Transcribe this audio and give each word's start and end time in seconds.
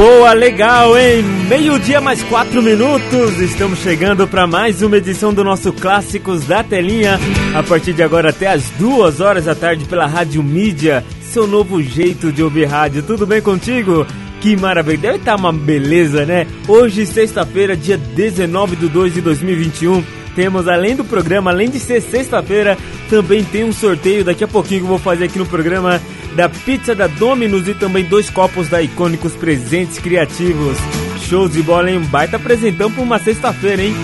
Boa, 0.00 0.32
legal, 0.32 0.96
hein? 0.96 1.22
Meio-dia 1.46 2.00
mais 2.00 2.22
quatro 2.22 2.62
minutos. 2.62 3.38
Estamos 3.38 3.80
chegando 3.80 4.26
para 4.26 4.46
mais 4.46 4.80
uma 4.80 4.96
edição 4.96 5.34
do 5.34 5.44
nosso 5.44 5.74
Clássicos 5.74 6.46
da 6.46 6.64
Telinha. 6.64 7.20
A 7.54 7.62
partir 7.62 7.92
de 7.92 8.02
agora 8.02 8.30
até 8.30 8.46
as 8.46 8.70
duas 8.78 9.20
horas 9.20 9.44
da 9.44 9.54
tarde 9.54 9.84
pela 9.84 10.06
Rádio 10.06 10.42
Mídia. 10.42 11.04
Seu 11.20 11.46
novo 11.46 11.82
jeito 11.82 12.32
de 12.32 12.42
ouvir 12.42 12.64
rádio. 12.64 13.02
Tudo 13.02 13.26
bem 13.26 13.42
contigo? 13.42 14.06
Que 14.40 14.56
maravilha. 14.56 14.96
Deve 14.96 15.18
estar 15.18 15.36
uma 15.36 15.52
beleza, 15.52 16.24
né? 16.24 16.46
Hoje, 16.66 17.04
sexta-feira, 17.04 17.76
dia 17.76 17.98
19 17.98 18.76
de 18.76 18.88
2 18.88 19.12
de 19.12 19.20
2021. 19.20 20.02
Temos, 20.34 20.68
além 20.68 20.94
do 20.94 21.04
programa, 21.04 21.50
além 21.50 21.68
de 21.68 21.78
ser 21.78 22.00
sexta-feira, 22.00 22.76
também 23.08 23.42
tem 23.44 23.64
um 23.64 23.72
sorteio 23.72 24.24
daqui 24.24 24.44
a 24.44 24.48
pouquinho 24.48 24.80
que 24.80 24.84
eu 24.84 24.90
vou 24.90 24.98
fazer 24.98 25.24
aqui 25.24 25.38
no 25.38 25.46
programa 25.46 26.00
da 26.34 26.48
pizza 26.48 26.94
da 26.94 27.06
Domino's 27.06 27.66
e 27.66 27.74
também 27.74 28.04
dois 28.04 28.30
copos 28.30 28.68
da 28.68 28.80
Icônicos 28.80 29.34
Presentes 29.34 29.98
Criativos. 29.98 30.78
Shows 31.28 31.52
de 31.52 31.62
bola, 31.62 31.90
hein? 31.90 31.98
Um 31.98 32.06
baita 32.06 32.36
apresentão 32.36 32.90
para 32.90 33.02
uma 33.02 33.18
sexta-feira, 33.18 33.82
hein? 33.82 33.94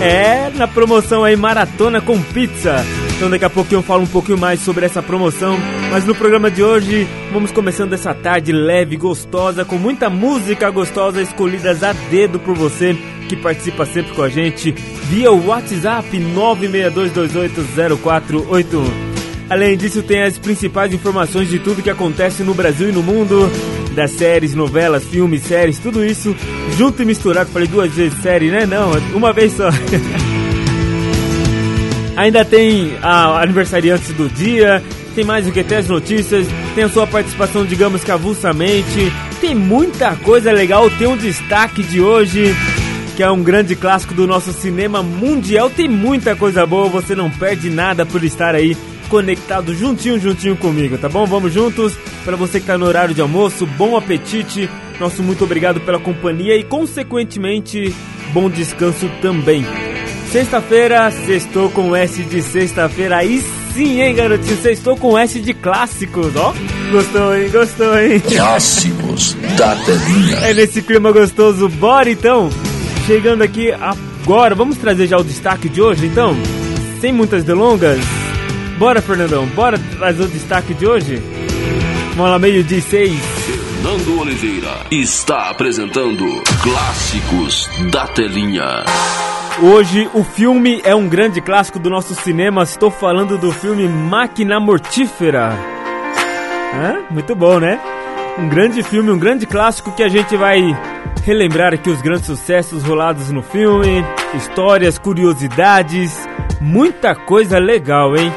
É, 0.00 0.50
na 0.56 0.66
promoção 0.66 1.22
aí 1.24 1.36
Maratona 1.36 2.00
com 2.00 2.20
Pizza. 2.20 2.84
Então 3.16 3.30
daqui 3.30 3.44
a 3.44 3.50
pouquinho 3.50 3.78
eu 3.78 3.82
falo 3.82 4.02
um 4.02 4.08
pouquinho 4.08 4.36
mais 4.36 4.60
sobre 4.60 4.84
essa 4.84 5.02
promoção. 5.02 5.56
Mas 5.90 6.04
no 6.04 6.14
programa 6.14 6.50
de 6.50 6.62
hoje, 6.62 7.06
vamos 7.32 7.52
começando 7.52 7.92
essa 7.92 8.12
tarde 8.12 8.50
leve, 8.50 8.96
gostosa, 8.96 9.64
com 9.64 9.76
muita 9.76 10.10
música 10.10 10.68
gostosa 10.70 11.22
escolhidas 11.22 11.82
a 11.84 11.92
dedo 11.92 12.40
por 12.40 12.56
você 12.56 12.96
que 13.28 13.36
participa 13.36 13.86
sempre 13.86 14.12
com 14.12 14.22
a 14.22 14.28
gente 14.28 14.72
via 15.08 15.32
WhatsApp 15.32 16.18
962280481. 16.18 19.14
Além 19.48 19.76
disso, 19.76 20.02
tem 20.02 20.22
as 20.22 20.38
principais 20.38 20.94
informações 20.94 21.48
de 21.48 21.58
tudo 21.58 21.82
que 21.82 21.90
acontece 21.90 22.42
no 22.42 22.54
Brasil 22.54 22.88
e 22.88 22.92
no 22.92 23.02
mundo, 23.02 23.50
das 23.94 24.12
séries, 24.12 24.54
novelas, 24.54 25.04
filmes, 25.04 25.42
séries, 25.42 25.78
tudo 25.78 26.02
isso 26.04 26.34
junto 26.76 27.02
e 27.02 27.04
misturado. 27.04 27.50
Falei 27.50 27.68
duas 27.68 27.92
vezes 27.92 28.18
série, 28.22 28.50
né? 28.50 28.66
Não, 28.66 28.90
uma 29.14 29.32
vez 29.32 29.52
só. 29.52 29.68
Ainda 32.16 32.44
tem 32.44 32.96
a 33.02 33.42
aniversariantes 33.42 34.12
do 34.12 34.28
dia, 34.28 34.82
tem 35.14 35.24
mais 35.24 35.46
o 35.46 35.52
que 35.52 35.64
tem 35.64 35.78
as 35.78 35.88
notícias, 35.88 36.46
tem 36.74 36.84
a 36.84 36.88
sua 36.88 37.06
participação, 37.06 37.64
digamos 37.64 38.04
que 38.04 38.10
avulsamente, 38.10 39.12
tem 39.40 39.54
muita 39.54 40.14
coisa 40.16 40.52
legal, 40.52 40.90
tem 40.90 41.08
um 41.08 41.16
destaque 41.16 41.82
de 41.82 42.00
hoje, 42.00 42.54
que 43.14 43.22
é 43.22 43.30
um 43.30 43.42
grande 43.42 43.76
clássico 43.76 44.12
do 44.12 44.26
nosso 44.26 44.52
cinema 44.52 45.02
mundial, 45.02 45.70
tem 45.70 45.88
muita 45.88 46.34
coisa 46.34 46.66
boa, 46.66 46.88
você 46.88 47.14
não 47.14 47.30
perde 47.30 47.70
nada 47.70 48.04
por 48.04 48.24
estar 48.24 48.54
aí 48.54 48.76
conectado 49.08 49.74
juntinho, 49.74 50.18
juntinho 50.18 50.56
comigo, 50.56 50.98
tá 50.98 51.08
bom? 51.08 51.24
Vamos 51.24 51.52
juntos, 51.52 51.96
para 52.24 52.36
você 52.36 52.58
que 52.58 52.66
tá 52.66 52.76
no 52.76 52.86
horário 52.86 53.14
de 53.14 53.20
almoço, 53.20 53.66
bom 53.66 53.96
apetite, 53.96 54.68
nosso 54.98 55.22
muito 55.22 55.44
obrigado 55.44 55.80
pela 55.80 56.00
companhia 56.00 56.56
e 56.56 56.64
consequentemente, 56.64 57.94
bom 58.32 58.50
descanso 58.50 59.08
também. 59.22 59.64
Sexta-feira, 60.32 61.08
sextou 61.12 61.70
com 61.70 61.94
S 61.94 62.20
de 62.24 62.42
sexta-feira. 62.42 63.18
Aí 63.18 63.40
sim, 63.72 64.00
hein, 64.00 64.16
garotinho? 64.16 64.60
Sextou 64.60 64.96
com 64.96 65.16
S 65.16 65.38
de 65.38 65.54
clássicos, 65.54 66.34
ó. 66.34 66.52
Gostou, 66.90 67.36
hein? 67.36 67.48
Gostou, 67.52 67.96
hein? 67.96 68.18
Clássicos 68.18 69.36
da 69.56 69.76
Telinha. 69.76 70.38
É 70.38 70.52
nesse 70.52 70.82
clima 70.82 71.12
gostoso. 71.12 71.68
Bora 71.68 72.10
então! 72.10 72.50
Chegando 73.06 73.42
aqui 73.42 73.70
agora, 73.70 74.54
vamos 74.54 74.78
trazer 74.78 75.06
já 75.06 75.18
o 75.18 75.24
destaque 75.24 75.68
de 75.68 75.82
hoje, 75.82 76.06
então? 76.06 76.34
Sem 77.00 77.12
muitas 77.12 77.44
delongas. 77.44 78.00
Bora, 78.78 79.02
Fernandão, 79.02 79.46
bora 79.48 79.78
trazer 79.78 80.22
o 80.22 80.28
destaque 80.28 80.72
de 80.72 80.86
hoje? 80.86 81.22
Vamos 82.16 82.30
lá, 82.30 82.38
meio 82.38 82.64
de 82.64 82.80
seis. 82.80 83.20
Fernando 83.20 84.20
Oliveira 84.20 84.86
está 84.90 85.50
apresentando 85.50 86.24
Clássicos 86.62 87.68
da 87.90 88.06
Telinha. 88.06 88.84
Hoje 89.62 90.08
o 90.14 90.24
filme 90.24 90.80
é 90.82 90.94
um 90.94 91.06
grande 91.06 91.42
clássico 91.42 91.78
do 91.78 91.90
nosso 91.90 92.14
cinema. 92.14 92.62
Estou 92.62 92.90
falando 92.90 93.36
do 93.36 93.52
filme 93.52 93.86
Máquina 93.86 94.58
Mortífera. 94.58 95.52
Hã? 96.74 97.04
Muito 97.10 97.34
bom, 97.34 97.60
né? 97.60 97.78
Um 98.36 98.48
grande 98.48 98.82
filme, 98.82 99.10
um 99.10 99.18
grande 99.18 99.46
clássico 99.46 99.92
que 99.92 100.02
a 100.02 100.08
gente 100.08 100.36
vai 100.36 100.60
relembrar 101.24 101.72
aqui 101.72 101.88
os 101.88 102.02
grandes 102.02 102.26
sucessos 102.26 102.82
rolados 102.82 103.30
no 103.30 103.42
filme, 103.42 104.04
histórias, 104.34 104.98
curiosidades, 104.98 106.28
muita 106.60 107.14
coisa 107.14 107.58
legal, 107.58 108.16
hein? 108.16 108.32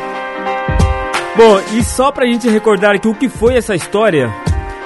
Bom, 1.35 1.59
e 1.75 1.83
só 1.83 2.11
pra 2.11 2.27
gente 2.27 2.47
recordar 2.47 2.95
aqui 2.95 3.07
o 3.07 3.15
que 3.15 3.27
foi 3.27 3.55
essa 3.55 3.75
história, 3.75 4.31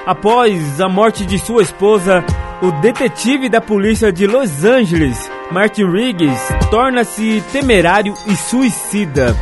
após 0.06 0.80
a 0.80 0.88
morte 0.88 1.26
de 1.26 1.38
sua 1.38 1.62
esposa, 1.62 2.24
o 2.62 2.72
detetive 2.80 3.48
da 3.48 3.60
polícia 3.60 4.10
de 4.10 4.26
Los 4.26 4.64
Angeles, 4.64 5.30
Martin 5.50 5.90
Riggs, 5.90 6.40
torna-se 6.70 7.42
temerário 7.52 8.14
e 8.26 8.34
suicida. 8.34 9.36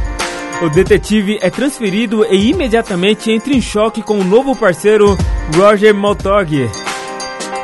O 0.63 0.69
detetive 0.69 1.39
é 1.41 1.49
transferido 1.49 2.27
e 2.27 2.51
imediatamente 2.51 3.31
entra 3.31 3.55
em 3.55 3.63
choque 3.63 4.03
com 4.03 4.19
o 4.19 4.25
novo 4.25 4.55
parceiro 4.55 5.17
Roger 5.57 5.95
Maltog, 5.95 6.69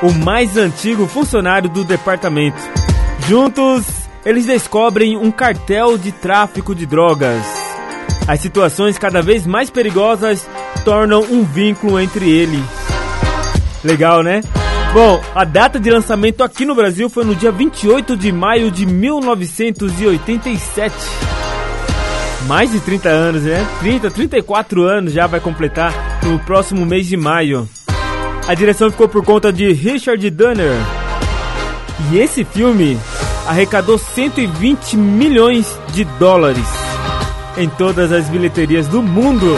o 0.03 0.13
mais 0.25 0.57
antigo 0.57 1.07
funcionário 1.07 1.69
do 1.69 1.85
departamento. 1.85 2.57
Juntos, 3.29 3.85
eles 4.25 4.47
descobrem 4.47 5.15
um 5.15 5.31
cartel 5.31 5.99
de 5.99 6.11
tráfico 6.11 6.75
de 6.75 6.87
drogas. 6.87 7.45
As 8.27 8.41
situações 8.41 8.97
cada 8.97 9.21
vez 9.21 9.47
mais 9.47 9.69
perigosas 9.69 10.49
tornam 10.83 11.21
um 11.21 11.45
vínculo 11.45 12.01
entre 12.01 12.31
eles. 12.31 12.65
Legal, 13.85 14.23
né? 14.23 14.41
Bom, 14.95 15.21
a 15.35 15.45
data 15.45 15.79
de 15.79 15.91
lançamento 15.91 16.43
aqui 16.43 16.65
no 16.65 16.75
Brasil 16.75 17.11
foi 17.11 17.27
no 17.27 17.35
dia 17.35 17.53
28 17.53 18.17
de 18.17 18.33
maio 18.33 18.71
de 18.71 18.87
1987. 18.87 20.95
Mais 22.47 22.71
de 22.71 22.81
30 22.81 23.09
anos, 23.09 23.43
né? 23.43 23.67
30, 23.81 24.11
34 24.11 24.83
anos 24.83 25.13
já 25.13 25.27
vai 25.27 25.41
completar 25.41 25.93
no 26.23 26.39
próximo 26.39 26.87
mês 26.87 27.07
de 27.07 27.17
maio. 27.17 27.69
A 28.47 28.55
direção 28.55 28.91
ficou 28.91 29.09
por 29.09 29.25
conta 29.25 29.53
de 29.53 29.73
Richard 29.73 30.31
Donner. 30.31 30.77
E 32.13 32.19
esse 32.19 32.45
filme 32.45 32.97
arrecadou 33.47 33.99
120 33.99 34.97
milhões 34.97 35.77
de 35.93 36.05
dólares 36.05 36.67
em 37.57 37.69
todas 37.69 38.13
as 38.13 38.29
bilheterias 38.29 38.87
do 38.87 39.03
mundo. 39.03 39.57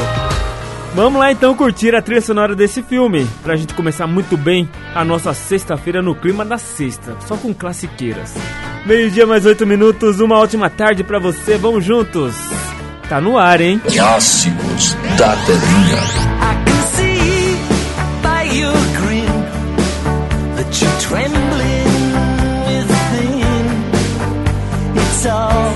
Vamos 0.94 1.20
lá 1.20 1.30
então 1.30 1.54
curtir 1.54 1.94
a 1.94 2.00
trilha 2.00 2.22
sonora 2.22 2.56
desse 2.56 2.82
filme, 2.82 3.28
pra 3.42 3.56
gente 3.56 3.74
começar 3.74 4.06
muito 4.06 4.36
bem 4.36 4.68
a 4.94 5.04
nossa 5.04 5.34
sexta-feira 5.34 6.00
no 6.00 6.14
clima 6.14 6.44
da 6.44 6.56
sexta, 6.56 7.14
só 7.26 7.36
com 7.36 7.52
classiqueiras. 7.52 8.34
Meio-dia 8.86 9.26
mais 9.26 9.44
oito 9.44 9.66
minutos, 9.66 10.18
uma 10.18 10.38
ótima 10.38 10.70
tarde 10.70 11.04
pra 11.04 11.18
você, 11.18 11.58
vamos 11.58 11.84
juntos. 11.84 12.34
Tá 13.08 13.20
no 13.22 13.38
ar, 13.38 13.60
hein? 13.60 13.80
Clássicos 13.90 14.94
da 15.16 15.34
Telinha. 15.46 16.02
I 16.40 16.54
can 16.64 16.82
see 16.94 17.56
by 18.22 18.42
your 18.54 18.74
grin 18.98 19.36
that 20.56 20.78
you're 20.78 21.00
trembling 21.00 22.12
within. 22.66 23.66
It's 24.94 25.24
all 25.26 25.67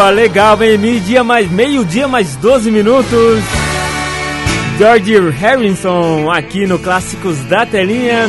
boa, 0.00 0.08
legal, 0.08 0.62
hein? 0.62 0.78
Meio-dia 0.78 1.22
mais, 1.22 1.50
meio-dia 1.50 2.08
mais 2.08 2.34
12 2.36 2.70
minutos. 2.70 3.44
George 4.78 5.28
Harrison 5.28 6.30
aqui 6.30 6.66
no 6.66 6.78
Clássicos 6.78 7.38
da 7.44 7.66
Telinha. 7.66 8.26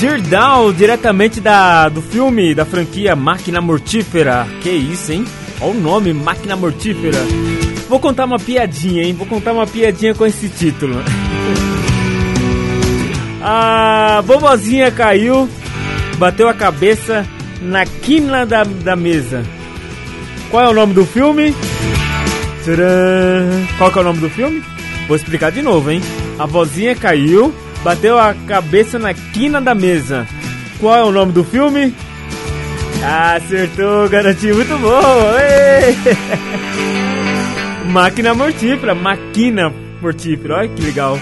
Dear 0.00 0.20
Down, 0.20 0.72
diretamente 0.72 1.40
da, 1.40 1.88
do 1.88 2.02
filme, 2.02 2.56
da 2.56 2.64
franquia 2.64 3.14
Máquina 3.14 3.60
Mortífera. 3.60 4.48
Que 4.60 4.70
isso, 4.70 5.12
hein? 5.12 5.24
Olha 5.60 5.70
o 5.70 5.80
nome, 5.80 6.12
Máquina 6.12 6.56
Mortífera. 6.56 7.20
Vou 7.88 8.00
contar 8.00 8.24
uma 8.24 8.40
piadinha, 8.40 9.04
hein? 9.04 9.12
Vou 9.12 9.28
contar 9.28 9.52
uma 9.52 9.66
piadinha 9.66 10.12
com 10.12 10.26
esse 10.26 10.48
título. 10.48 10.96
a 13.40 14.20
vovozinha 14.26 14.90
caiu, 14.90 15.48
bateu 16.18 16.48
a 16.48 16.54
cabeça 16.54 17.24
na 17.62 17.86
quina 17.86 18.44
da, 18.44 18.64
da 18.64 18.96
mesa. 18.96 19.44
Qual 20.50 20.64
é 20.64 20.68
o 20.68 20.74
nome 20.74 20.94
do 20.94 21.04
filme? 21.04 21.54
Tcharam. 22.62 23.66
Qual 23.78 23.90
que 23.90 23.98
é 23.98 24.00
o 24.00 24.04
nome 24.04 24.20
do 24.20 24.30
filme? 24.30 24.62
Vou 25.06 25.16
explicar 25.16 25.50
de 25.52 25.62
novo, 25.62 25.90
hein? 25.90 26.00
A 26.38 26.46
vozinha 26.46 26.94
caiu, 26.94 27.54
bateu 27.82 28.18
a 28.18 28.34
cabeça 28.46 28.98
na 28.98 29.14
quina 29.14 29.60
da 29.60 29.74
mesa. 29.74 30.26
Qual 30.78 30.96
é 30.96 31.04
o 31.04 31.12
nome 31.12 31.32
do 31.32 31.44
filme? 31.44 31.94
Acertou, 33.02 34.08
garotinho, 34.08 34.56
muito 34.56 34.78
bom! 34.78 35.00
Máquina 37.90 38.34
mortífera, 38.34 38.94
máquina 38.94 39.72
mortífera, 40.02 40.56
olha 40.56 40.68
que 40.68 40.82
legal. 40.82 41.18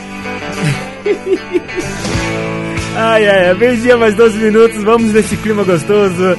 ai, 2.96 3.28
ai, 3.28 3.48
ai, 3.48 3.54
meio-dia 3.54 3.96
mais 3.96 4.14
12 4.14 4.38
minutos, 4.38 4.82
vamos 4.82 5.12
nesse 5.12 5.36
clima 5.36 5.62
gostoso. 5.62 6.36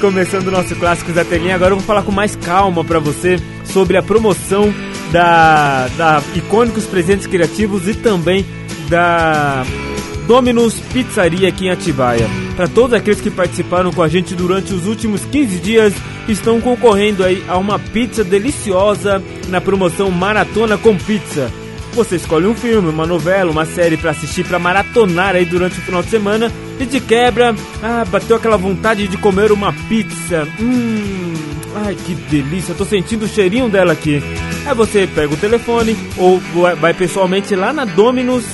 Começando 0.00 0.46
o 0.46 0.50
nosso 0.52 0.76
Clássicos 0.76 1.12
da 1.12 1.24
Telinha, 1.24 1.56
agora 1.56 1.72
eu 1.72 1.76
vou 1.76 1.84
falar 1.84 2.04
com 2.04 2.12
mais 2.12 2.36
calma 2.36 2.84
para 2.84 3.00
você 3.00 3.36
sobre 3.64 3.96
a 3.96 4.02
promoção 4.02 4.72
da, 5.10 5.88
da 5.96 6.22
Icônicos 6.36 6.84
Presentes 6.84 7.26
Criativos 7.26 7.88
e 7.88 7.94
também 7.94 8.46
da 8.88 9.64
Domino's 10.28 10.74
Pizzaria 10.92 11.48
aqui 11.48 11.66
em 11.66 11.70
Atibaia. 11.70 12.28
Para 12.54 12.68
todos 12.68 12.94
aqueles 12.94 13.20
que 13.20 13.28
participaram 13.28 13.92
com 13.92 14.00
a 14.00 14.06
gente 14.06 14.36
durante 14.36 14.72
os 14.72 14.86
últimos 14.86 15.24
15 15.24 15.58
dias, 15.58 15.92
estão 16.28 16.60
concorrendo 16.60 17.24
aí 17.24 17.42
a 17.48 17.58
uma 17.58 17.78
pizza 17.78 18.22
deliciosa 18.22 19.20
na 19.48 19.60
promoção 19.60 20.12
Maratona 20.12 20.78
com 20.78 20.96
Pizza. 20.96 21.50
Você 21.94 22.16
escolhe 22.16 22.46
um 22.46 22.54
filme, 22.54 22.88
uma 22.88 23.06
novela, 23.06 23.50
uma 23.50 23.66
série 23.66 23.96
para 23.96 24.12
assistir, 24.12 24.44
para 24.44 24.60
maratonar 24.60 25.34
aí 25.34 25.44
durante 25.44 25.76
o 25.80 25.82
final 25.82 26.04
de 26.04 26.10
semana 26.10 26.52
e 26.80 26.86
de 26.86 27.00
quebra, 27.00 27.54
ah, 27.82 28.04
bateu 28.04 28.36
aquela 28.36 28.56
vontade 28.56 29.08
de 29.08 29.16
comer 29.16 29.52
uma 29.52 29.72
pizza. 29.72 30.46
Hum, 30.60 31.34
ai 31.84 31.94
que 31.94 32.14
delícia, 32.14 32.74
tô 32.74 32.84
sentindo 32.84 33.24
o 33.24 33.28
cheirinho 33.28 33.68
dela 33.68 33.92
aqui. 33.92 34.22
Aí 34.66 34.74
você 34.74 35.06
pega 35.06 35.32
o 35.32 35.36
telefone 35.36 35.96
ou 36.16 36.40
vai 36.80 36.94
pessoalmente 36.94 37.54
lá 37.54 37.72
na 37.72 37.84
Domino's, 37.84 38.44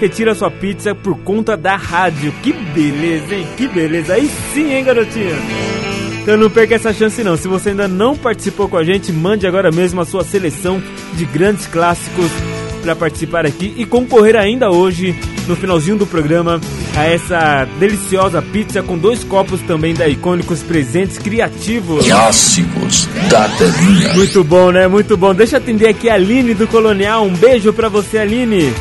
retira 0.00 0.34
sua 0.34 0.50
pizza 0.50 0.94
por 0.94 1.18
conta 1.18 1.56
da 1.56 1.76
rádio. 1.76 2.32
Que 2.42 2.52
beleza, 2.52 3.34
hein? 3.34 3.46
Que 3.56 3.66
beleza. 3.68 4.14
Aí 4.14 4.30
sim, 4.52 4.72
hein, 4.72 4.84
garotinha? 4.84 5.36
Então 6.22 6.36
não 6.36 6.50
perca 6.50 6.74
essa 6.74 6.92
chance 6.92 7.24
não. 7.24 7.36
Se 7.36 7.48
você 7.48 7.70
ainda 7.70 7.88
não 7.88 8.16
participou 8.16 8.68
com 8.68 8.76
a 8.76 8.84
gente, 8.84 9.12
mande 9.12 9.46
agora 9.46 9.72
mesmo 9.72 10.00
a 10.00 10.04
sua 10.04 10.22
seleção 10.22 10.82
de 11.14 11.24
grandes 11.24 11.66
clássicos 11.66 12.30
para 12.82 12.94
participar 12.96 13.46
aqui 13.46 13.74
e 13.76 13.84
concorrer 13.84 14.36
ainda 14.36 14.70
hoje, 14.70 15.14
no 15.50 15.56
finalzinho 15.56 15.96
do 15.96 16.06
programa, 16.06 16.60
a 16.96 17.04
essa 17.04 17.64
deliciosa 17.80 18.40
pizza 18.40 18.82
com 18.84 18.96
dois 18.96 19.24
copos 19.24 19.60
também 19.62 19.92
da 19.92 20.08
Icônicos 20.08 20.62
Presentes 20.62 21.18
Criativos. 21.18 22.06
Clássicos 22.06 23.06
da 23.28 23.48
telinha. 23.48 24.14
Muito 24.14 24.44
bom, 24.44 24.70
né? 24.70 24.86
Muito 24.86 25.16
bom. 25.16 25.34
Deixa 25.34 25.56
eu 25.56 25.60
atender 25.60 25.88
aqui 25.88 26.08
a 26.08 26.14
Aline 26.14 26.54
do 26.54 26.68
Colonial. 26.68 27.24
Um 27.24 27.34
beijo 27.34 27.72
para 27.72 27.88
você, 27.88 28.18
Aline. 28.18 28.72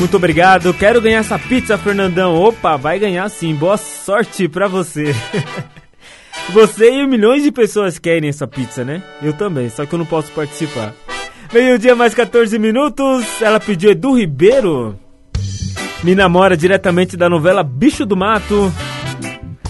Muito 0.00 0.16
obrigado. 0.16 0.74
Quero 0.74 1.00
ganhar 1.00 1.20
essa 1.20 1.38
pizza, 1.38 1.78
Fernandão. 1.78 2.34
Opa, 2.34 2.76
vai 2.76 2.98
ganhar 2.98 3.28
sim. 3.28 3.54
Boa 3.54 3.76
sorte 3.76 4.48
para 4.48 4.66
você. 4.66 5.14
Você 6.50 6.90
e 6.90 7.06
milhões 7.06 7.42
de 7.42 7.50
pessoas 7.50 7.98
querem 7.98 8.28
essa 8.28 8.46
pizza, 8.46 8.84
né? 8.84 9.02
Eu 9.20 9.32
também, 9.32 9.68
só 9.68 9.84
que 9.84 9.92
eu 9.92 9.98
não 9.98 10.06
posso 10.06 10.30
participar. 10.30 10.94
Meio-dia 11.52 11.96
mais 11.96 12.14
14 12.14 12.56
minutos. 12.58 13.24
Ela 13.40 13.58
pediu 13.58 13.90
Edu 13.90 14.12
Ribeiro. 14.16 14.96
Me 16.06 16.14
namora 16.14 16.56
diretamente 16.56 17.16
da 17.16 17.28
novela 17.28 17.64
Bicho 17.64 18.06
do 18.06 18.16
Mato. 18.16 18.72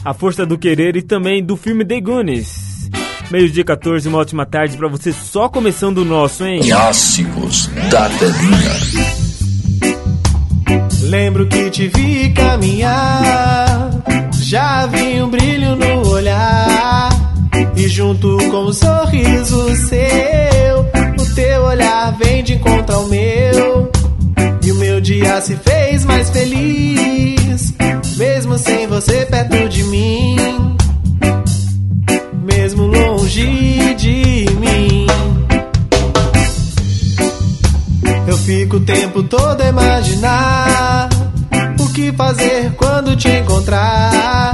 A 0.04 0.12
Força 0.12 0.44
do 0.44 0.58
Querer 0.58 0.94
e 0.94 1.00
também 1.00 1.42
do 1.42 1.56
filme 1.56 1.82
The 1.82 1.98
Goonies. 1.98 2.90
Meio-dia 3.30 3.64
14, 3.64 4.06
uma 4.06 4.18
ótima 4.18 4.44
tarde 4.44 4.76
para 4.76 4.86
você 4.86 5.14
só 5.14 5.48
começando 5.48 5.96
o 5.96 6.04
nosso, 6.04 6.44
hein? 6.44 6.60
Clássicos 6.60 7.70
da 7.90 8.10
telinha. 8.10 8.70
Lembro 11.04 11.46
que 11.48 11.70
te 11.70 11.88
vi 11.88 12.28
caminhar, 12.34 13.90
já 14.34 14.84
vi 14.88 15.22
um 15.22 15.30
brilho 15.30 15.74
no 15.74 16.06
olhar, 16.10 17.08
e 17.74 17.88
junto 17.88 18.36
com 18.50 18.64
o 18.66 18.74
sorriso 18.74 19.74
seu, 19.86 20.80
o 21.18 21.34
teu 21.34 21.62
olhar 21.62 22.14
vem 22.18 22.44
de 22.44 22.56
encontro 22.56 22.94
ao 22.94 23.08
meu, 23.08 23.90
meu 24.76 25.00
dia 25.00 25.40
se 25.40 25.56
fez 25.56 26.04
mais 26.04 26.30
feliz, 26.30 27.74
mesmo 28.16 28.58
sem 28.58 28.86
você 28.86 29.24
perto 29.26 29.68
de 29.68 29.82
mim, 29.84 30.36
mesmo 32.44 32.86
longe 32.86 33.94
de 33.94 34.46
mim. 34.58 35.06
Eu 38.26 38.36
fico 38.38 38.76
o 38.76 38.80
tempo 38.80 39.22
todo 39.22 39.60
a 39.60 39.68
imaginar 39.68 41.08
o 41.80 41.92
que 41.92 42.12
fazer 42.12 42.72
quando 42.76 43.16
te 43.16 43.28
encontrar. 43.28 44.52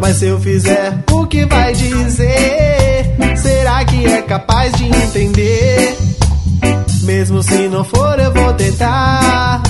Mas 0.00 0.16
se 0.16 0.26
eu 0.26 0.40
fizer, 0.40 1.04
o 1.10 1.26
que 1.26 1.44
vai 1.44 1.72
dizer? 1.74 3.16
Será 3.36 3.84
que 3.84 4.06
é 4.06 4.22
capaz 4.22 4.72
de 4.72 4.86
entender? 4.86 5.96
Mesmo 7.10 7.42
se 7.42 7.68
não 7.68 7.82
for, 7.82 8.20
eu 8.20 8.32
vou 8.32 8.52
tentar. 8.52 9.60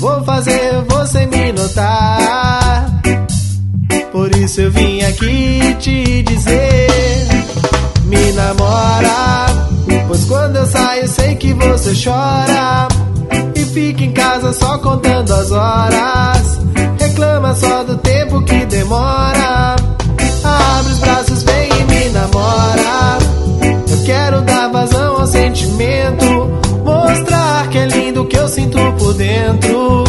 Vou 0.00 0.24
fazer 0.24 0.82
você 0.88 1.26
me 1.26 1.52
notar. 1.52 3.02
Por 4.10 4.34
isso 4.36 4.62
eu 4.62 4.70
vim 4.70 5.02
aqui 5.02 5.76
te 5.78 6.22
dizer: 6.22 7.28
Me 8.04 8.32
namora. 8.32 9.46
Pois 10.08 10.24
quando 10.24 10.56
eu 10.56 10.64
saio, 10.64 11.06
sei 11.06 11.34
que 11.34 11.52
você 11.52 11.92
chora. 12.02 12.88
E 13.54 13.60
fica 13.66 14.02
em 14.02 14.12
casa 14.12 14.50
só 14.54 14.78
contando 14.78 15.34
as 15.34 15.50
horas. 15.50 16.60
Reclama 16.98 17.54
só 17.56 17.84
do 17.84 17.98
tempo 17.98 18.40
que 18.40 18.64
demora. 18.64 19.76
Abre 20.42 20.92
os 20.92 20.98
braços, 20.98 21.42
vem 21.42 21.68
e 21.68 21.84
me 21.84 22.08
namora. 22.08 23.18
Eu 23.90 24.04
quero 24.06 24.40
dar 24.40 24.68
vazão 24.72 25.20
ao 25.20 25.26
sentimento. 25.26 26.43
Que 27.74 27.78
é 27.78 27.86
lindo 27.86 28.24
que 28.26 28.36
eu 28.36 28.46
sinto 28.46 28.78
por 28.92 29.14
dentro. 29.14 30.04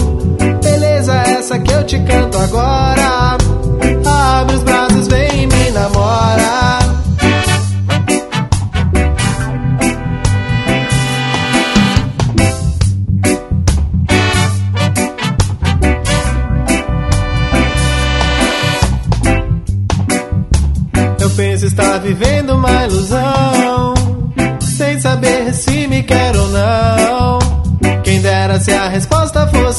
Beleza, 0.61 1.15
essa 1.15 1.57
que 1.57 1.73
eu 1.73 1.83
te 1.83 1.97
canto 2.01 2.37
agora. 2.37 3.24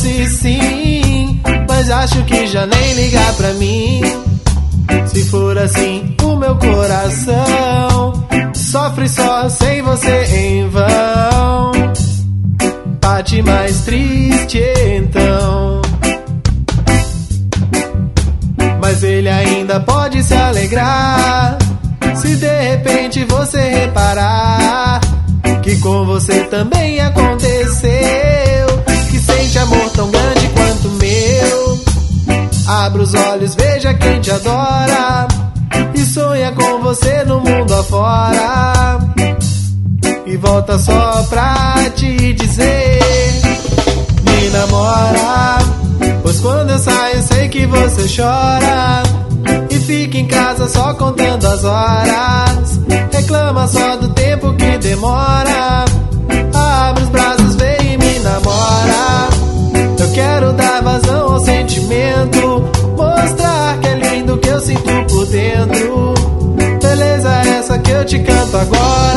Fosse 0.06 0.26
sim, 0.26 1.40
mas 1.68 1.90
acho 1.90 2.22
que 2.24 2.46
já 2.46 2.64
nem 2.66 2.94
ligar 2.94 3.32
pra 3.34 3.52
mim. 3.54 4.00
Se 5.06 5.24
for 5.24 5.58
assim, 5.58 6.14
o 6.22 6.36
meu 6.36 6.54
coração 6.56 8.26
sofre 8.54 9.08
só 9.08 9.48
sem 9.48 9.82
você 9.82 10.24
em 10.24 10.68
vão. 10.68 11.72
Bate 13.00 13.42
mais 13.42 13.80
triste 13.80 14.62
então. 14.96 15.82
Mas 18.80 19.02
ele 19.02 19.28
ainda 19.28 19.80
pode 19.80 20.22
se 20.22 20.34
alegrar. 20.34 21.58
Se 22.14 22.36
de 22.36 22.60
repente 22.62 23.24
você 23.24 23.58
reparar 23.58 25.00
que 25.62 25.76
com 25.80 26.04
você 26.04 26.44
também 26.44 27.00
aconteceu 27.00 28.45
tão 29.96 30.10
grande 30.10 30.48
quanto 30.50 30.88
o 30.88 30.90
meu. 30.92 31.80
Abra 32.68 33.02
os 33.02 33.14
olhos, 33.14 33.54
veja 33.54 33.94
quem 33.94 34.20
te 34.20 34.30
adora. 34.30 35.26
E 35.94 36.00
sonha 36.04 36.52
com 36.52 36.80
você 36.82 37.24
no 37.24 37.40
mundo 37.40 37.74
afora. 37.74 38.98
E 40.26 40.36
volta 40.36 40.78
só 40.78 41.22
pra 41.24 41.90
te 41.94 42.34
dizer: 42.34 43.00
Me 44.22 44.50
namora. 44.50 45.58
Pois 46.22 46.40
quando 46.40 46.70
eu 46.70 46.78
saio, 46.78 47.22
sei 47.22 47.48
que 47.48 47.66
você 47.66 48.22
chora. 48.22 49.02
E 49.70 49.78
fica 49.78 50.18
em 50.18 50.26
casa 50.26 50.68
só 50.68 50.92
contando 50.94 51.46
as 51.46 51.64
horas. 51.64 52.80
Reclama 53.12 53.66
só 53.66 53.96
do 53.96 54.08
tempo 54.10 54.52
que 54.54 54.78
demora. 54.78 55.45
sentimento. 61.76 62.64
Mostrar 62.96 63.78
que 63.80 63.88
é 63.88 63.94
lindo 63.94 64.34
o 64.34 64.38
que 64.38 64.48
eu 64.48 64.60
sinto 64.60 65.06
por 65.08 65.26
dentro. 65.26 66.14
Beleza, 66.80 67.28
é 67.28 67.48
essa 67.58 67.78
que 67.78 67.90
eu 67.90 68.04
te 68.04 68.18
canto 68.20 68.56
agora. 68.56 69.15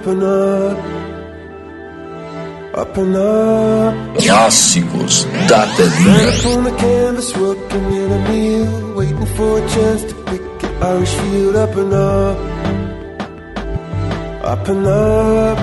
Open 0.00 0.22
up. 0.22 0.78
and 2.96 3.16
up. 3.16 4.16
Clássicos 4.16 5.26
da 5.46 5.66
TV. 5.76 6.00
on 6.46 6.64
the 6.64 6.70
canvas, 6.70 7.36
working 7.36 7.92
in 7.92 8.10
a 8.10 8.20
meal, 8.30 8.94
waiting 8.96 9.26
for 9.36 9.58
a 9.58 9.68
chance 9.68 10.02
to 10.04 10.14
pick 10.24 10.40
an 10.62 10.82
Irish 10.82 11.14
field. 11.20 11.56
Up 11.56 11.76
and 11.76 11.92
up, 11.92 12.38
up 14.52 14.68
and 14.68 14.86
up. 14.86 15.58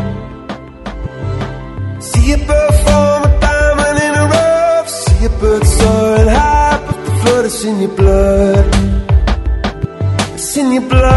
See 2.00 2.34
a 2.34 2.38
bird 2.38 2.74
form 2.86 3.24
a 3.26 3.30
diamond 3.42 4.00
in 4.06 4.14
a 4.24 4.26
rough. 4.36 4.88
See 4.88 5.26
a 5.26 5.30
bird 5.42 5.66
soaring 5.66 6.30
high, 6.30 6.80
but 6.86 6.98
the 7.06 7.12
flood 7.22 7.46
is 7.46 7.66
in 7.66 7.80
your 7.80 7.96
blood. 8.02 8.66
It's 10.36 10.58
in 10.58 10.74
your 10.74 10.88
blood. 10.88 11.17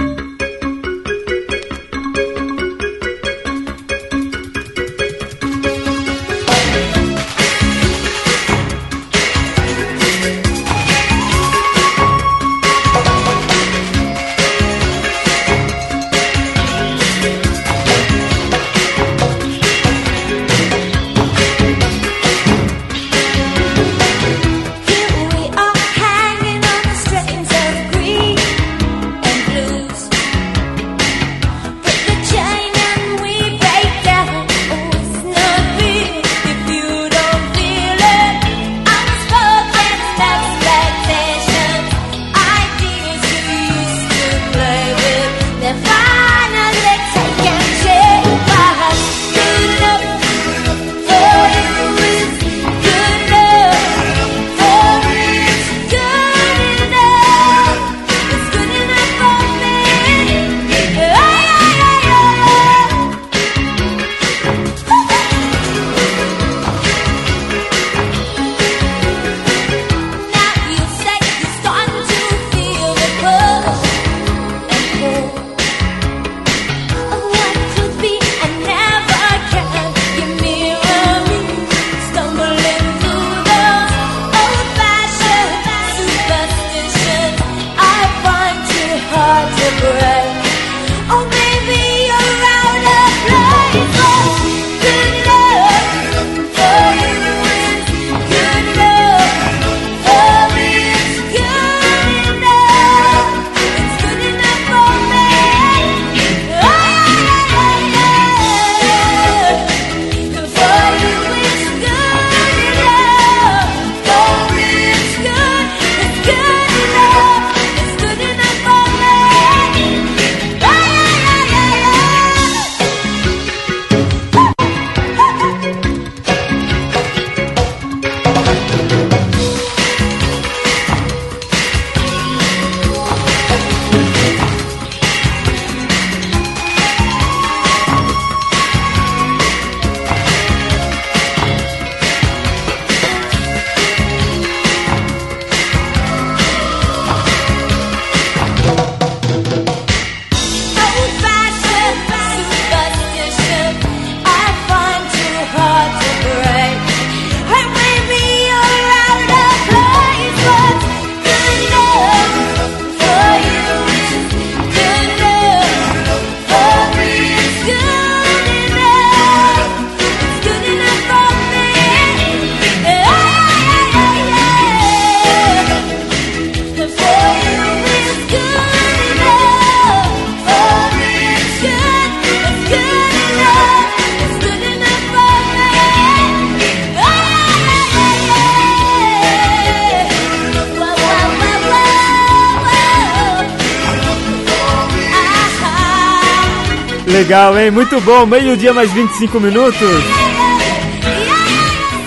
Legal, 197.31 197.57
hein? 197.57 197.71
Muito 197.71 198.01
bom. 198.01 198.25
Meio-dia 198.25 198.73
mais 198.73 198.91
25 198.91 199.39
minutos. 199.39 199.79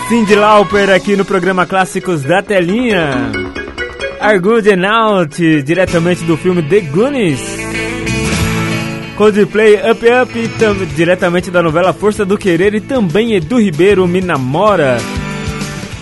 Cindy 0.06 0.34
Lauper 0.34 0.90
aqui 0.90 1.16
no 1.16 1.24
programa 1.24 1.64
Clássicos 1.64 2.22
da 2.22 2.42
Telinha. 2.42 3.32
Are 4.20 4.38
Good 4.38 4.68
and 4.70 4.86
Out, 4.86 5.62
diretamente 5.62 6.24
do 6.24 6.36
filme 6.36 6.62
The 6.62 6.80
Goonies. 6.80 7.40
Coldplay 9.16 9.76
Up 9.90 10.04
Up, 10.06 10.48
tam- 10.58 10.84
diretamente 10.94 11.50
da 11.50 11.62
novela 11.62 11.94
Força 11.94 12.26
do 12.26 12.36
Querer 12.36 12.74
e 12.74 12.80
também 12.82 13.32
Edu 13.32 13.58
Ribeiro 13.58 14.06
Me 14.06 14.20
Namora, 14.20 14.98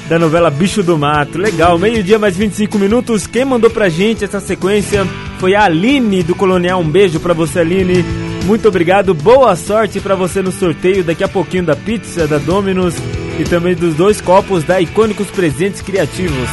da 0.08 0.18
novela 0.18 0.50
Bicho 0.50 0.82
do 0.82 0.98
Mato. 0.98 1.38
Legal, 1.38 1.78
meio-dia 1.78 2.18
mais 2.18 2.36
25 2.36 2.76
minutos. 2.76 3.28
Quem 3.28 3.44
mandou 3.44 3.70
pra 3.70 3.88
gente 3.88 4.24
essa 4.24 4.40
sequência 4.40 5.06
foi 5.38 5.54
a 5.54 5.62
Aline 5.62 6.24
do 6.24 6.34
Colonial. 6.34 6.80
Um 6.80 6.90
beijo 6.90 7.20
pra 7.20 7.32
você, 7.32 7.60
Aline. 7.60 8.04
Muito 8.44 8.66
obrigado, 8.66 9.14
boa 9.14 9.54
sorte 9.54 10.00
pra 10.00 10.16
você 10.16 10.42
no 10.42 10.50
sorteio 10.50 11.04
daqui 11.04 11.22
a 11.22 11.28
pouquinho 11.28 11.64
da 11.64 11.76
pizza 11.76 12.26
da 12.26 12.38
Domino's 12.38 12.94
e 13.38 13.44
também 13.44 13.74
dos 13.74 13.94
dois 13.94 14.20
copos 14.20 14.64
da 14.64 14.80
Icônicos 14.80 15.30
Presentes 15.30 15.80
Criativos. 15.80 16.48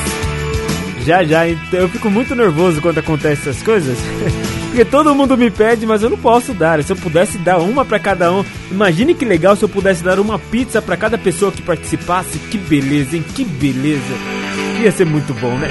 Já, 1.03 1.23
já, 1.23 1.49
então 1.49 1.79
eu 1.79 1.89
fico 1.89 2.09
muito 2.09 2.35
nervoso 2.35 2.79
quando 2.81 2.99
acontecem 2.99 3.49
essas 3.49 3.63
coisas. 3.63 3.97
Porque 4.69 4.85
todo 4.85 5.15
mundo 5.15 5.35
me 5.35 5.49
pede, 5.49 5.85
mas 5.87 6.03
eu 6.03 6.11
não 6.11 6.17
posso 6.17 6.53
dar. 6.53 6.83
Se 6.83 6.93
eu 6.93 6.95
pudesse 6.95 7.39
dar 7.39 7.57
uma 7.57 7.83
pra 7.83 7.97
cada 7.97 8.31
um, 8.31 8.45
imagine 8.69 9.15
que 9.15 9.25
legal 9.25 9.55
se 9.55 9.63
eu 9.63 9.69
pudesse 9.69 10.03
dar 10.03 10.19
uma 10.19 10.37
pizza 10.37 10.79
pra 10.79 10.95
cada 10.95 11.17
pessoa 11.17 11.51
que 11.51 11.63
participasse. 11.63 12.37
Que 12.37 12.57
beleza, 12.57 13.15
hein? 13.15 13.25
Que 13.33 13.43
beleza. 13.43 14.13
Ia 14.83 14.91
ser 14.91 15.05
muito 15.05 15.33
bom, 15.33 15.57
né? 15.57 15.69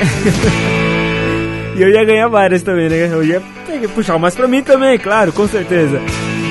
e 1.79 1.83
eu 1.83 1.89
ia 1.89 2.05
ganhar 2.05 2.27
várias 2.27 2.63
também, 2.63 2.89
né? 2.89 3.09
Eu 3.13 3.23
ia 3.23 3.41
pegar- 3.81 3.93
puxar 3.95 4.17
umas 4.17 4.35
pra 4.35 4.47
mim 4.49 4.63
também, 4.63 4.99
claro, 4.99 5.33
com 5.33 5.47
certeza. 5.49 6.01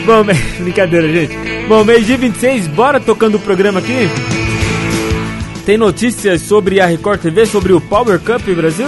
Bom, 0.05 0.23
brincadeira, 0.63 1.07
gente. 1.11 1.35
Bom, 1.67 1.83
meio-dia 1.83 2.17
26, 2.17 2.67
bora 2.67 2.99
tocando 2.99 3.35
o 3.35 3.39
programa 3.39 3.79
aqui? 3.79 4.09
Tem 5.65 5.77
notícias 5.77 6.41
sobre 6.41 6.79
a 6.79 6.85
Record 6.85 7.19
TV, 7.19 7.45
sobre 7.45 7.73
o 7.73 7.81
Power 7.81 8.19
Cup 8.19 8.41
Brasil? 8.55 8.87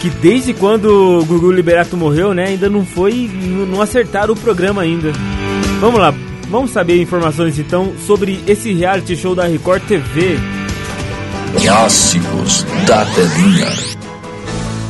Que 0.00 0.08
desde 0.08 0.54
quando 0.54 1.18
o 1.20 1.24
Gugu 1.24 1.50
Liberato 1.52 1.96
morreu, 1.96 2.32
né, 2.32 2.46
ainda 2.46 2.70
não 2.70 2.86
foi, 2.86 3.28
não 3.68 3.82
acertaram 3.82 4.32
o 4.32 4.36
programa 4.36 4.80
ainda. 4.82 5.12
Vamos 5.80 6.00
lá, 6.00 6.14
vamos 6.48 6.70
saber 6.70 7.02
informações 7.02 7.58
então 7.58 7.92
sobre 8.06 8.40
esse 8.46 8.72
reality 8.72 9.16
show 9.16 9.34
da 9.34 9.44
Record 9.46 9.82
TV. 9.82 10.38
Clássicos 11.60 12.64
da 12.86 13.04
telinha. 13.06 13.97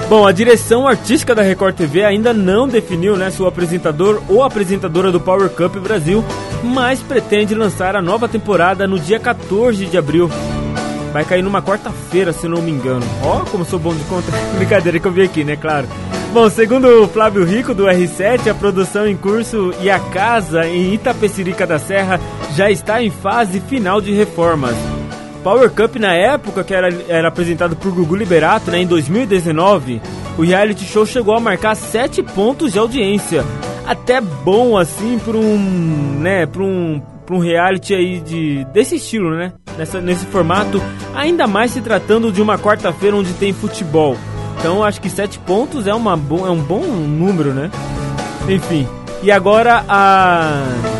Bom, 0.09 0.27
a 0.27 0.33
direção 0.33 0.89
artística 0.89 1.35
da 1.35 1.43
Record 1.43 1.77
TV 1.77 2.03
ainda 2.03 2.33
não 2.33 2.67
definiu 2.67 3.15
né, 3.15 3.31
seu 3.31 3.47
apresentador 3.47 4.23
ou 4.27 4.43
apresentadora 4.43 5.13
do 5.13 5.21
Power 5.21 5.51
Cup 5.51 5.77
Brasil, 5.77 6.25
mas 6.65 7.01
pretende 7.01 7.55
lançar 7.55 7.95
a 7.95 8.01
nova 8.01 8.27
temporada 8.27 8.87
no 8.87 8.99
dia 8.99 9.21
14 9.21 9.85
de 9.85 9.99
abril. 9.99 10.31
Vai 11.13 11.27
cair 11.27 11.43
numa 11.43 11.61
quarta-feira, 11.61 12.33
se 12.33 12.49
não 12.49 12.63
me 12.63 12.71
engano. 12.71 13.05
Ó, 13.23 13.41
como 13.51 13.67
sou 13.67 13.79
bom 13.79 13.95
de 13.95 14.03
conta. 14.05 14.33
Brincadeira 14.57 14.99
que 14.99 15.07
eu 15.07 15.13
vi 15.13 15.23
aqui, 15.23 15.45
né? 15.45 15.57
Claro. 15.57 15.87
Bom, 16.33 16.49
segundo 16.49 16.87
o 17.03 17.09
Flávio 17.09 17.45
Rico 17.45 17.75
do 17.75 17.85
R7, 17.85 18.51
a 18.51 18.55
produção 18.55 19.07
em 19.07 19.17
curso 19.17 19.75
e 19.83 19.91
a 19.91 19.99
casa 19.99 20.67
em 20.67 20.95
Itapecerica 20.95 21.67
da 21.67 21.79
Serra 21.79 22.19
já 22.57 22.71
está 22.71 23.03
em 23.03 23.11
fase 23.11 23.61
final 23.61 24.01
de 24.01 24.13
reformas. 24.13 24.75
Power 25.43 25.71
Cup 25.71 25.97
na 25.97 26.15
época, 26.15 26.65
que 26.65 26.75
era, 26.75 26.89
era 27.09 27.29
apresentado 27.29 27.77
por 27.77 27.93
Gugu 27.93 28.17
Liberato, 28.17 28.71
né, 28.71 28.81
em 28.81 28.87
2019, 28.87 30.01
o 30.37 30.43
reality 30.43 30.85
show 30.85 31.05
chegou 31.05 31.35
a 31.35 31.41
marcar 31.41 31.75
7 31.75 32.23
pontos 32.23 32.73
de 32.73 32.79
audiência. 32.79 33.45
Até 33.87 34.21
bom 34.21 34.77
assim 34.77 35.19
para 35.19 35.37
um, 35.37 36.19
né, 36.21 36.47
para 36.47 36.63
um, 36.63 37.01
pra 37.25 37.35
um 37.35 37.39
reality 37.39 37.95
aí 37.95 38.21
de 38.21 38.65
desse 38.73 38.97
estilo, 38.97 39.35
né? 39.37 39.53
Nessa, 39.77 40.01
nesse 40.01 40.27
formato, 40.27 40.83
ainda 41.15 41.47
mais 41.47 41.71
se 41.71 41.81
tratando 41.81 42.33
de 42.33 42.43
uma 42.43 42.59
quarta-feira 42.59 43.17
onde 43.17 43.33
tem 43.35 43.53
futebol. 43.53 44.17
Então 44.59 44.83
acho 44.83 45.01
que 45.01 45.09
7 45.09 45.39
pontos 45.41 45.87
é, 45.87 45.95
uma 45.95 46.13
é 46.13 46.51
um 46.51 46.61
bom 46.61 46.83
número, 46.83 47.53
né? 47.53 47.71
Enfim. 48.49 48.87
E 49.23 49.31
agora 49.31 49.85
a. 49.89 50.98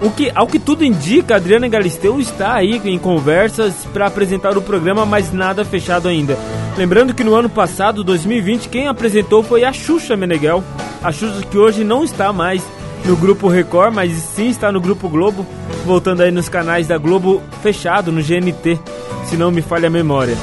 O 0.00 0.10
que, 0.10 0.30
ao 0.34 0.46
que 0.46 0.58
tudo 0.58 0.84
indica, 0.84 1.36
Adriana 1.36 1.68
Galisteu 1.68 2.20
está 2.20 2.54
aí 2.54 2.80
em 2.84 2.98
conversas 2.98 3.74
para 3.92 4.06
apresentar 4.06 4.56
o 4.56 4.62
programa, 4.62 5.06
mas 5.06 5.32
nada 5.32 5.64
fechado 5.64 6.06
ainda. 6.06 6.36
Lembrando 6.76 7.14
que 7.14 7.24
no 7.24 7.34
ano 7.34 7.48
passado, 7.48 8.04
2020, 8.04 8.68
quem 8.68 8.88
apresentou 8.88 9.42
foi 9.42 9.64
a 9.64 9.72
Xuxa 9.72 10.16
Meneghel. 10.16 10.62
A 11.02 11.10
Xuxa 11.10 11.42
que 11.50 11.56
hoje 11.56 11.82
não 11.82 12.04
está 12.04 12.32
mais 12.32 12.62
no 13.06 13.16
Grupo 13.16 13.48
Record, 13.48 13.94
mas 13.94 14.12
sim 14.12 14.48
está 14.48 14.70
no 14.70 14.80
Grupo 14.80 15.08
Globo, 15.08 15.46
voltando 15.86 16.22
aí 16.22 16.30
nos 16.30 16.48
canais 16.48 16.88
da 16.88 16.98
Globo 16.98 17.42
fechado, 17.62 18.12
no 18.12 18.20
GNT, 18.20 18.78
se 19.24 19.36
não 19.36 19.50
me 19.50 19.62
falha 19.62 19.86
a 19.86 19.90
memória. 19.90 20.36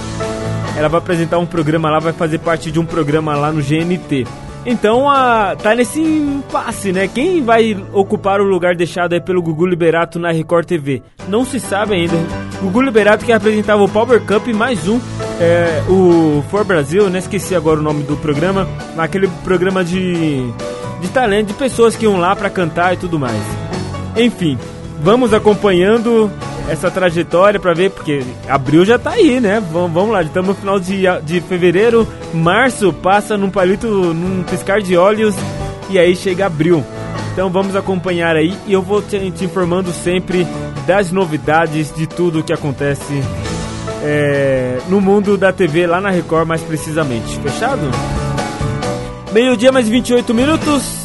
Ela 0.76 0.88
vai 0.88 0.98
apresentar 0.98 1.38
um 1.38 1.46
programa 1.46 1.90
lá, 1.90 2.00
vai 2.00 2.14
fazer 2.14 2.40
parte 2.40 2.72
de 2.72 2.80
um 2.80 2.86
programa 2.86 3.36
lá 3.36 3.52
no 3.52 3.62
GNT. 3.62 4.26
Então 4.66 5.10
a, 5.10 5.56
tá 5.56 5.76
nesse 5.76 6.00
impasse, 6.02 6.92
né? 6.92 7.08
Quem 7.08 7.44
vai 7.44 7.76
ocupar 7.92 8.40
o 8.40 8.46
lugar 8.46 8.76
deixado 8.76 9.14
aí 9.14 9.20
pelo 9.22 9.42
Gugu 9.42 9.66
Liberato 9.66 10.18
na 10.18 10.32
Record 10.32 10.66
TV? 10.66 11.02
Não 11.28 11.44
se 11.44 11.60
sabe 11.60 11.96
ainda. 11.96 12.16
Gugu 12.62 12.82
Liberato 12.82 13.26
que 13.26 13.32
apresentava 13.34 13.84
o 13.84 13.90
Power 13.90 14.22
Cup 14.22 14.48
mais 14.48 14.88
um, 14.88 15.00
é, 15.40 15.84
o 15.90 16.44
For 16.50 16.64
Brasil, 16.64 17.10
né? 17.10 17.20
Esqueci 17.20 17.56
agora 17.56 17.80
o 17.80 17.84
nome 17.84 18.04
do 18.04 18.16
programa, 18.16 18.68
aquele 18.98 19.28
programa 19.44 19.84
de, 19.84 20.42
de 21.02 21.10
talento, 21.10 21.48
de 21.48 21.54
pessoas 21.54 21.96
que 21.96 22.06
iam 22.06 22.18
lá 22.18 22.34
pra 22.36 22.50
cantar 22.50 22.94
e 22.94 22.98
tudo 22.98 23.20
mais. 23.20 23.42
Enfim, 24.16 24.58
vamos 25.04 25.34
acompanhando 25.34 26.32
essa 26.70 26.90
trajetória 26.90 27.60
pra 27.60 27.74
ver, 27.74 27.92
porque 27.92 28.24
abril 28.48 28.86
já 28.86 28.98
tá 28.98 29.12
aí, 29.12 29.40
né? 29.40 29.62
Vamos, 29.72 29.92
vamos 29.92 30.12
lá, 30.12 30.24
estamos 30.24 30.48
no 30.50 30.56
final 30.56 30.80
de, 30.80 31.04
de 31.24 31.42
fevereiro, 31.42 32.08
março 32.34 32.94
passa 32.94 33.38
num 33.38 33.50
palito, 33.50 33.88
num 33.88 34.44
piscar 34.44 34.82
de 34.82 34.96
olhos 34.96 35.36
e 35.90 36.00
aí 36.00 36.16
chega 36.16 36.46
abril. 36.46 36.84
Então 37.34 37.50
vamos 37.50 37.76
acompanhar 37.76 38.36
aí 38.36 38.56
e 38.66 38.74
eu 38.74 38.82
vou 38.82 39.02
te, 39.02 39.30
te 39.32 39.44
informando 39.44 39.92
sempre 39.92 40.48
das 40.88 41.12
novidades 41.12 41.94
de 41.94 42.08
tudo 42.08 42.40
o 42.40 42.44
que 42.44 42.54
acontece 42.54 43.22
é, 44.02 44.80
no 44.88 45.02
mundo 45.02 45.38
da 45.38 45.52
TV 45.52 45.86
lá 45.86 46.00
na 46.00 46.10
Record, 46.10 46.48
mais 46.48 46.62
precisamente. 46.62 47.38
Fechado? 47.40 47.82
Meio-dia 49.34 49.72
mais 49.72 49.90
28 49.90 50.34
minutos. 50.34 51.04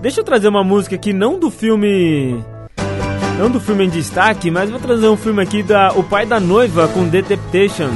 Deixa 0.00 0.20
eu 0.20 0.24
trazer 0.24 0.48
uma 0.48 0.62
música 0.62 0.94
aqui, 0.94 1.12
não 1.12 1.38
do 1.38 1.50
filme 1.50 2.44
não 3.38 3.50
do 3.50 3.60
filme 3.60 3.84
em 3.84 3.88
destaque, 3.88 4.50
mas 4.50 4.68
vou 4.70 4.78
trazer 4.78 5.08
um 5.08 5.16
filme 5.16 5.42
aqui 5.42 5.62
da 5.62 5.92
O 5.94 6.02
Pai 6.02 6.26
da 6.26 6.40
Noiva 6.40 6.88
com 6.88 7.08
The 7.08 7.22
Temptation. 7.22 7.90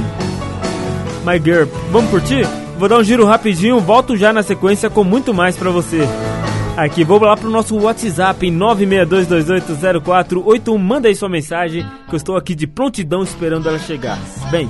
My 1.25 1.39
Girl. 1.43 1.65
Vamos 1.91 2.09
curtir? 2.11 2.47
Vou 2.77 2.87
dar 2.87 2.97
um 2.97 3.03
giro 3.03 3.25
rapidinho, 3.25 3.79
volto 3.79 4.15
já 4.15 4.31
na 4.31 4.43
sequência 4.43 4.89
com 4.89 5.03
muito 5.03 5.33
mais 5.33 5.57
pra 5.57 5.69
você. 5.69 5.99
Aqui, 6.77 7.03
vou 7.03 7.19
lá 7.19 7.35
pro 7.35 7.49
nosso 7.49 7.77
WhatsApp 7.77 8.47
em 8.47 8.57
962280481. 8.57 10.77
Manda 10.77 11.09
aí 11.09 11.15
sua 11.15 11.27
mensagem 11.27 11.85
que 12.07 12.15
eu 12.15 12.17
estou 12.17 12.37
aqui 12.37 12.55
de 12.55 12.67
prontidão 12.67 13.21
esperando 13.21 13.67
ela 13.67 13.79
chegar. 13.79 14.17
Bem, 14.49 14.69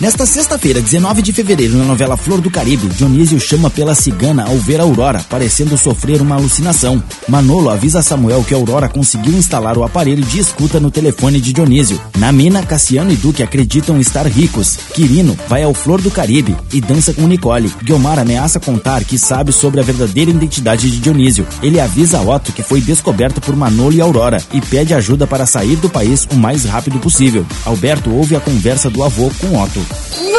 Nesta 0.00 0.24
sexta-feira, 0.24 0.80
19 0.80 1.20
de 1.22 1.32
fevereiro, 1.32 1.76
na 1.76 1.82
novela 1.82 2.16
Flor 2.16 2.40
do 2.40 2.48
Caribe, 2.48 2.86
Dionísio 2.86 3.40
chama 3.40 3.68
pela 3.68 3.96
cigana 3.96 4.44
ao 4.44 4.56
ver 4.56 4.78
Aurora, 4.78 5.24
parecendo 5.28 5.76
sofrer 5.76 6.22
uma 6.22 6.36
alucinação. 6.36 7.02
Manolo 7.26 7.68
avisa 7.68 8.00
Samuel 8.00 8.44
que 8.44 8.54
Aurora 8.54 8.88
conseguiu 8.88 9.32
instalar 9.32 9.76
o 9.76 9.82
aparelho 9.82 10.22
de 10.22 10.38
escuta 10.38 10.78
no 10.78 10.88
telefone 10.88 11.40
de 11.40 11.52
Dionísio. 11.52 12.00
Na 12.16 12.30
mina, 12.30 12.62
Cassiano 12.62 13.10
e 13.10 13.16
Duque 13.16 13.42
acreditam 13.42 13.98
estar 13.98 14.24
ricos. 14.28 14.78
Quirino 14.94 15.36
vai 15.48 15.64
ao 15.64 15.74
Flor 15.74 16.00
do 16.00 16.12
Caribe 16.12 16.56
e 16.72 16.80
dança 16.80 17.12
com 17.12 17.26
Nicole. 17.26 17.72
Guiomar 17.82 18.20
ameaça 18.20 18.60
contar 18.60 19.02
que 19.02 19.18
sabe 19.18 19.50
sobre 19.50 19.80
a 19.80 19.82
verdadeira 19.82 20.30
identidade 20.30 20.88
de 20.88 21.00
Dionísio. 21.00 21.44
Ele 21.60 21.80
avisa 21.80 22.20
Otto 22.20 22.52
que 22.52 22.62
foi 22.62 22.80
descoberto 22.80 23.40
por 23.40 23.56
Manolo 23.56 23.94
e 23.94 24.00
Aurora 24.00 24.40
e 24.54 24.60
pede 24.60 24.94
ajuda 24.94 25.26
para 25.26 25.44
sair 25.44 25.74
do 25.74 25.90
país 25.90 26.24
o 26.30 26.36
mais 26.36 26.64
rápido 26.64 27.00
possível. 27.00 27.44
Alberto 27.64 28.14
ouve 28.14 28.36
a 28.36 28.40
conversa 28.40 28.88
do 28.88 29.02
avô 29.02 29.28
com 29.40 29.60
Otto. 29.60 29.87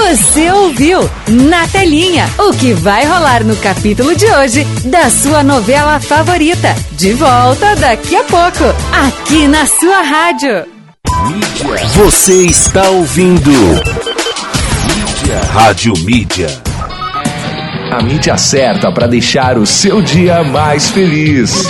Você 0.02 0.52
ouviu 0.52 1.10
na 1.28 1.68
telinha 1.68 2.30
o 2.38 2.52
que 2.52 2.74
vai 2.74 3.06
rolar 3.06 3.44
no 3.44 3.56
capítulo 3.58 4.16
de 4.16 4.26
hoje 4.26 4.64
da 4.86 5.10
sua 5.10 5.44
novela 5.44 6.00
favorita. 6.00 6.76
De 6.94 7.14
volta 7.14 7.76
daqui 7.76 8.16
a 8.16 8.24
pouco, 8.24 8.64
aqui 8.92 9.48
na 9.48 9.66
sua 9.66 10.02
rádio. 10.02 10.66
Você 11.96 12.46
está 12.46 12.90
ouvindo. 12.90 13.52
Mídia. 13.52 15.42
Rádio 15.52 15.94
Mídia. 16.00 16.69
A 17.92 18.04
mídia 18.04 18.38
certa 18.38 18.92
para 18.92 19.08
deixar 19.08 19.58
o 19.58 19.66
seu 19.66 20.00
dia 20.00 20.44
mais 20.44 20.92
feliz. 20.92 21.66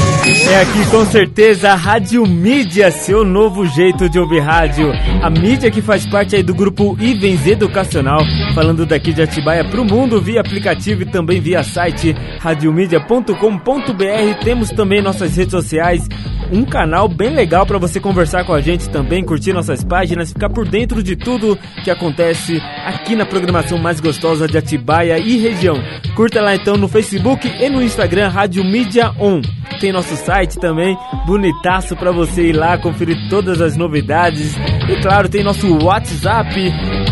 É 0.50 0.62
aqui 0.62 0.86
com 0.92 1.06
certeza 1.06 1.72
a 1.72 1.76
Rádio 1.76 2.26
Mídia, 2.26 2.92
seu 2.92 3.24
novo 3.24 3.66
jeito 3.66 4.10
de 4.10 4.20
ouvir 4.20 4.42
rádio. 4.42 4.92
A 5.24 5.30
mídia 5.30 5.72
que 5.72 5.82
faz 5.82 6.06
parte 6.06 6.36
aí 6.36 6.44
do 6.44 6.54
grupo 6.54 6.98
Ivens 7.00 7.48
Educacional, 7.48 8.20
falando 8.54 8.86
daqui 8.86 9.14
de 9.14 9.22
Atibaia 9.22 9.64
pro 9.64 9.86
mundo 9.86 10.22
via 10.22 10.42
aplicativo 10.42 11.04
e 11.04 11.06
também 11.06 11.40
via 11.40 11.64
site 11.64 12.14
radiomedia.com.br. 12.40 14.44
Temos 14.44 14.72
também 14.72 15.02
nossas 15.02 15.38
redes 15.38 15.52
sociais, 15.52 16.06
um 16.52 16.66
canal 16.66 17.08
bem 17.08 17.30
legal 17.30 17.66
para 17.66 17.78
você 17.78 18.00
conversar 18.00 18.46
com 18.46 18.54
a 18.54 18.62
gente 18.62 18.90
também, 18.90 19.24
curtir 19.24 19.54
nossas 19.54 19.84
páginas, 19.84 20.34
ficar 20.34 20.50
por 20.50 20.68
dentro 20.68 21.04
de 21.04 21.16
tudo 21.16 21.58
que 21.84 21.92
acontece 21.92 22.62
aqui 22.86 23.16
na 23.16 23.26
programação 23.26 23.78
mais 23.78 24.00
gostosa 24.00 24.48
de 24.48 24.58
Atibaia 24.58 25.20
e 25.20 25.38
região. 25.38 25.76
Curta 26.16 26.42
lá 26.42 26.56
então 26.56 26.76
no 26.76 26.88
Facebook 26.88 27.48
e 27.48 27.70
no 27.70 27.82
Instagram 27.82 28.30
Rádio 28.30 28.64
Mídia 28.64 29.12
On. 29.20 29.42
Tem 29.80 29.94
nosso 29.94 30.16
site 30.16 30.60
também, 30.60 30.98
bonitaço 31.26 31.96
para 31.96 32.12
você 32.12 32.50
ir 32.50 32.54
lá 32.54 32.78
conferir 32.78 33.30
todas 33.30 33.62
as 33.62 33.78
novidades. 33.78 34.58
E 34.90 35.00
claro, 35.02 35.30
tem 35.30 35.44
nosso 35.44 35.86
WhatsApp, 35.86 36.50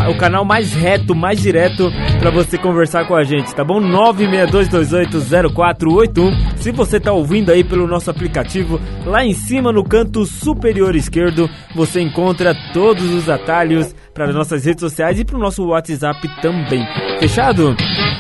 o 0.10 0.18
canal 0.18 0.44
mais 0.44 0.74
reto, 0.74 1.16
mais 1.16 1.40
direto 1.40 1.90
para 2.20 2.32
você 2.32 2.58
conversar 2.58 3.08
com 3.08 3.16
a 3.16 3.24
gente, 3.24 3.56
tá 3.56 3.64
bom? 3.64 3.80
962280481. 3.80 6.58
Se 6.58 6.72
você 6.72 7.00
tá 7.00 7.14
ouvindo 7.14 7.52
aí 7.52 7.64
pelo 7.64 7.86
nosso 7.88 8.10
aplicativo, 8.10 8.82
lá 9.06 9.24
em 9.24 9.27
cima 9.34 9.72
no 9.72 9.84
canto 9.84 10.26
superior 10.26 10.96
esquerdo, 10.96 11.50
você 11.76 12.02
encontra 12.02 12.56
todos 12.74 13.12
os 13.12 13.30
atalhos 13.30 13.94
para 14.14 14.34
nossas 14.34 14.66
redes 14.66 14.82
sociais 14.82 15.20
e 15.20 15.26
para 15.26 15.38
o 15.38 15.40
nosso 15.40 15.64
WhatsApp 15.66 16.28
também. 16.42 16.86
Fechado? 17.20 17.76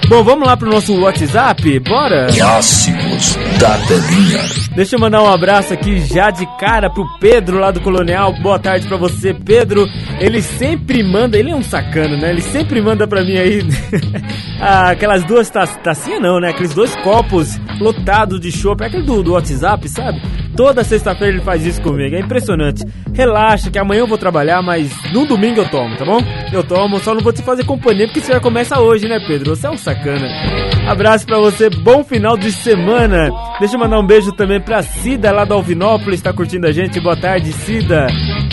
Bom, 0.07 0.23
vamos 0.23 0.47
lá 0.47 0.55
pro 0.55 0.69
nosso 0.69 0.95
WhatsApp? 1.01 1.79
Bora? 1.79 2.27
Clássicos 2.27 3.35
da 3.59 3.77
telinha. 3.79 4.67
Deixa 4.75 4.95
eu 4.95 4.99
mandar 4.99 5.23
um 5.23 5.27
abraço 5.27 5.73
aqui 5.73 5.99
já 5.99 6.29
de 6.29 6.45
cara 6.59 6.89
pro 6.89 7.05
Pedro 7.19 7.59
lá 7.59 7.71
do 7.71 7.81
Colonial. 7.81 8.31
Boa 8.41 8.59
tarde 8.59 8.87
pra 8.87 8.95
você, 8.95 9.33
Pedro. 9.33 9.87
Ele 10.19 10.41
sempre 10.41 11.03
manda, 11.03 11.37
ele 11.37 11.51
é 11.51 11.55
um 11.55 11.63
sacano, 11.63 12.15
né? 12.15 12.29
Ele 12.29 12.41
sempre 12.41 12.79
manda 12.79 13.07
pra 13.07 13.23
mim 13.23 13.37
aí 13.37 13.61
ah, 14.61 14.91
aquelas 14.91 15.23
duas 15.23 15.49
tacinhas, 15.49 15.83
tacinha 15.83 16.19
não, 16.19 16.39
né? 16.39 16.49
Aqueles 16.49 16.73
dois 16.73 16.95
copos 16.97 17.59
lotados 17.79 18.39
de 18.39 18.51
chopp. 18.51 18.83
É 18.83 18.87
aquele 18.87 19.03
do, 19.03 19.23
do 19.23 19.33
WhatsApp, 19.33 19.89
sabe? 19.89 20.21
Toda 20.57 20.83
sexta-feira 20.83 21.35
ele 21.35 21.43
faz 21.43 21.63
isso 21.63 21.79
comigo, 21.81 22.15
é 22.15 22.19
impressionante. 22.19 22.83
Relaxa 23.13 23.69
que 23.69 23.77
amanhã 23.77 23.99
eu 23.99 24.07
vou 24.07 24.17
trabalhar, 24.17 24.59
mas 24.63 24.91
no 25.13 25.23
domingo 25.27 25.61
eu 25.61 25.69
tomo, 25.69 25.95
tá 25.95 26.03
bom? 26.03 26.19
Eu 26.51 26.63
tomo, 26.63 26.99
só 26.99 27.13
não 27.13 27.21
vou 27.21 27.31
te 27.31 27.43
fazer 27.43 27.63
companhia 27.63 28.07
porque 28.07 28.19
você 28.19 28.33
já 28.33 28.39
começa 28.39 28.79
hoje, 28.79 29.07
né, 29.07 29.19
Pedro? 29.27 29.55
Você 29.55 29.67
é 29.67 29.69
um 29.69 29.77
sacana. 29.77 30.27
Abraço 30.89 31.27
pra 31.27 31.37
você, 31.37 31.69
bom 31.69 32.03
final 32.03 32.35
de 32.35 32.51
semana. 32.51 33.29
Deixa 33.59 33.75
eu 33.75 33.79
mandar 33.79 33.99
um 33.99 34.07
beijo 34.07 34.31
também 34.31 34.59
pra 34.59 34.81
Cida 34.81 35.31
lá 35.31 35.45
do 35.45 35.53
Alvinópolis, 35.53 36.21
tá 36.23 36.33
curtindo 36.33 36.65
a 36.65 36.71
gente. 36.71 36.99
Boa 36.99 37.15
tarde, 37.15 37.53
Cida. 37.53 38.07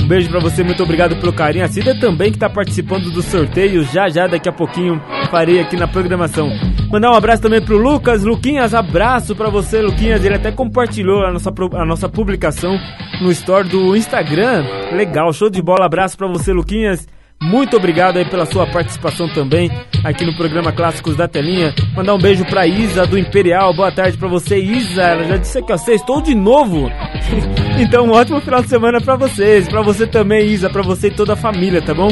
Um 0.05 0.07
beijo 0.07 0.29
pra 0.29 0.39
você, 0.39 0.63
muito 0.63 0.83
obrigado 0.83 1.17
pelo 1.17 1.33
carinho. 1.33 1.65
A 1.65 1.69
Cida 1.69 1.99
também 1.99 2.31
que 2.31 2.37
tá 2.37 2.51
participando 2.51 3.11
do 3.11 3.23
sorteio, 3.23 3.83
já 3.85 4.07
já 4.11 4.27
daqui 4.27 4.47
a 4.47 4.53
pouquinho 4.53 5.01
farei 5.31 5.59
aqui 5.59 5.79
na 5.79 5.89
programação. 5.89 6.51
Mandar 6.91 7.11
um 7.11 7.15
abraço 7.15 7.41
também 7.41 7.63
pro 7.63 7.79
Lucas, 7.79 8.23
Luquinhas, 8.23 8.75
abraço 8.75 9.35
pra 9.35 9.49
você, 9.49 9.81
Luquinhas. 9.81 10.23
Ele 10.23 10.35
até 10.35 10.53
compartilhou 10.53 11.25
a 11.25 11.33
nossa, 11.33 11.51
a 11.73 11.87
nossa 11.87 12.07
publicação 12.07 12.79
no 13.23 13.31
store 13.31 13.67
do 13.67 13.97
Instagram. 13.97 14.67
Legal, 14.93 15.33
show 15.33 15.49
de 15.49 15.63
bola, 15.63 15.87
abraço 15.87 16.19
pra 16.19 16.29
você, 16.29 16.53
Luquinhas. 16.53 17.09
Muito 17.43 17.77
obrigado 17.77 18.17
aí 18.17 18.25
pela 18.25 18.47
sua 18.47 18.67
participação 18.67 19.29
também 19.29 19.71
aqui 20.03 20.25
no 20.25 20.35
programa 20.35 20.73
Clássicos 20.73 21.15
da 21.17 21.29
Telinha. 21.29 21.75
Mandar 21.95 22.15
um 22.15 22.19
beijo 22.19 22.45
pra 22.47 22.67
Isa 22.67 23.07
do 23.07 23.19
Imperial. 23.19 23.75
Boa 23.75 23.93
tarde 23.93 24.17
pra 24.17 24.29
você, 24.29 24.59
Isa. 24.59 25.03
Ela 25.03 25.25
já 25.25 25.37
disse 25.37 25.63
eu 25.67 25.79
sei, 25.79 25.95
estou 25.97 26.23
de 26.23 26.35
novo. 26.35 26.91
então, 27.79 28.07
um 28.07 28.13
ótimo 28.13 28.41
final 28.41 28.63
de 28.63 28.69
semana 28.69 29.01
pra 29.01 29.17
vocês. 29.17 29.69
Pra 29.69 29.83
você 29.83 30.07
também, 30.07 30.47
Isa. 30.47 30.71
Pra 30.71 30.83
você 30.83 31.09
e 31.09 31.15
toda 31.15 31.35
a 31.35 31.37
família, 31.37 31.83
tá 31.83 31.93
bom? 31.93 32.09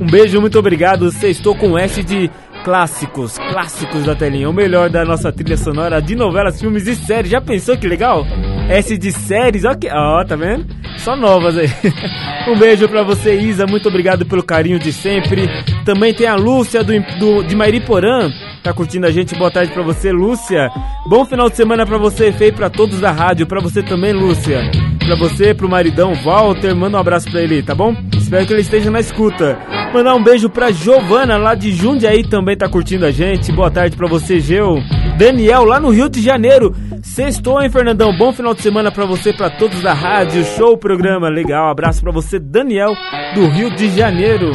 Um 0.00 0.06
beijo, 0.06 0.40
muito 0.40 0.58
obrigado. 0.58 1.08
Estou 1.08 1.54
com 1.54 1.76
S 1.78 2.02
de 2.02 2.30
clássicos, 2.66 3.38
clássicos 3.38 4.04
da 4.04 4.16
telinha, 4.16 4.50
o 4.50 4.52
melhor 4.52 4.90
da 4.90 5.04
nossa 5.04 5.30
trilha 5.30 5.56
sonora 5.56 6.02
de 6.02 6.16
novelas, 6.16 6.60
filmes 6.60 6.88
e 6.88 6.96
séries. 6.96 7.30
Já 7.30 7.40
pensou 7.40 7.76
que 7.76 7.86
legal? 7.86 8.26
S 8.68 8.98
de 8.98 9.12
séries, 9.12 9.64
ó, 9.64 9.70
ó 9.92 10.24
tá 10.24 10.34
vendo? 10.34 10.66
Só 10.98 11.14
novas 11.14 11.56
aí. 11.56 11.68
um 12.50 12.58
beijo 12.58 12.88
pra 12.88 13.04
você, 13.04 13.36
Isa, 13.36 13.68
muito 13.68 13.88
obrigado 13.88 14.26
pelo 14.26 14.42
carinho 14.42 14.80
de 14.80 14.92
sempre. 14.92 15.48
Também 15.84 16.12
tem 16.12 16.26
a 16.26 16.34
Lúcia 16.34 16.82
do, 16.82 16.92
do, 17.20 17.44
de 17.44 17.54
Mairiporã, 17.54 18.28
tá 18.64 18.72
curtindo 18.72 19.06
a 19.06 19.12
gente. 19.12 19.36
Boa 19.36 19.52
tarde 19.52 19.72
pra 19.72 19.84
você, 19.84 20.10
Lúcia. 20.10 20.68
Bom 21.08 21.24
final 21.24 21.48
de 21.48 21.54
semana 21.54 21.86
pra 21.86 21.98
você, 21.98 22.32
Fei, 22.32 22.50
pra 22.50 22.68
todos 22.68 22.98
da 22.98 23.12
rádio, 23.12 23.46
pra 23.46 23.60
você 23.60 23.80
também, 23.80 24.12
Lúcia. 24.12 24.68
Pra 25.06 25.14
você, 25.14 25.54
pro 25.54 25.68
maridão 25.68 26.14
Walter, 26.14 26.74
manda 26.74 26.96
um 26.96 27.00
abraço 27.00 27.30
pra 27.30 27.40
ele, 27.40 27.62
tá 27.62 27.76
bom? 27.76 27.94
Espero 28.12 28.44
que 28.44 28.52
ele 28.52 28.62
esteja 28.62 28.90
na 28.90 28.98
escuta. 28.98 29.56
Mandar 29.94 30.16
um 30.16 30.22
beijo 30.22 30.50
pra 30.50 30.72
Giovana, 30.72 31.36
lá 31.36 31.54
de 31.54 31.70
Jundiaí, 31.70 32.28
também 32.28 32.56
tá 32.56 32.68
curtindo 32.68 33.06
a 33.06 33.12
gente. 33.12 33.52
Boa 33.52 33.70
tarde 33.70 33.96
pra 33.96 34.08
você, 34.08 34.40
Geu. 34.40 34.78
Daniel, 35.16 35.64
lá 35.64 35.78
no 35.78 35.90
Rio 35.90 36.08
de 36.08 36.20
Janeiro. 36.20 36.74
Sextou, 37.02 37.62
hein, 37.62 37.70
Fernandão? 37.70 38.18
Bom 38.18 38.32
final 38.32 38.52
de 38.52 38.62
semana 38.62 38.90
pra 38.90 39.06
você, 39.06 39.32
pra 39.32 39.48
todos 39.48 39.80
da 39.80 39.94
rádio. 39.94 40.44
Show 40.44 40.76
programa, 40.76 41.28
legal. 41.28 41.70
Abraço 41.70 42.02
pra 42.02 42.10
você, 42.10 42.40
Daniel, 42.40 42.92
do 43.36 43.46
Rio 43.46 43.70
de 43.76 43.88
Janeiro. 43.90 44.50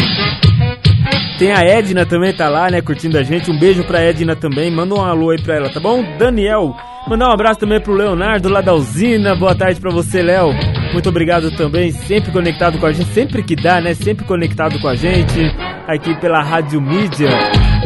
Tem 1.42 1.52
a 1.52 1.64
Edna 1.64 2.06
também, 2.06 2.32
tá 2.32 2.48
lá, 2.48 2.70
né, 2.70 2.84
curtindo 2.84 3.18
a 3.18 3.24
gente. 3.24 3.50
Um 3.50 3.58
beijo 3.58 3.84
pra 3.84 4.00
Edna 4.00 4.36
também. 4.36 4.70
Manda 4.70 4.94
um 4.94 5.02
alô 5.02 5.32
aí 5.32 5.42
pra 5.42 5.56
ela, 5.56 5.74
tá 5.74 5.80
bom? 5.80 6.04
Daniel. 6.16 6.76
Mandar 7.08 7.30
um 7.30 7.32
abraço 7.32 7.62
também 7.62 7.82
pro 7.82 7.96
Leonardo 7.96 8.48
lá 8.48 8.62
da 8.62 8.76
usina. 8.76 9.36
Boa 9.36 9.56
tarde 9.56 9.82
pra 9.82 9.90
você, 9.90 10.22
Léo. 10.22 10.54
Muito 10.94 11.10
obrigado 11.10 11.50
também, 11.50 11.92
sempre 11.92 12.32
conectado 12.32 12.78
com 12.78 12.86
a 12.86 12.92
gente, 12.92 13.10
sempre 13.10 13.42
que 13.42 13.56
dá, 13.56 13.82
né? 13.82 13.96
Sempre 13.96 14.24
conectado 14.24 14.80
com 14.80 14.88
a 14.88 14.94
gente 14.94 15.52
aqui 15.88 16.14
pela 16.20 16.44
Rádio 16.44 16.80
Mídia. 16.80 17.30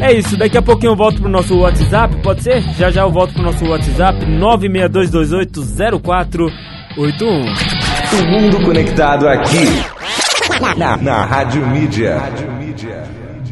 É 0.02 0.12
isso, 0.12 0.36
daqui 0.36 0.58
a 0.58 0.62
pouquinho 0.62 0.92
eu 0.92 0.98
volto 0.98 1.22
pro 1.22 1.32
nosso 1.32 1.58
WhatsApp, 1.58 2.14
pode 2.22 2.44
ser? 2.44 2.62
Já 2.74 2.92
já 2.92 3.04
eu 3.04 3.10
volto 3.10 3.36
pro 3.36 3.44
nosso 3.44 3.66
WhatsApp 3.66 4.20
962280481. 4.26 6.52
O 8.12 8.26
mundo 8.30 8.62
conectado 8.66 9.30
aqui. 9.30 9.66
Na, 10.78 10.98
na 10.98 11.24
Rádio 11.24 11.66
Mídia. 11.66 12.22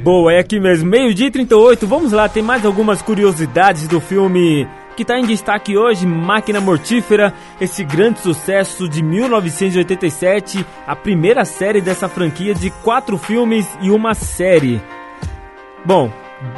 Boa, 0.03 0.33
é 0.33 0.39
aqui 0.39 0.59
mesmo, 0.59 0.89
meio-dia 0.89 1.27
e 1.27 1.31
38. 1.31 1.87
Vamos 1.87 2.11
lá, 2.11 2.27
tem 2.27 2.43
mais 2.43 2.65
algumas 2.65 3.01
curiosidades 3.01 3.87
do 3.87 4.01
filme 4.01 4.67
que 4.97 5.03
está 5.03 5.17
em 5.17 5.25
destaque 5.25 5.77
hoje, 5.77 6.05
Máquina 6.05 6.59
Mortífera, 6.59 7.33
esse 7.61 7.85
grande 7.85 8.19
sucesso 8.19 8.89
de 8.89 9.01
1987, 9.01 10.65
a 10.85 10.93
primeira 10.93 11.45
série 11.45 11.79
dessa 11.79 12.09
franquia 12.09 12.53
de 12.53 12.69
quatro 12.69 13.17
filmes 13.17 13.65
e 13.81 13.89
uma 13.91 14.13
série. 14.13 14.81
Bom, 15.85 16.11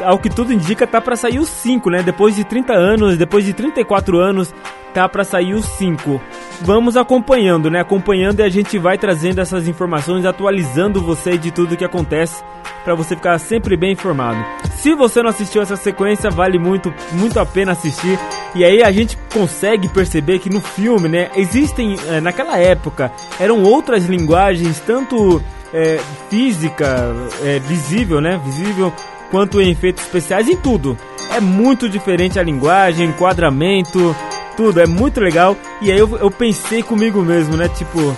ao 0.03 0.17
que 0.17 0.29
tudo 0.31 0.51
indica, 0.51 0.87
tá 0.87 0.99
para 0.99 1.15
sair 1.15 1.37
os 1.37 1.49
5, 1.49 1.87
né? 1.91 2.01
Depois 2.01 2.35
de 2.35 2.43
30 2.43 2.73
anos, 2.73 3.15
depois 3.15 3.45
de 3.45 3.53
34 3.53 4.17
anos, 4.17 4.51
tá 4.95 5.09
para 5.09 5.25
sair 5.25 5.53
os 5.53 5.65
5. 5.65 6.21
Vamos 6.61 6.95
acompanhando, 6.95 7.69
né? 7.69 7.81
Acompanhando 7.81 8.39
e 8.39 8.43
a 8.43 8.49
gente 8.49 8.79
vai 8.79 8.97
trazendo 8.97 9.41
essas 9.41 9.67
informações, 9.67 10.23
atualizando 10.23 11.01
você 11.01 11.37
de 11.37 11.51
tudo 11.51 11.75
que 11.75 11.83
acontece 11.83 12.41
para 12.85 12.95
você 12.95 13.13
ficar 13.13 13.37
sempre 13.37 13.75
bem 13.75 13.91
informado. 13.91 14.43
Se 14.75 14.95
você 14.95 15.21
não 15.21 15.29
assistiu 15.29 15.61
essa 15.61 15.75
sequência, 15.75 16.29
vale 16.29 16.57
muito, 16.57 16.93
muito 17.11 17.37
a 17.39 17.45
pena 17.45 17.73
assistir. 17.73 18.17
E 18.55 18.63
aí 18.63 18.81
a 18.81 18.91
gente 18.91 19.17
consegue 19.33 19.89
perceber 19.89 20.39
que 20.39 20.49
no 20.49 20.61
filme, 20.61 21.09
né, 21.09 21.29
existem 21.35 21.97
eh, 22.07 22.21
naquela 22.21 22.57
época 22.57 23.11
eram 23.37 23.63
outras 23.63 24.05
linguagens, 24.05 24.79
tanto 24.79 25.43
é, 25.73 25.99
física, 26.29 27.13
é, 27.43 27.59
visível, 27.59 28.21
né? 28.21 28.39
Visível, 28.45 28.93
quanto 29.29 29.59
em 29.59 29.71
efeitos 29.71 30.05
especiais, 30.05 30.47
em 30.47 30.55
tudo. 30.55 30.97
É 31.35 31.41
muito 31.41 31.89
diferente 31.89 32.39
a 32.39 32.43
linguagem, 32.43 33.09
enquadramento, 33.09 34.15
tudo. 34.55 34.79
É 34.79 34.85
muito 34.85 35.19
legal. 35.19 35.55
E 35.81 35.91
aí 35.91 35.97
eu, 35.97 36.17
eu 36.17 36.31
pensei 36.31 36.81
comigo 36.81 37.21
mesmo, 37.21 37.55
né? 37.55 37.67
Tipo, 37.69 38.15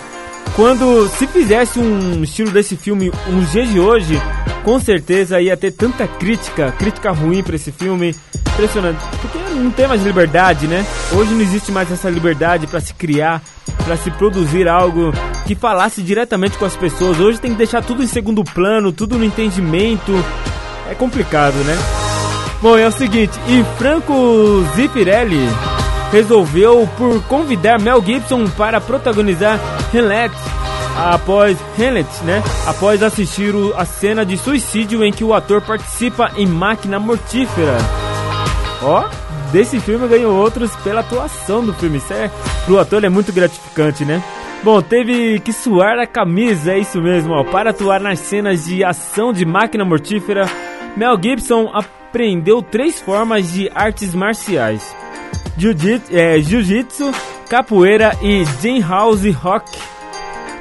quando 0.55 1.07
se 1.09 1.27
fizesse 1.27 1.79
um 1.79 2.23
estilo 2.23 2.51
desse 2.51 2.75
filme 2.75 3.11
nos 3.27 3.51
dias 3.51 3.69
de 3.69 3.79
hoje, 3.79 4.21
com 4.63 4.79
certeza 4.79 5.39
ia 5.39 5.55
ter 5.55 5.71
tanta 5.71 6.07
crítica, 6.07 6.73
crítica 6.77 7.11
ruim 7.11 7.43
pra 7.43 7.55
esse 7.55 7.71
filme. 7.71 8.15
Impressionante, 8.53 8.99
porque 9.21 9.37
não 9.53 9.69
tem 9.69 9.87
mais 9.87 10.03
liberdade, 10.03 10.67
né? 10.67 10.83
Hoje 11.11 11.31
não 11.31 11.41
existe 11.41 11.71
mais 11.71 11.91
essa 11.91 12.09
liberdade 12.09 12.65
pra 12.65 12.79
se 12.79 12.91
criar, 12.91 13.39
pra 13.85 13.95
se 13.95 14.09
produzir 14.09 14.67
algo 14.67 15.13
que 15.45 15.53
falasse 15.53 16.01
diretamente 16.01 16.57
com 16.57 16.65
as 16.65 16.75
pessoas. 16.75 17.19
Hoje 17.19 17.39
tem 17.39 17.51
que 17.51 17.57
deixar 17.57 17.83
tudo 17.83 18.01
em 18.01 18.07
segundo 18.07 18.43
plano, 18.43 18.91
tudo 18.91 19.15
no 19.15 19.23
entendimento. 19.23 20.11
É 20.89 20.95
complicado, 20.95 21.53
né? 21.65 21.77
Bom, 22.59 22.75
é 22.75 22.87
o 22.87 22.91
seguinte, 22.91 23.39
e 23.47 23.63
Franco 23.77 24.65
Zeffirelli 24.75 25.47
resolveu 26.11 26.87
por 26.97 27.21
convidar 27.23 27.79
Mel 27.79 28.01
Gibson 28.03 28.47
para 28.47 28.79
protagonizar 28.81 29.59
Hamlet 29.93 30.33
após 30.97 31.57
Hamlet, 31.77 32.07
né? 32.23 32.41
Após 32.65 33.03
assistir 33.03 33.53
o- 33.53 33.73
a 33.77 33.85
cena 33.85 34.25
de 34.25 34.37
suicídio 34.37 35.03
em 35.03 35.11
que 35.11 35.23
o 35.23 35.33
ator 35.33 35.61
participa 35.61 36.31
em 36.35 36.45
Máquina 36.47 36.99
Mortífera. 36.99 37.77
Ó, 38.81 39.03
desse 39.51 39.79
filme 39.79 40.07
ganhou 40.07 40.35
outros 40.35 40.75
pela 40.77 41.01
atuação 41.01 41.63
do 41.65 41.73
filme. 41.73 41.97
Isso 41.97 42.13
é, 42.13 42.31
pro 42.65 42.79
ator 42.79 43.03
é 43.03 43.09
muito 43.09 43.31
gratificante, 43.31 44.03
né? 44.05 44.23
Bom, 44.63 44.81
teve 44.81 45.39
que 45.39 45.53
suar 45.53 45.99
a 45.99 46.07
camisa, 46.07 46.73
é 46.73 46.79
isso 46.79 46.99
mesmo, 46.99 47.33
ó. 47.33 47.43
Para 47.43 47.69
atuar 47.69 47.99
nas 47.99 48.19
cenas 48.19 48.65
de 48.65 48.83
ação 48.83 49.31
de 49.31 49.45
Máquina 49.45 49.85
Mortífera, 49.85 50.49
Mel 50.95 51.15
Gibson 51.21 51.69
aprendeu 51.73 52.61
três 52.63 52.99
formas 52.99 53.51
de 53.53 53.69
artes 53.75 54.15
marciais. 54.15 54.95
Jiu-jitsu, 55.57 57.09
é, 57.09 57.47
capoeira 57.49 58.15
e 58.21 58.43
House 58.81 59.25
Rock, 59.33 59.71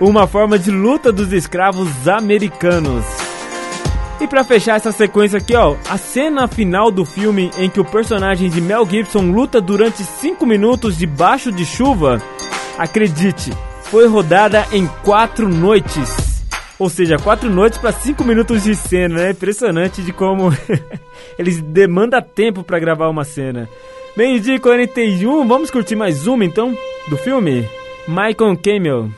uma 0.01 0.27
forma 0.27 0.59
de 0.59 0.71
luta 0.71 1.13
dos 1.13 1.33
escravos 1.33 2.09
americanos. 2.09 3.05
E 4.19 4.27
pra 4.27 4.43
fechar 4.43 4.77
essa 4.77 4.93
sequência 4.93 5.39
aqui, 5.39 5.55
ó, 5.55 5.77
a 5.91 5.99
cena 5.99 6.49
final 6.49 6.91
do 6.91 7.05
filme 7.05 7.51
em 7.59 7.69
que 7.69 7.79
o 7.79 7.85
personagem 7.85 8.49
de 8.49 8.63
Mel 8.63 8.87
Gibson 8.89 9.31
luta 9.31 9.61
durante 9.61 10.03
5 10.03 10.47
minutos 10.47 10.97
debaixo 10.97 11.53
de 11.53 11.67
chuva, 11.67 12.23
acredite, 12.79 13.53
foi 13.83 14.09
rodada 14.09 14.67
em 14.73 14.87
4 15.05 15.47
noites. 15.47 16.43
Ou 16.79 16.89
seja, 16.89 17.19
4 17.19 17.51
noites 17.51 17.79
para 17.79 17.93
5 17.93 18.25
minutos 18.25 18.63
de 18.63 18.75
cena, 18.75 19.17
né? 19.17 19.31
Impressionante 19.31 20.01
de 20.01 20.13
como 20.13 20.51
eles 21.39 21.61
demandam 21.61 22.23
tempo 22.23 22.63
pra 22.63 22.79
gravar 22.79 23.09
uma 23.09 23.25
cena. 23.25 23.69
Meio-dia 24.17 24.55
e 24.55 24.59
41, 24.59 25.47
vamos 25.47 25.71
curtir 25.71 25.95
mais 25.95 26.27
uma 26.27 26.43
então 26.43 26.75
do 27.11 27.19
filme? 27.19 27.69
Michael 28.09 28.57
Camel. 28.57 29.11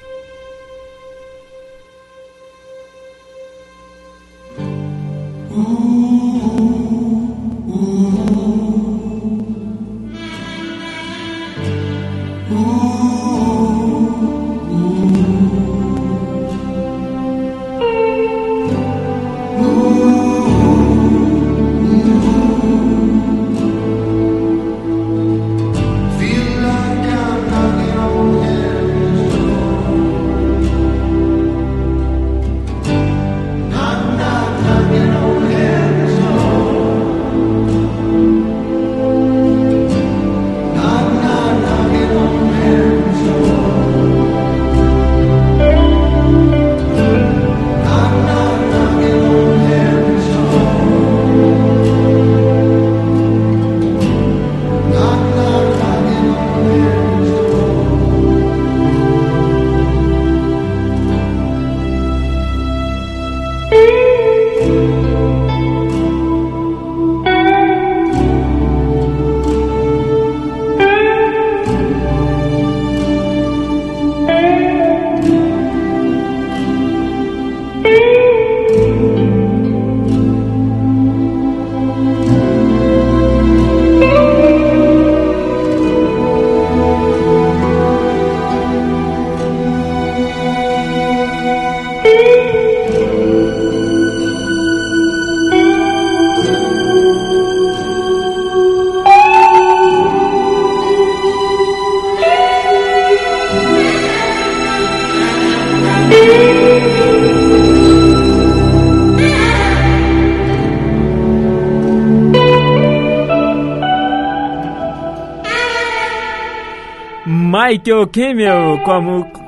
Michael 117.78 118.08
Camel 118.08 118.80
com 118.84 118.90
a, 118.90 119.00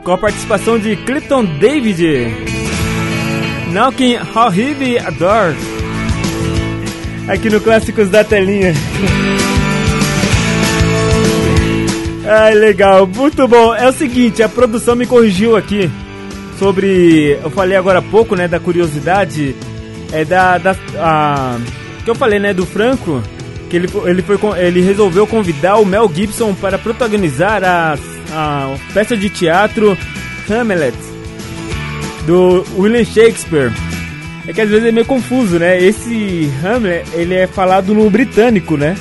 com 0.04 0.12
a 0.12 0.18
participação 0.18 0.78
de 0.78 0.94
Clifton 0.96 1.44
David. 1.44 2.28
Knocking 3.72 4.18
How 4.34 4.54
Heavy 4.54 4.98
a 4.98 5.10
Door. 5.10 5.56
Aqui 7.28 7.50
no 7.50 7.60
Clássicos 7.60 8.08
da 8.08 8.22
Telinha. 8.22 8.72
Ai, 12.28 12.54
legal, 12.54 13.06
muito 13.06 13.48
bom. 13.48 13.74
É 13.74 13.88
o 13.88 13.92
seguinte, 13.92 14.42
a 14.42 14.48
produção 14.48 14.94
me 14.94 15.06
corrigiu 15.06 15.56
aqui 15.56 15.90
sobre. 16.58 17.38
Eu 17.42 17.50
falei 17.50 17.76
agora 17.76 17.98
há 17.98 18.02
pouco, 18.02 18.36
né, 18.36 18.46
da 18.46 18.60
curiosidade. 18.60 19.56
É 20.12 20.24
da. 20.24 20.56
da 20.58 20.76
a, 20.96 21.58
que 22.04 22.10
eu 22.10 22.14
falei, 22.14 22.38
né, 22.38 22.54
do 22.54 22.64
Franco. 22.64 23.20
Que 23.68 23.76
ele, 23.76 23.88
ele, 24.04 24.22
foi, 24.22 24.38
ele 24.58 24.80
resolveu 24.80 25.26
convidar 25.26 25.76
o 25.76 25.86
Mel 25.86 26.10
Gibson 26.12 26.54
para 26.54 26.76
protagonizar 26.76 27.62
a, 27.62 27.96
a 28.32 28.74
peça 28.92 29.16
de 29.16 29.28
teatro 29.28 29.96
Hamlet 30.48 30.96
do 32.26 32.64
William 32.76 33.04
Shakespeare. 33.04 33.72
É 34.46 34.52
que 34.52 34.60
às 34.60 34.68
vezes 34.70 34.88
é 34.88 34.92
meio 34.92 35.06
confuso, 35.06 35.58
né? 35.58 35.80
Esse 35.82 36.50
Hamlet, 36.64 37.04
ele 37.14 37.34
é 37.34 37.46
falado 37.46 37.94
no 37.94 38.08
britânico, 38.10 38.76
né? 38.76 38.96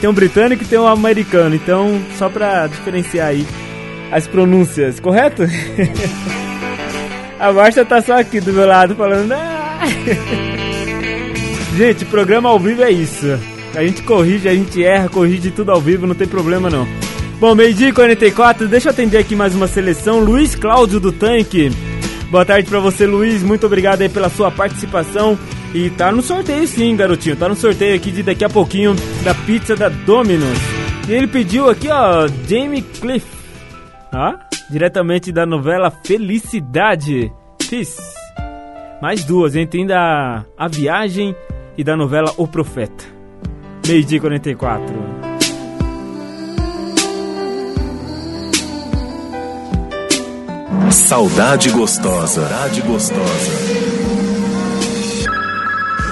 Tem 0.00 0.08
um 0.08 0.14
britânico 0.14 0.62
e 0.62 0.66
tem 0.66 0.78
um 0.78 0.86
americano, 0.86 1.54
então 1.54 2.00
só 2.18 2.28
pra 2.28 2.66
diferenciar 2.66 3.28
aí 3.28 3.46
as 4.10 4.26
pronúncias, 4.26 4.98
correto? 4.98 5.42
A 7.38 7.52
Marcia 7.52 7.84
tá 7.84 8.02
só 8.02 8.18
aqui 8.18 8.40
do 8.40 8.52
meu 8.52 8.66
lado 8.66 8.94
falando. 8.94 9.32
"Ah!" 9.32 9.80
Gente, 11.76 12.04
programa 12.04 12.48
ao 12.50 12.58
vivo 12.58 12.82
é 12.82 12.90
isso. 12.90 13.38
A 13.74 13.82
gente 13.82 14.02
corrige, 14.02 14.48
a 14.48 14.54
gente 14.54 14.84
erra, 14.84 15.08
corrige 15.08 15.50
tudo 15.50 15.70
ao 15.70 15.80
vivo, 15.80 16.06
não 16.06 16.14
tem 16.14 16.26
problema 16.26 16.68
não. 16.68 16.86
Bom, 17.40 17.54
meio-dia 17.54 17.88
e 17.88 17.92
44, 17.92 18.68
deixa 18.68 18.90
eu 18.90 18.92
atender 18.92 19.16
aqui 19.16 19.34
mais 19.34 19.54
uma 19.54 19.66
seleção. 19.66 20.20
Luiz 20.20 20.54
Cláudio 20.54 21.00
do 21.00 21.10
Tanque. 21.10 21.70
Boa 22.30 22.44
tarde 22.44 22.68
pra 22.68 22.80
você, 22.80 23.06
Luiz. 23.06 23.42
Muito 23.42 23.64
obrigado 23.64 24.02
aí 24.02 24.10
pela 24.10 24.28
sua 24.28 24.50
participação. 24.50 25.38
E 25.72 25.88
tá 25.88 26.12
no 26.12 26.20
sorteio 26.20 26.66
sim, 26.66 26.94
garotinho. 26.94 27.36
Tá 27.36 27.48
no 27.48 27.56
sorteio 27.56 27.96
aqui 27.96 28.10
de 28.10 28.22
daqui 28.22 28.44
a 28.44 28.48
pouquinho 28.50 28.94
da 29.24 29.34
pizza 29.34 29.74
da 29.74 29.88
Domino's. 29.88 30.58
E 31.08 31.14
ele 31.14 31.26
pediu 31.26 31.70
aqui, 31.70 31.88
ó, 31.88 32.28
Jamie 32.46 32.82
Cliff. 32.82 33.26
Ah, 34.12 34.38
diretamente 34.68 35.32
da 35.32 35.46
novela 35.46 35.90
Felicidade. 35.90 37.32
Peace. 37.70 38.02
Mais 39.00 39.24
duas? 39.24 39.54
Tem 39.70 39.86
da 39.86 40.44
A 40.58 40.68
Viagem 40.68 41.34
e 41.78 41.82
da 41.82 41.96
novela 41.96 42.34
O 42.36 42.46
Profeta. 42.46 43.02
Meio 43.86 44.04
dia 44.04 44.18
e 44.18 44.20
44. 44.20 45.09
Saudade 50.90 51.70
gostosa. 51.70 52.42
Saudade 52.48 52.80
gostosa. 52.82 53.50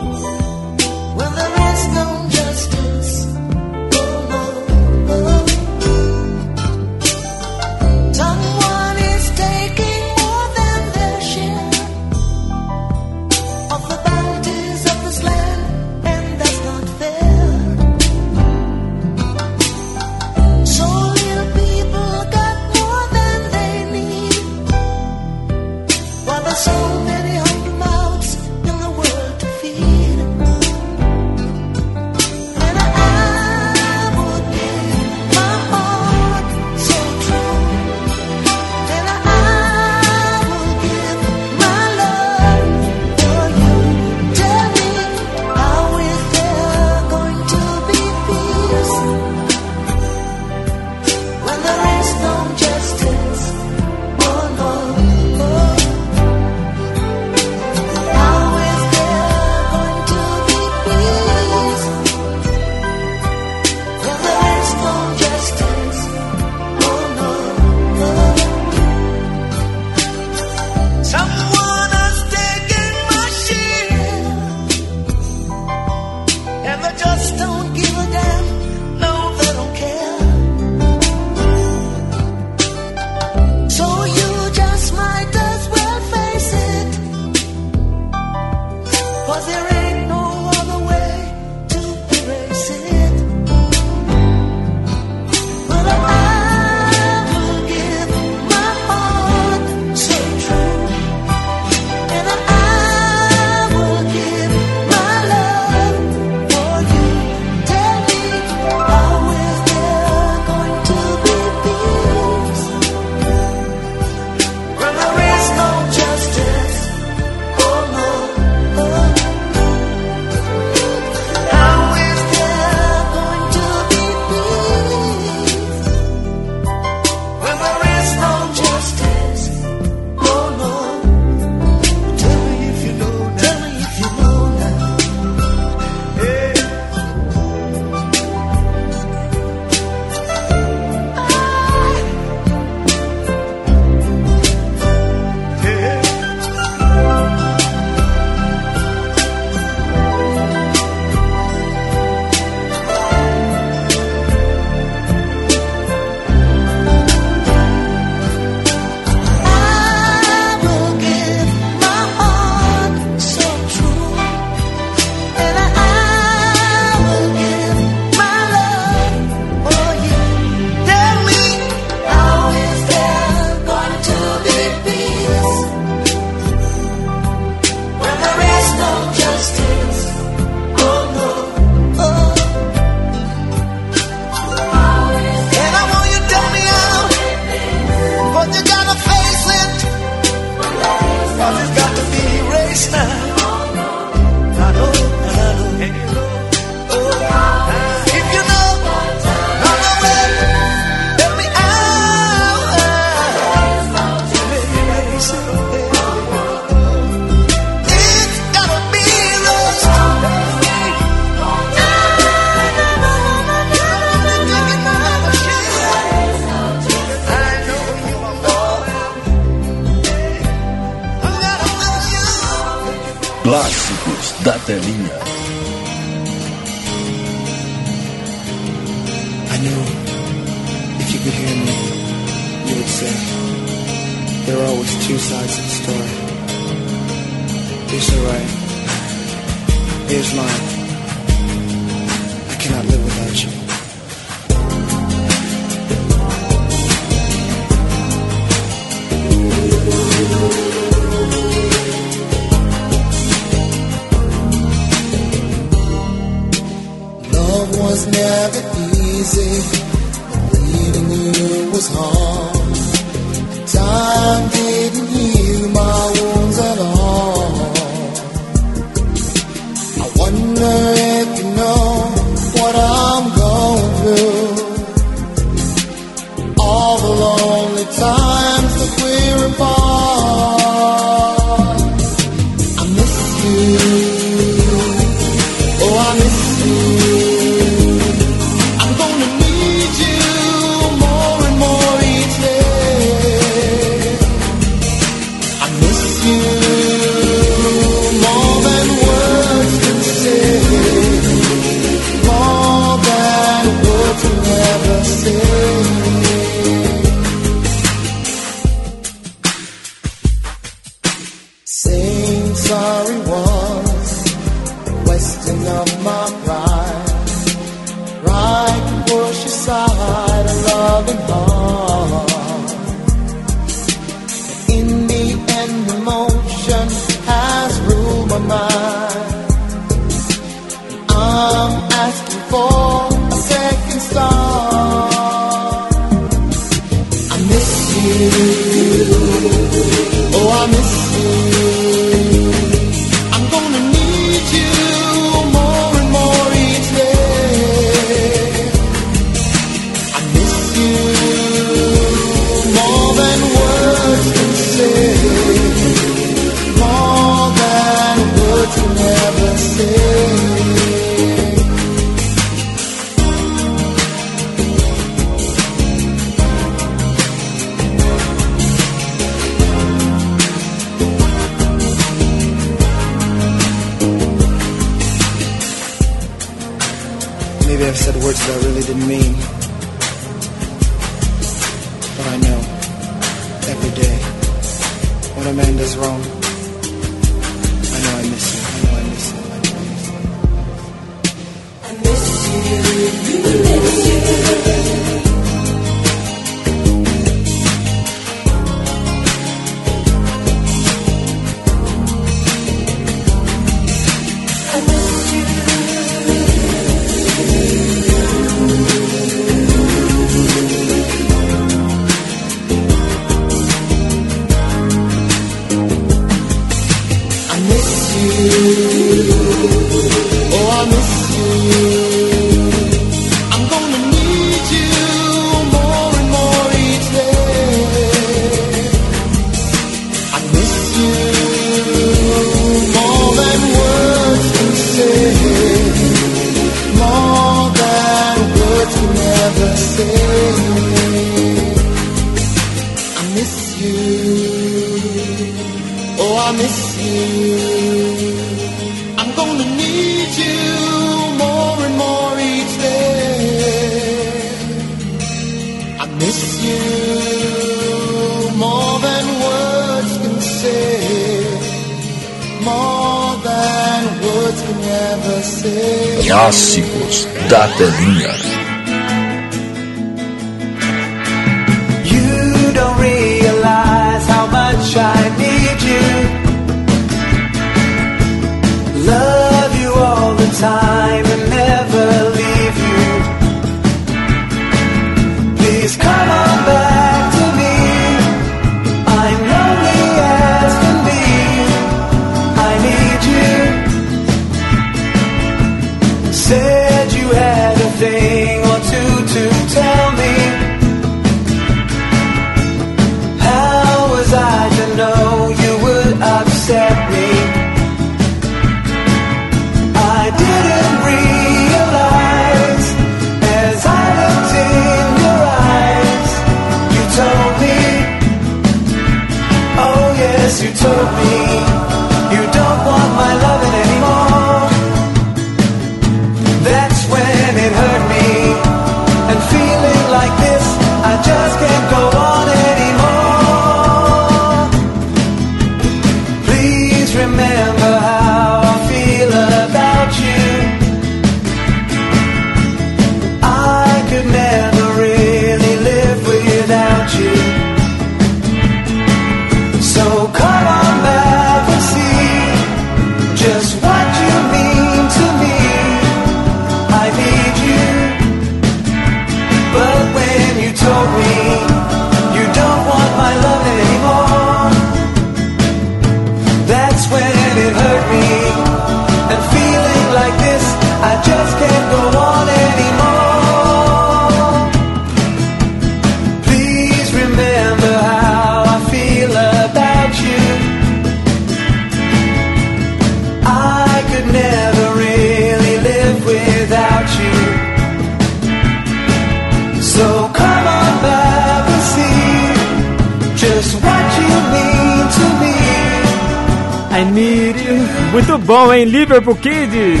Liverpool 599.16 599.36
Kids. 599.36 600.00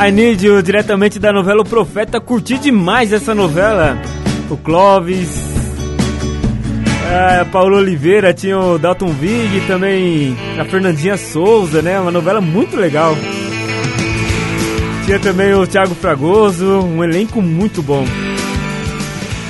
I 0.00 0.12
Need 0.12 0.46
You, 0.46 0.62
diretamente 0.62 1.18
da 1.18 1.32
novela 1.32 1.62
O 1.62 1.64
Profeta. 1.64 2.20
Curti 2.20 2.56
demais 2.56 3.12
essa 3.12 3.34
novela. 3.34 4.00
O 4.48 4.56
Clóvis, 4.56 5.28
a 7.40 7.44
Paulo 7.46 7.78
Oliveira, 7.78 8.32
tinha 8.32 8.56
o 8.56 8.78
Dalton 8.78 9.08
Vig, 9.08 9.66
também 9.66 10.36
a 10.60 10.64
Fernandinha 10.64 11.16
Souza, 11.16 11.82
né? 11.82 11.98
Uma 11.98 12.12
novela 12.12 12.40
muito 12.40 12.76
legal. 12.76 13.16
Tinha 15.04 15.18
também 15.18 15.52
o 15.52 15.66
Thiago 15.66 15.96
Fragoso, 15.96 16.64
um 16.82 17.02
elenco 17.02 17.42
muito 17.42 17.82
bom. 17.82 18.04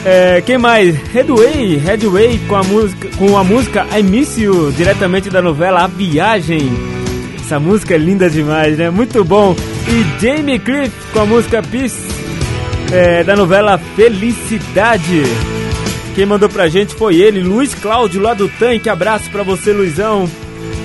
É, 0.06 0.40
quem 0.40 0.56
mais? 0.56 0.96
Headway, 1.12 1.76
Headway 1.76 2.40
com 2.48 2.56
a 2.56 2.62
música, 2.62 3.08
com 3.18 3.36
a 3.36 3.44
música 3.44 3.86
I 3.94 4.02
Miss 4.02 4.38
You, 4.38 4.72
diretamente 4.72 5.28
da 5.28 5.42
novela 5.42 5.84
A 5.84 5.86
Viagem. 5.86 6.91
Essa 7.52 7.60
música 7.60 7.94
é 7.94 7.98
linda 7.98 8.30
demais, 8.30 8.78
né? 8.78 8.88
Muito 8.88 9.22
bom. 9.22 9.54
E 9.86 10.24
Jamie 10.24 10.58
Cliff 10.58 10.90
com 11.12 11.20
a 11.20 11.26
música 11.26 11.62
Peace, 11.62 12.00
é, 12.90 13.22
da 13.22 13.36
novela 13.36 13.76
Felicidade. 13.76 15.22
Quem 16.14 16.24
mandou 16.24 16.48
pra 16.48 16.68
gente 16.68 16.94
foi 16.94 17.16
ele, 17.16 17.42
Luiz 17.42 17.74
Cláudio, 17.74 18.22
lá 18.22 18.32
do 18.32 18.48
Tanque. 18.48 18.88
Abraço 18.88 19.28
pra 19.28 19.42
você, 19.42 19.70
Luizão. 19.70 20.26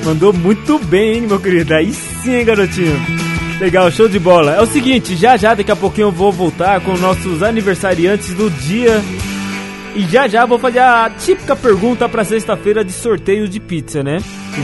Mandou 0.03 0.33
muito 0.33 0.77
bem, 0.77 1.19
hein, 1.19 1.21
meu 1.21 1.39
querido? 1.39 1.73
Aí 1.73 1.93
sim, 1.93 2.43
garotinho. 2.43 3.01
Legal, 3.61 3.89
show 3.89 4.09
de 4.09 4.19
bola. 4.19 4.55
É 4.55 4.61
o 4.61 4.65
seguinte, 4.65 5.15
já 5.15 5.37
já 5.37 5.53
daqui 5.53 5.71
a 5.71 5.75
pouquinho 5.75 6.07
eu 6.07 6.11
vou 6.11 6.33
voltar 6.33 6.81
com 6.81 6.97
nossos 6.97 7.41
aniversariantes 7.43 8.33
do 8.33 8.49
dia. 8.49 9.01
E 9.95 10.01
já 10.01 10.27
já 10.27 10.45
vou 10.45 10.59
fazer 10.59 10.79
a 10.79 11.09
típica 11.09 11.55
pergunta 11.55 12.07
para 12.07 12.23
sexta-feira 12.23 12.83
de 12.83 12.91
sorteio 12.91 13.47
de 13.47 13.59
pizza, 13.59 14.03
né? 14.03 14.19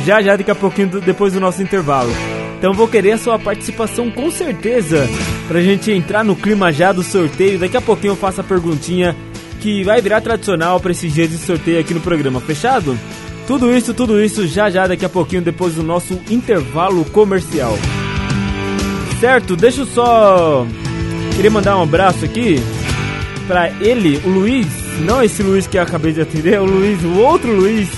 Já 0.06 0.22
já 0.22 0.36
daqui 0.36 0.52
a 0.52 0.56
pouquinho 0.56 1.02
depois 1.02 1.34
do 1.34 1.40
nosso 1.40 1.62
intervalo. 1.62 2.12
Então 2.58 2.74
vou 2.74 2.88
querer 2.88 3.12
a 3.12 3.18
sua 3.18 3.38
participação 3.38 4.10
com 4.10 4.32
certeza 4.32 5.10
pra 5.48 5.62
gente 5.62 5.92
entrar 5.92 6.24
no 6.24 6.36
clima 6.36 6.72
já 6.72 6.92
do 6.92 7.04
sorteio. 7.04 7.60
Daqui 7.60 7.76
a 7.76 7.82
pouquinho 7.82 8.12
eu 8.12 8.16
faço 8.16 8.42
a 8.42 8.44
perguntinha 8.44 9.16
que 9.60 9.84
vai 9.84 10.02
virar 10.02 10.22
tradicional 10.22 10.80
para 10.80 10.92
esses 10.92 11.14
dias 11.14 11.30
de 11.30 11.38
sorteio 11.38 11.80
aqui 11.80 11.94
no 11.94 12.02
programa. 12.02 12.40
Fechado? 12.40 12.98
Tudo 13.48 13.76
isso, 13.76 13.94
tudo 13.94 14.24
isso 14.24 14.48
já 14.48 14.70
já 14.70 14.88
daqui 14.88 15.04
a 15.04 15.10
pouquinho 15.10 15.42
depois 15.42 15.76
do 15.76 15.84
nosso 15.84 16.20
intervalo 16.30 17.04
comercial. 17.06 17.78
Certo? 19.20 19.56
Deixa 19.56 19.82
eu 19.82 19.86
só 19.86 20.66
queria 21.36 21.52
mandar 21.52 21.78
um 21.78 21.84
abraço 21.84 22.24
aqui 22.24 22.62
pra 23.48 23.70
ele, 23.82 24.22
o 24.26 24.30
Luiz, 24.30 24.68
não 25.02 25.24
esse 25.24 25.44
Luiz 25.44 25.68
que 25.68 25.78
eu 25.78 25.82
acabei 25.82 26.14
de 26.14 26.22
atender, 26.22 26.54
é 26.54 26.60
o 26.60 26.66
Luiz, 26.66 27.02
o 27.04 27.18
outro 27.20 27.52
Luiz, 27.52 27.90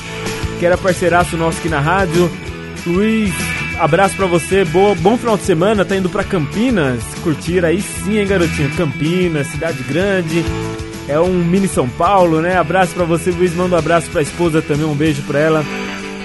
que 0.59 0.65
era 0.65 0.77
parceiraço 0.77 1.37
nosso 1.37 1.59
aqui 1.59 1.69
na 1.69 1.79
rádio. 1.79 2.29
Luiz, 2.85 3.33
abraço 3.79 4.15
pra 4.15 4.25
você, 4.25 4.63
boa, 4.63 4.93
bom 4.95 5.17
final 5.17 5.37
de 5.37 5.43
semana, 5.43 5.83
tá 5.83 5.95
indo 5.95 6.09
pra 6.09 6.23
Campinas, 6.23 7.01
curtir 7.23 7.65
aí 7.65 7.81
sim, 7.81 8.19
hein, 8.19 8.27
garotinho? 8.27 8.69
Campinas, 8.75 9.47
cidade 9.47 9.81
grande, 9.83 10.45
é 11.07 11.19
um 11.19 11.33
mini 11.33 11.67
São 11.67 11.89
Paulo, 11.89 12.41
né? 12.41 12.57
Abraço 12.57 12.93
pra 12.93 13.05
você, 13.05 13.31
Luiz, 13.31 13.53
manda 13.55 13.75
um 13.75 13.79
abraço 13.79 14.09
pra 14.09 14.21
esposa 14.21 14.61
também, 14.61 14.85
um 14.85 14.95
beijo 14.95 15.21
pra 15.23 15.39
ela. 15.39 15.65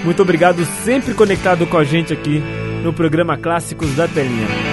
Muito 0.03 0.21
obrigado, 0.21 0.65
sempre 0.83 1.13
conectado 1.13 1.65
com 1.67 1.77
a 1.77 1.83
gente 1.83 2.11
aqui 2.13 2.41
no 2.83 2.91
programa 2.91 3.37
Clássicos 3.37 3.95
da 3.95 4.07
Telinha. 4.07 4.70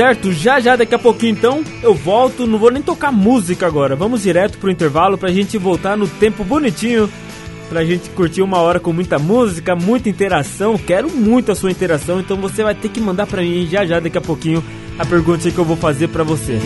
Certo, 0.00 0.32
já 0.32 0.58
já 0.58 0.76
daqui 0.76 0.94
a 0.94 0.98
pouquinho 0.98 1.32
então 1.32 1.62
eu 1.82 1.92
volto, 1.92 2.46
não 2.46 2.58
vou 2.58 2.70
nem 2.70 2.80
tocar 2.80 3.12
música 3.12 3.66
agora. 3.66 3.94
Vamos 3.94 4.22
direto 4.22 4.56
pro 4.56 4.70
intervalo 4.70 5.18
pra 5.18 5.30
gente 5.30 5.58
voltar 5.58 5.94
no 5.94 6.08
tempo 6.08 6.42
bonitinho, 6.42 7.06
pra 7.68 7.84
gente 7.84 8.08
curtir 8.08 8.40
uma 8.40 8.56
hora 8.60 8.80
com 8.80 8.94
muita 8.94 9.18
música, 9.18 9.76
muita 9.76 10.08
interação. 10.08 10.78
Quero 10.78 11.10
muito 11.10 11.52
a 11.52 11.54
sua 11.54 11.70
interação, 11.70 12.18
então 12.18 12.38
você 12.38 12.62
vai 12.62 12.74
ter 12.74 12.88
que 12.88 12.98
mandar 12.98 13.26
pra 13.26 13.42
mim 13.42 13.68
já 13.70 13.84
já 13.84 14.00
daqui 14.00 14.16
a 14.16 14.22
pouquinho 14.22 14.64
a 14.98 15.04
pergunta 15.04 15.50
que 15.50 15.58
eu 15.58 15.66
vou 15.66 15.76
fazer 15.76 16.08
pra 16.08 16.24
você. 16.24 16.58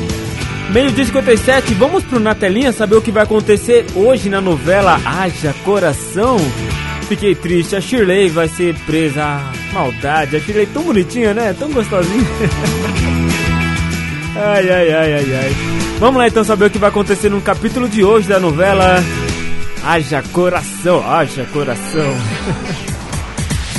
Meio 0.70 0.92
dia 0.92 1.04
57, 1.04 1.74
vamos 1.74 2.04
pro 2.04 2.20
Na 2.20 2.36
Telinha 2.36 2.70
saber 2.70 2.94
o 2.94 3.02
que 3.02 3.10
vai 3.10 3.24
acontecer 3.24 3.84
hoje 3.96 4.28
na 4.28 4.40
novela 4.40 4.94
Haja 5.04 5.52
Coração. 5.64 6.36
Fiquei 7.08 7.34
triste, 7.34 7.74
a 7.74 7.80
Shirley 7.80 8.28
vai 8.28 8.46
ser 8.46 8.76
presa. 8.86 9.24
Ah, 9.24 9.52
maldade, 9.72 10.36
a 10.36 10.40
Shirley 10.40 10.66
tão 10.66 10.84
bonitinha, 10.84 11.34
né? 11.34 11.52
Tão 11.52 11.68
gostosinha. 11.72 12.24
ai, 14.36 14.70
ai, 14.70 14.92
ai, 14.92 15.12
ai, 15.14 15.34
ai. 15.34 15.56
Vamos 15.98 16.18
lá 16.18 16.28
então 16.28 16.44
saber 16.44 16.66
o 16.66 16.70
que 16.70 16.78
vai 16.78 16.88
acontecer 16.90 17.28
no 17.30 17.40
capítulo 17.40 17.88
de 17.88 18.04
hoje 18.04 18.28
da 18.28 18.40
novela 18.40 19.02
Haja 19.84 20.22
Coração, 20.32 21.02
Haja 21.08 21.46
Coração. 21.52 22.16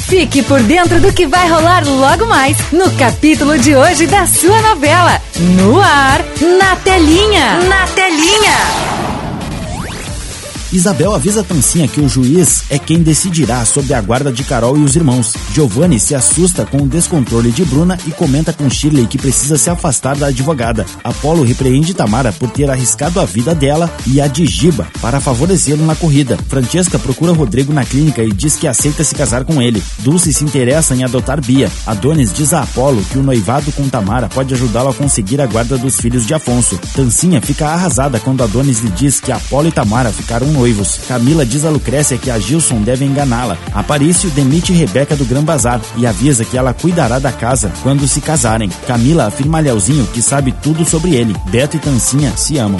Fique 0.07 0.43
por 0.43 0.61
dentro 0.61 1.01
do 1.01 1.11
que 1.11 1.25
vai 1.25 1.49
rolar 1.49 1.83
logo 1.83 2.25
mais 2.27 2.57
no 2.71 2.91
capítulo 2.91 3.57
de 3.57 3.75
hoje 3.75 4.05
da 4.05 4.25
sua 4.27 4.61
novela. 4.61 5.19
No 5.57 5.79
ar, 5.81 6.23
na 6.59 6.75
telinha. 6.77 7.59
Na 7.67 7.87
telinha. 7.87 9.04
Isabel 10.75 11.15
avisa 11.15 11.41
Tancinha 11.41 11.87
que 11.87 12.01
o 12.01 12.09
juiz 12.09 12.65
é 12.69 12.77
quem 12.77 13.01
decidirá 13.01 13.63
sobre 13.63 13.93
a 13.93 14.01
guarda 14.01 14.29
de 14.29 14.43
Carol 14.43 14.77
e 14.77 14.83
os 14.83 14.97
irmãos. 14.97 15.33
Giovanni 15.53 15.97
se 15.97 16.13
assusta 16.13 16.65
com 16.65 16.79
o 16.79 16.85
descontrole 16.85 17.49
de 17.49 17.63
Bruna 17.63 17.97
e 18.05 18.11
comenta 18.11 18.51
com 18.51 18.69
Shirley 18.69 19.07
que 19.07 19.17
precisa 19.17 19.57
se 19.57 19.69
afastar 19.69 20.17
da 20.17 20.27
advogada. 20.27 20.85
Apolo 21.01 21.43
repreende 21.43 21.93
Tamara 21.93 22.33
por 22.33 22.49
ter 22.49 22.69
arriscado 22.69 23.21
a 23.21 23.25
vida 23.25 23.55
dela 23.55 23.89
e 24.05 24.19
a 24.19 24.27
de 24.27 24.45
Giba 24.45 24.85
para 25.01 25.21
favorecê-lo 25.21 25.85
na 25.85 25.95
corrida. 25.95 26.37
Francesca 26.49 26.99
procura 26.99 27.31
Rodrigo 27.31 27.71
na 27.71 27.85
clínica 27.85 28.21
e 28.21 28.33
diz 28.33 28.57
que 28.57 28.67
aceita 28.67 29.01
se 29.01 29.15
casar 29.15 29.45
com 29.45 29.61
ele. 29.61 29.81
Dulce 29.99 30.33
se 30.33 30.43
interessa 30.43 30.93
em 30.93 31.05
adotar 31.05 31.39
Bia. 31.39 31.71
Adonis 31.87 32.33
diz 32.33 32.51
a 32.51 32.63
Apolo 32.63 33.01
que 33.09 33.17
o 33.17 33.23
noivado 33.23 33.71
com 33.71 33.87
Tamara 33.87 34.27
pode 34.27 34.53
ajudá-lo 34.53 34.89
a 34.89 34.93
conseguir 34.93 35.39
a 35.39 35.47
guarda 35.47 35.77
dos 35.77 36.01
filhos 36.01 36.25
de 36.25 36.33
Afonso. 36.33 36.77
Tancinha 36.93 37.41
fica 37.41 37.65
arrasada 37.65 38.19
quando 38.19 38.43
Adonis 38.43 38.81
lhe 38.81 38.89
diz 38.89 39.21
que 39.21 39.31
Apolo 39.31 39.69
e 39.69 39.71
Tamara 39.71 40.11
ficaram 40.11 40.47
noivos. 40.47 40.64
Camila 41.07 41.45
diz 41.45 41.63
a 41.63 41.69
Lucrécia 41.69 42.17
que 42.17 42.31
a 42.31 42.39
Gilson 42.39 42.81
deve 42.81 43.05
enganá-la. 43.05 43.57
Aparício 43.73 44.29
demite 44.31 44.73
Rebeca 44.73 45.15
do 45.15 45.23
Gran 45.23 45.43
Bazar 45.43 45.79
e 45.95 46.07
avisa 46.07 46.43
que 46.43 46.57
ela 46.57 46.73
cuidará 46.73 47.19
da 47.19 47.31
casa 47.31 47.71
quando 47.83 48.07
se 48.07 48.19
casarem. 48.19 48.69
Camila 48.87 49.27
afirma 49.27 49.59
a 49.59 49.61
Leozinho 49.61 50.07
que 50.07 50.21
sabe 50.21 50.51
tudo 50.63 50.83
sobre 50.83 51.15
ele. 51.15 51.35
Beto 51.49 51.77
e 51.77 51.79
Tancinha 51.79 52.35
se 52.35 52.57
amam. 52.57 52.79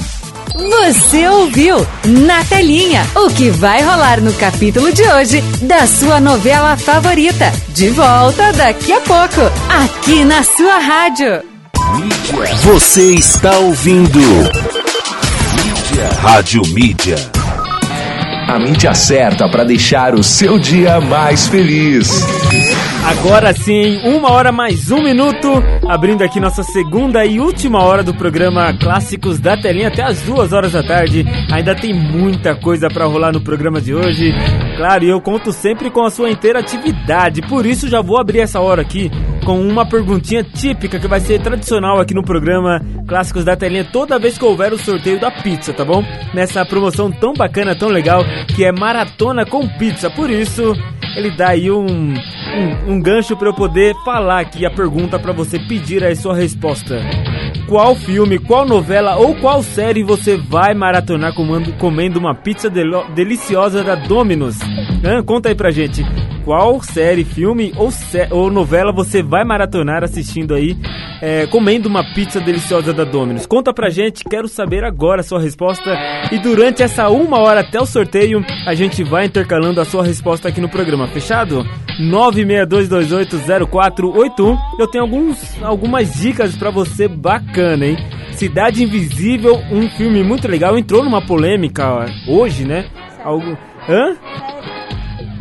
Você 0.56 1.28
ouviu 1.28 1.86
na 2.06 2.44
telinha 2.46 3.06
o 3.16 3.30
que 3.30 3.50
vai 3.50 3.84
rolar 3.84 4.20
no 4.20 4.34
capítulo 4.34 4.92
de 4.92 5.04
hoje 5.04 5.42
da 5.62 5.86
sua 5.86 6.20
novela 6.20 6.78
favorita. 6.78 7.52
De 7.70 7.90
volta 7.90 8.52
daqui 8.54 8.94
a 8.94 9.02
pouco, 9.02 9.42
aqui 9.70 10.24
na 10.24 10.44
sua 10.44 10.80
rádio. 10.80 11.44
Você 12.64 13.14
está 13.14 13.58
ouvindo 13.60 14.20
Mídia. 15.96 16.10
Rádio 16.20 16.62
Mídia. 16.68 17.45
A 18.48 18.60
mídia 18.60 18.93
certa 18.93 19.50
para 19.50 19.64
deixar 19.64 20.14
o 20.14 20.24
seu 20.24 20.60
dia 20.60 21.02
mais 21.02 21.48
feliz. 21.48 22.08
Agora 23.04 23.52
sim, 23.54 23.98
uma 24.04 24.32
hora 24.32 24.52
mais 24.52 24.91
um 24.91 25.02
minuto, 25.02 25.64
abrindo 25.88 26.24
aqui 26.24 26.39
nossa 26.39 26.62
segunda 26.62 27.26
e 27.26 27.39
última 27.39 27.84
hora 27.84 28.04
do 28.04 28.14
programa 28.14 28.72
Clássicos 28.78 29.39
da 29.39 29.58
Telinha 29.58 29.88
até 29.88 30.04
as 30.04 30.22
duas 30.22 30.54
horas 30.54 30.74
da 30.74 30.84
tarde. 30.84 31.26
Ainda 31.52 31.74
tem 31.74 31.91
muita 31.91 32.56
coisa 32.56 32.88
pra 32.88 33.06
rolar 33.06 33.32
no 33.32 33.41
programa 33.41 33.82
de 33.82 33.96
hoje. 33.96 34.32
Claro, 34.78 35.04
e 35.04 35.10
eu 35.10 35.20
conto 35.20 35.52
sempre 35.52 35.89
com 35.89 36.04
a 36.04 36.12
sua 36.12 36.30
interatividade, 36.30 37.41
por 37.41 37.66
isso 37.66 37.89
já 37.89 38.02
vou 38.02 38.20
abrir 38.20 38.41
essa 38.41 38.60
hora 38.60 38.84
aqui 38.84 39.12
com 39.46 39.62
uma 39.62 39.86
perguntinha 39.86 40.43
típica 40.43 41.00
que 41.00 41.08
vai 41.08 41.20
ser 41.20 41.39
tradicional 41.39 42.00
aqui 42.00 42.14
no 42.14 42.24
programa 42.24 42.82
Clássicos 43.08 43.46
da 43.46 43.56
Telinha 43.56 43.86
toda 43.86 44.18
vez 44.20 44.38
que 44.38 44.43
houver 44.43 44.74
o 44.74 44.78
sorteio 44.78 45.20
da 45.20 45.30
pizza, 45.30 45.72
tá 45.72 45.86
bom? 45.86 46.04
Nessa 46.34 46.66
promoção 46.66 47.12
tão 47.12 47.34
bacana, 47.34 47.76
tão 47.76 47.89
legal, 47.89 48.24
que 48.48 48.66
é 48.66 48.72
maratona 48.72 49.46
com 49.46 49.68
pizza. 49.78 50.10
Por 50.10 50.30
isso, 50.32 50.74
ele 51.16 51.30
dá 51.32 51.50
aí 51.50 51.70
um, 51.70 51.86
um, 51.86 52.93
um 52.93 53.00
gancho 53.02 53.38
para 53.38 53.48
eu 53.50 53.54
poder 53.54 53.93
falar 54.04 54.39
aqui 54.41 54.66
a 54.66 54.72
pergunta 54.72 55.20
para 55.20 55.32
você 55.32 55.60
pedir 55.60 56.04
aí 56.04 56.16
sua 56.16 56.36
resposta. 56.36 57.00
Qual 57.68 57.96
filme, 57.96 58.38
qual 58.39 58.66
novela 58.66 59.16
ou 59.16 59.36
qual 59.36 59.62
série 59.64 60.04
você 60.04 60.38
vai 60.38 60.74
maratonar 60.74 61.34
comando, 61.34 61.72
comendo 61.74 62.20
uma 62.20 62.34
pizza 62.36 62.70
deliciosa 63.14 63.84
da 63.84 63.96
Domino's? 63.96 64.58
Hã? 65.04 65.24
Conta 65.24 65.50
aí 65.50 65.56
pra 65.56 65.72
gente. 65.72 66.04
Qual 66.43 66.80
série, 66.84 67.24
filme 67.24 67.74
ou, 67.76 67.89
sé- 67.89 68.28
ou 68.30 68.52
novela 68.52 68.91
você 68.93 69.24
vai 69.24 69.35
maratonar 69.44 70.04
assistindo 70.04 70.54
aí, 70.54 70.78
é, 71.22 71.48
comendo 71.48 71.90
uma 71.90 72.04
pizza 72.14 72.40
deliciosa 72.40 72.94
da 72.94 73.04
Domino's? 73.04 73.46
Conta 73.46 73.74
pra 73.74 73.90
gente, 73.90 74.24
quero 74.24 74.48
saber 74.48 74.84
agora 74.84 75.22
a 75.22 75.24
sua 75.24 75.40
resposta. 75.40 75.98
E 76.32 76.38
durante 76.40 76.84
essa 76.84 77.10
uma 77.10 77.40
hora 77.40 77.62
até 77.62 77.82
o 77.82 77.86
sorteio, 77.86 78.46
a 78.66 78.74
gente 78.74 79.04
vai 79.04 79.26
intercalando 79.26 79.82
a 79.82 79.86
sua 79.86 80.06
resposta 80.06 80.48
aqui 80.48 80.62
no 80.62 80.70
programa, 80.70 81.08
fechado? 81.08 81.66
962280481. 82.00 84.58
Eu 84.80 84.88
tenho 84.88 85.04
alguns, 85.04 85.62
algumas 85.64 86.14
dicas 86.14 86.56
pra 86.56 86.70
você 86.70 87.08
bacana, 87.08 87.86
hein? 87.86 87.98
Cidade 88.34 88.84
Invisível, 88.84 89.56
um 89.72 89.90
filme 89.90 90.24
muito 90.24 90.48
legal, 90.48 90.78
entrou 90.78 91.04
numa 91.04 91.26
polêmica 91.26 92.06
hoje, 92.28 92.66
né? 92.66 92.86
Algo... 93.24 93.58
Hã? 93.88 94.16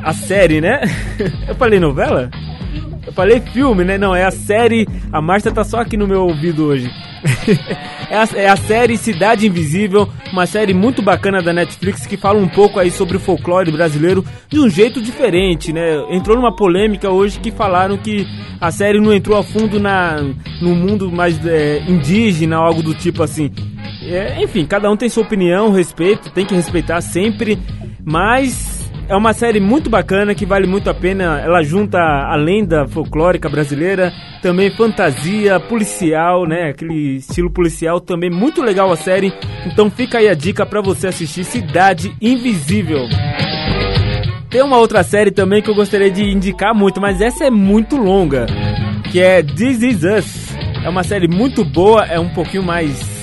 a 0.05 0.13
série, 0.13 0.61
né? 0.61 0.83
Eu 1.49 1.55
falei 1.55 1.81
novela? 1.81 2.31
Eu 3.07 3.13
falei 3.13 3.41
filme, 3.41 3.85
né? 3.85 3.99
Não, 3.99 4.15
é 4.15 4.25
a 4.25 4.31
série. 4.31 4.87
A 5.13 5.21
Márcia 5.21 5.53
tá 5.53 5.65
só 5.65 5.81
aqui 5.81 5.97
no 5.97 6.07
meu 6.07 6.23
ouvido 6.23 6.65
hoje. 6.67 6.91
é, 8.11 8.17
a, 8.17 8.29
é 8.35 8.49
a 8.49 8.57
série 8.57 8.97
Cidade 8.97 9.47
Invisível, 9.47 10.09
uma 10.33 10.47
série 10.47 10.75
muito 10.75 11.01
bacana 11.01 11.43
da 11.43 11.53
Netflix 11.53 12.07
que 12.07 12.17
fala 12.17 12.39
um 12.39 12.49
pouco 12.49 12.79
aí 12.79 12.91
sobre 12.91 13.17
o 13.17 13.21
folclore 13.21 13.71
brasileiro 13.71 14.25
de 14.49 14.61
um 14.61 14.69
jeito 14.69 15.01
diferente, 15.01 15.73
né? 15.73 16.05
Entrou 16.11 16.37
numa 16.37 16.55
polêmica 16.55 17.11
hoje 17.11 17.41
que 17.41 17.51
falaram 17.51 17.97
que 17.97 18.27
a 18.61 18.71
série 18.71 19.01
não 19.01 19.13
entrou 19.13 19.39
a 19.39 19.43
fundo 19.43 19.81
na, 19.81 20.17
no 20.61 20.75
mundo 20.75 21.11
mais 21.11 21.45
é, 21.47 21.83
indígena, 21.89 22.57
algo 22.57 22.83
do 22.83 22.95
tipo 22.95 23.23
assim. 23.23 23.51
É, 24.03 24.43
enfim, 24.43 24.67
cada 24.67 24.91
um 24.91 24.97
tem 24.97 25.09
sua 25.09 25.23
opinião, 25.23 25.71
respeito, 25.71 26.31
tem 26.31 26.45
que 26.45 26.55
respeitar 26.55 27.01
sempre, 27.01 27.59
mas 28.05 28.74
é 29.09 29.15
uma 29.15 29.33
série 29.33 29.61
muito 29.61 29.91
bacana 29.91 30.35
que 30.35 30.47
vale 30.47 30.67
muito 30.67 30.89
a 30.89 30.95
pena. 30.95 31.41
Ela 31.41 31.63
junta 31.63 31.99
a 31.99 32.37
lenda 32.37 32.87
folclórica 32.87 33.49
brasileira, 33.49 34.13
também 34.43 34.71
fantasia, 34.71 35.61
policial, 35.61 36.47
né? 36.47 36.71
Aquele 36.71 37.17
estilo 37.17 37.51
policial 37.51 38.01
também 38.01 38.31
muito 38.31 38.63
legal 38.63 38.91
a 38.91 38.97
série. 38.97 39.33
Então 39.67 39.91
fica 39.91 40.19
aí 40.19 40.29
a 40.29 40.35
dica 40.35 40.65
para 40.65 40.81
você 40.81 41.09
assistir 41.09 41.45
Cidade 41.45 42.15
Invisível. 42.21 43.07
Tem 44.49 44.63
uma 44.63 44.79
outra 44.79 45.03
série 45.03 45.31
também 45.31 45.61
que 45.61 45.69
eu 45.69 45.75
gostaria 45.75 46.11
de 46.11 46.23
indicar 46.23 46.75
muito, 46.75 47.01
mas 47.01 47.21
essa 47.21 47.45
é 47.45 47.51
muito 47.51 47.97
longa, 47.97 48.47
que 49.11 49.21
é 49.21 49.43
This 49.43 49.83
Is 49.83 50.03
Us. 50.05 50.55
É 50.85 50.89
uma 50.89 51.03
série 51.03 51.27
muito 51.27 51.65
boa, 51.65 52.05
é 52.05 52.21
um 52.21 52.29
pouquinho 52.29 52.63
mais 52.63 53.14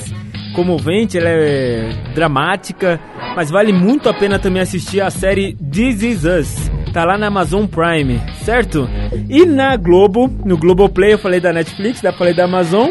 comovente, 0.53 1.17
ela 1.17 1.29
é 1.29 1.89
dramática, 2.13 2.99
mas 3.35 3.49
vale 3.49 3.71
muito 3.73 4.09
a 4.09 4.13
pena 4.13 4.39
também 4.39 4.61
assistir 4.61 5.01
a 5.01 5.09
série 5.09 5.55
This 5.55 6.03
Is 6.03 6.23
Us. 6.25 6.71
Tá 6.93 7.05
lá 7.05 7.17
na 7.17 7.27
Amazon 7.27 7.65
Prime, 7.65 8.19
certo? 8.43 8.89
E 9.29 9.45
na 9.45 9.77
Globo, 9.77 10.27
no 10.45 10.57
Globoplay, 10.57 11.13
eu 11.13 11.19
falei 11.19 11.39
da 11.39 11.53
Netflix, 11.53 12.01
da 12.01 12.11
falei 12.11 12.33
da 12.33 12.45
Amazon, 12.45 12.89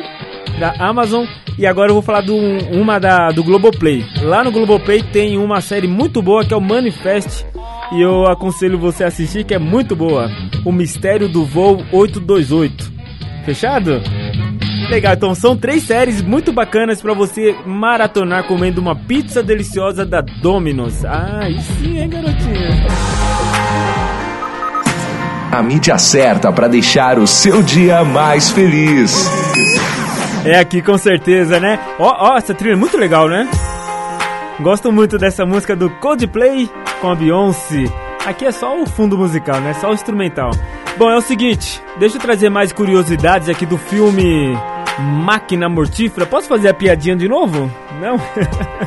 da 0.58 0.74
Amazon, 0.78 1.26
e 1.58 1.66
agora 1.66 1.90
eu 1.90 1.94
vou 1.94 2.02
falar 2.02 2.22
do 2.22 2.34
uma 2.34 2.98
da 2.98 3.30
do 3.30 3.44
Globoplay. 3.44 4.04
Lá 4.22 4.42
no 4.42 4.50
Globoplay 4.50 5.02
tem 5.02 5.36
uma 5.36 5.60
série 5.60 5.86
muito 5.86 6.22
boa 6.22 6.44
que 6.44 6.54
é 6.54 6.56
o 6.56 6.60
Manifest, 6.60 7.44
e 7.92 8.00
eu 8.00 8.26
aconselho 8.26 8.78
você 8.78 9.04
a 9.04 9.08
assistir 9.08 9.44
que 9.44 9.54
é 9.54 9.58
muito 9.58 9.94
boa. 9.94 10.30
O 10.64 10.72
Mistério 10.72 11.28
do 11.28 11.44
Voo 11.44 11.84
828. 11.92 12.92
Fechado? 13.44 14.00
Legal, 14.88 15.14
então 15.14 15.34
são 15.34 15.56
três 15.56 15.84
séries 15.84 16.22
muito 16.22 16.52
bacanas 16.52 17.00
para 17.00 17.14
você 17.14 17.54
maratonar 17.66 18.46
comendo 18.46 18.80
uma 18.80 18.96
pizza 18.96 19.42
deliciosa 19.42 20.04
da 20.04 20.20
Domino's. 20.20 21.04
Ah, 21.04 21.48
isso 21.48 21.72
sim, 21.74 21.98
hein, 21.98 22.08
garotinha? 22.08 22.86
A 25.52 25.62
mídia 25.62 25.98
certa 25.98 26.52
para 26.52 26.68
deixar 26.68 27.18
o 27.18 27.26
seu 27.26 27.62
dia 27.62 28.04
mais 28.04 28.50
feliz. 28.50 29.28
É 30.44 30.58
aqui 30.58 30.80
com 30.80 30.96
certeza, 30.96 31.60
né? 31.60 31.78
Ó, 31.98 32.32
ó, 32.32 32.36
essa 32.36 32.54
trilha 32.54 32.72
é 32.72 32.76
muito 32.76 32.96
legal, 32.96 33.28
né? 33.28 33.48
Gosto 34.60 34.92
muito 34.92 35.18
dessa 35.18 35.44
música 35.44 35.74
do 35.76 35.90
Coldplay 35.90 36.68
com 37.00 37.10
a 37.10 37.14
Beyoncé. 37.14 37.84
Aqui 38.26 38.44
é 38.44 38.52
só 38.52 38.80
o 38.80 38.86
fundo 38.86 39.16
musical, 39.16 39.60
né? 39.60 39.72
Só 39.74 39.90
o 39.90 39.94
instrumental. 39.94 40.50
Bom, 40.98 41.10
é 41.10 41.16
o 41.16 41.22
seguinte, 41.22 41.82
deixa 41.98 42.16
eu 42.16 42.20
trazer 42.20 42.50
mais 42.50 42.72
curiosidades 42.72 43.48
aqui 43.48 43.64
do 43.64 43.78
filme 43.78 44.54
Máquina 44.98 45.68
Mortífera. 45.68 46.26
Posso 46.26 46.46
fazer 46.46 46.68
a 46.68 46.74
piadinha 46.74 47.16
de 47.16 47.26
novo? 47.26 47.70
Não? 47.98 48.18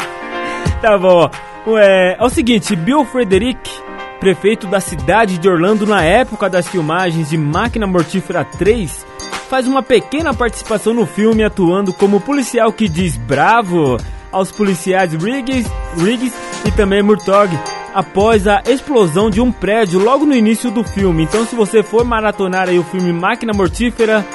tá 0.81 0.97
bom, 0.97 1.29
ó. 1.65 1.77
É, 1.79 2.17
é 2.19 2.23
o 2.23 2.29
seguinte, 2.29 2.75
Bill 2.75 3.05
Frederick, 3.05 3.71
prefeito 4.19 4.67
da 4.67 4.79
cidade 4.79 5.39
de 5.39 5.49
Orlando 5.49 5.88
na 5.88 6.03
época 6.03 6.49
das 6.49 6.67
filmagens 6.67 7.29
de 7.29 7.38
Máquina 7.38 7.88
Mortífera 7.88 8.45
3, 8.45 9.05
faz 9.49 9.67
uma 9.67 9.81
pequena 9.81 10.34
participação 10.34 10.93
no 10.93 11.07
filme 11.07 11.43
atuando 11.43 11.91
como 11.91 12.21
policial 12.21 12.71
que 12.71 12.88
diz 12.88 13.17
bravo 13.17 13.97
aos 14.31 14.51
policiais 14.51 15.13
Riggs, 15.13 15.71
Riggs 15.97 16.36
e 16.65 16.71
também 16.71 17.01
Murtaugh 17.01 17.49
após 17.94 18.48
a 18.48 18.62
explosão 18.66 19.30
de 19.30 19.39
um 19.39 19.52
prédio 19.52 20.00
logo 20.00 20.26
no 20.26 20.36
início 20.36 20.72
do 20.72 20.84
filme. 20.84 21.24
Então, 21.24 21.46
se 21.46 21.56
você 21.56 21.84
for 21.84 22.04
maratonar 22.04 22.70
aí 22.70 22.80
o 22.80 22.84
filme 22.84 23.14
Máquina 23.14 23.54
Mortífera, 23.54 24.26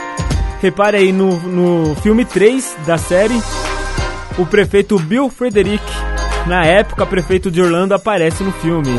repare 0.61 0.97
aí 0.97 1.13
no, 1.13 1.37
no 1.41 1.95
filme 1.97 2.25
3 2.25 2.77
da 2.87 2.97
série, 2.97 3.41
o 4.39 4.47
prefeito 4.47 4.99
Bill 4.99 5.29
Frederick, 5.29 5.85
na 6.47 6.65
época 6.65 7.05
prefeito 7.05 7.51
de 7.51 7.61
Orlando, 7.61 7.95
aparece 7.95 8.43
no 8.43 8.53
filme. 8.53 8.95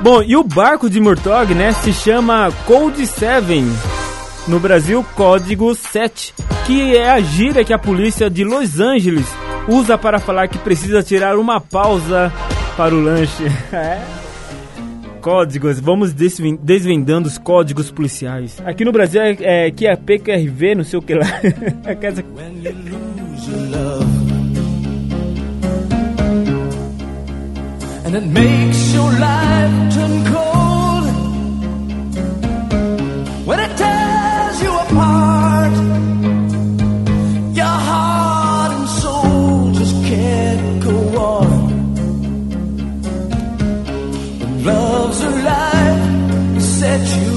Bom, 0.00 0.22
e 0.22 0.36
o 0.36 0.44
barco 0.44 0.88
de 0.88 1.00
Murtaugh, 1.00 1.54
né, 1.54 1.72
se 1.72 1.92
chama 1.92 2.52
Code 2.66 3.06
7, 3.06 3.64
no 4.46 4.58
Brasil, 4.60 5.04
Código 5.14 5.74
7, 5.74 6.34
que 6.66 6.96
é 6.96 7.10
a 7.10 7.20
gíria 7.20 7.64
que 7.64 7.72
a 7.72 7.78
polícia 7.78 8.30
de 8.30 8.44
Los 8.44 8.80
Angeles 8.80 9.26
usa 9.68 9.98
para 9.98 10.18
falar 10.18 10.48
que 10.48 10.58
precisa 10.58 11.02
tirar 11.02 11.36
uma 11.36 11.60
pausa 11.60 12.32
para 12.78 12.94
o 12.94 13.00
lanche. 13.02 13.44
É. 13.72 13.98
Códigos, 15.20 15.80
vamos 15.80 16.12
desven- 16.14 16.56
desvendando 16.62 17.26
os 17.28 17.36
códigos 17.36 17.90
policiais. 17.90 18.62
Aqui 18.64 18.84
no 18.84 18.92
Brasil 18.92 19.20
é, 19.20 19.66
é 19.66 19.70
QAP, 19.70 20.20
QRV, 20.20 20.74
não 20.76 20.84
sei 20.84 20.98
o 20.98 21.02
que 21.02 21.12
lá. 21.14 21.26
É 21.84 21.94
que 21.96 22.06
essa- 22.06 22.22
and 28.04 28.14
it 28.14 28.26
makes 28.26 28.94
your 28.94 29.10
life 29.12 29.74
turn 29.94 30.24
cold 30.32 31.04
when 33.46 33.58
it 33.60 33.72
tears 33.76 34.62
you 34.62 34.72
apart. 34.86 35.74
Alive, 46.98 47.06
to 47.06 47.12
set 47.12 47.22
you 47.22 47.27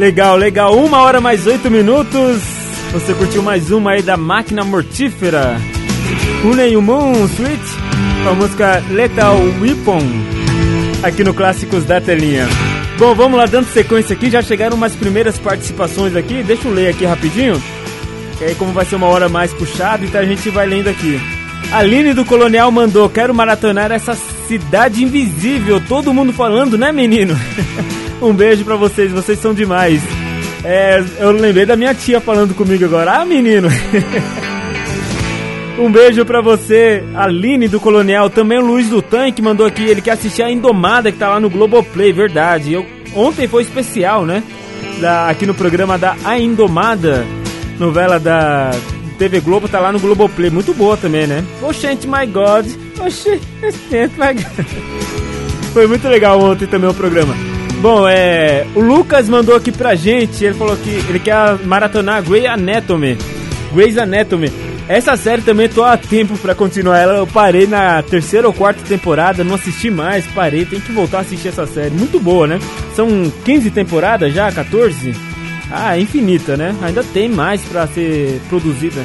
Legal, 0.00 0.34
legal. 0.34 0.74
Uma 0.78 1.02
hora 1.02 1.20
mais 1.20 1.46
oito 1.46 1.70
minutos. 1.70 2.40
Você 2.90 3.12
curtiu 3.12 3.42
mais 3.42 3.70
uma 3.70 3.90
aí 3.90 4.00
da 4.00 4.16
Máquina 4.16 4.64
Mortífera. 4.64 5.60
Une 6.42 6.74
o 6.74 6.80
Moon 6.80 7.28
Switch 7.28 8.22
com 8.22 8.30
a 8.30 8.32
música 8.32 8.82
Lethal 8.88 9.36
Weapon. 9.60 10.00
Aqui 11.02 11.22
no 11.22 11.34
Clássicos 11.34 11.84
da 11.84 12.00
Telinha. 12.00 12.48
Bom, 12.98 13.14
vamos 13.14 13.36
lá, 13.36 13.44
dando 13.44 13.66
sequência 13.66 14.14
aqui. 14.16 14.30
Já 14.30 14.40
chegaram 14.40 14.74
umas 14.74 14.96
primeiras 14.96 15.38
participações 15.38 16.16
aqui. 16.16 16.42
Deixa 16.42 16.66
eu 16.66 16.72
ler 16.72 16.88
aqui 16.88 17.04
rapidinho. 17.04 17.62
Que 18.38 18.44
aí, 18.44 18.54
como 18.54 18.72
vai 18.72 18.86
ser 18.86 18.96
uma 18.96 19.06
hora 19.06 19.28
mais 19.28 19.52
puxada, 19.52 20.02
então 20.02 20.18
a 20.18 20.24
gente 20.24 20.48
vai 20.48 20.66
lendo 20.66 20.88
aqui. 20.88 21.20
Aline 21.72 22.14
do 22.14 22.24
Colonial 22.24 22.72
mandou: 22.72 23.06
Quero 23.10 23.34
maratonar 23.34 23.92
essa 23.92 24.16
cidade 24.48 25.04
invisível. 25.04 25.78
Todo 25.86 26.14
mundo 26.14 26.32
falando, 26.32 26.78
né, 26.78 26.90
menino? 26.90 27.38
um 28.20 28.32
beijo 28.32 28.64
pra 28.64 28.76
vocês, 28.76 29.12
vocês 29.12 29.38
são 29.38 29.54
demais. 29.54 30.02
É, 30.62 31.02
eu 31.18 31.32
lembrei 31.32 31.64
da 31.64 31.76
minha 31.76 31.94
tia 31.94 32.20
falando 32.20 32.54
comigo 32.54 32.84
agora. 32.84 33.12
Ah, 33.12 33.24
menino! 33.24 33.68
um 35.78 35.90
beijo 35.90 36.24
pra 36.24 36.42
você, 36.42 37.02
Aline 37.14 37.68
do 37.68 37.80
Colonial. 37.80 38.28
Também 38.28 38.58
o 38.58 38.66
Luiz 38.66 38.88
do 38.88 39.00
Tanque 39.00 39.40
mandou 39.40 39.66
aqui. 39.66 39.84
Ele 39.84 40.02
quer 40.02 40.12
assistir 40.12 40.42
a 40.42 40.50
Indomada 40.50 41.10
que 41.10 41.18
tá 41.18 41.28
lá 41.28 41.40
no 41.40 41.48
Globoplay, 41.48 42.12
verdade. 42.12 42.74
Eu, 42.74 42.84
ontem 43.14 43.48
foi 43.48 43.62
especial, 43.62 44.26
né? 44.26 44.42
Da, 45.00 45.30
aqui 45.30 45.46
no 45.46 45.54
programa 45.54 45.96
da 45.96 46.14
A 46.24 46.38
Indomada, 46.38 47.24
novela 47.78 48.20
da 48.20 48.70
TV 49.18 49.40
Globo, 49.40 49.66
tá 49.66 49.80
lá 49.80 49.92
no 49.92 49.98
Globoplay. 49.98 50.50
Muito 50.50 50.74
boa 50.74 50.96
também, 50.96 51.26
né? 51.26 51.42
Oxente, 51.62 52.06
my 52.06 52.26
God. 52.26 52.66
Oxente, 52.98 53.46
my 54.18 54.34
God. 54.34 54.66
Foi 55.72 55.86
muito 55.86 56.06
legal 56.06 56.38
ontem 56.40 56.66
também 56.66 56.90
o 56.90 56.94
programa. 56.94 57.49
Bom, 57.80 58.06
é. 58.06 58.66
O 58.74 58.80
Lucas 58.80 59.28
mandou 59.28 59.56
aqui 59.56 59.72
pra 59.72 59.94
gente. 59.94 60.44
Ele 60.44 60.54
falou 60.54 60.76
que 60.76 60.90
ele 60.90 61.18
quer 61.18 61.56
maratonar 61.64 62.22
Grey 62.22 62.46
Anatomy. 62.46 63.16
Grey's 63.72 63.96
Anatomy. 63.96 64.52
Essa 64.86 65.16
série 65.16 65.40
também 65.42 65.68
tô 65.68 65.84
há 65.84 65.96
tempo 65.96 66.36
pra 66.36 66.54
continuar 66.54 66.98
ela. 66.98 67.14
Eu 67.14 67.26
parei 67.26 67.66
na 67.66 68.02
terceira 68.02 68.46
ou 68.46 68.52
quarta 68.52 68.82
temporada, 68.82 69.44
não 69.44 69.54
assisti 69.54 69.88
mais, 69.90 70.26
parei. 70.26 70.64
Tem 70.66 70.80
que 70.80 70.92
voltar 70.92 71.18
a 71.18 71.20
assistir 71.20 71.48
essa 71.48 71.66
série. 71.66 71.94
Muito 71.94 72.18
boa, 72.18 72.46
né? 72.46 72.58
São 72.94 73.32
15 73.44 73.70
temporadas 73.70 74.34
já, 74.34 74.50
14? 74.50 75.14
Ah, 75.70 75.96
infinita, 75.96 76.56
né? 76.56 76.74
Ainda 76.82 77.04
tem 77.04 77.28
mais 77.28 77.62
pra 77.62 77.86
ser 77.86 78.40
produzida. 78.48 79.00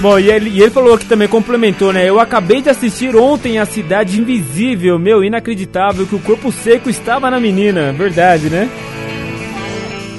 Bom, 0.00 0.18
e 0.18 0.30
ele, 0.30 0.50
e 0.50 0.60
ele 0.60 0.70
falou 0.70 0.98
que 0.98 1.06
também 1.06 1.26
complementou, 1.26 1.92
né? 1.92 2.08
Eu 2.08 2.20
acabei 2.20 2.60
de 2.60 2.68
assistir 2.68 3.16
ontem 3.16 3.58
a 3.58 3.64
Cidade 3.64 4.20
Invisível. 4.20 4.98
Meu, 4.98 5.24
inacreditável 5.24 6.06
que 6.06 6.14
o 6.14 6.20
corpo 6.20 6.52
seco 6.52 6.90
estava 6.90 7.30
na 7.30 7.40
menina. 7.40 7.92
Verdade, 7.92 8.50
né? 8.50 8.68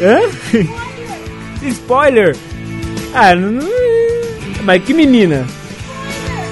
Hã? 0.02 0.22
Spoiler! 1.70 2.36
Ah, 3.14 3.36
não. 3.36 3.68
Mas 4.64 4.84
que 4.84 4.94
menina? 4.94 5.46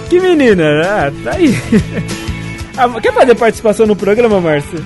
Que 0.10 0.20
menina? 0.20 0.82
Ah, 0.84 1.12
tá 1.24 1.32
aí. 1.36 1.56
Ah, 2.78 2.90
quer 3.00 3.14
fazer 3.14 3.36
participação 3.36 3.88
no 3.88 3.96
programa, 3.96 4.42
Márcia? 4.42 4.80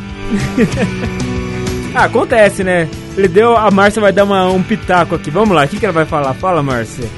ah, 1.95 2.03
acontece, 2.03 2.63
né? 2.63 2.87
Ele 3.17 3.27
deu. 3.27 3.57
A 3.57 3.71
Márcia 3.71 3.99
vai 3.99 4.11
dar 4.11 4.25
uma, 4.25 4.45
um 4.45 4.61
pitaco 4.61 5.15
aqui. 5.15 5.31
Vamos 5.31 5.55
lá, 5.55 5.63
o 5.63 5.67
que, 5.67 5.79
que 5.79 5.85
ela 5.87 5.93
vai 5.93 6.05
falar? 6.05 6.35
Fala, 6.35 6.61
Márcia. 6.61 7.09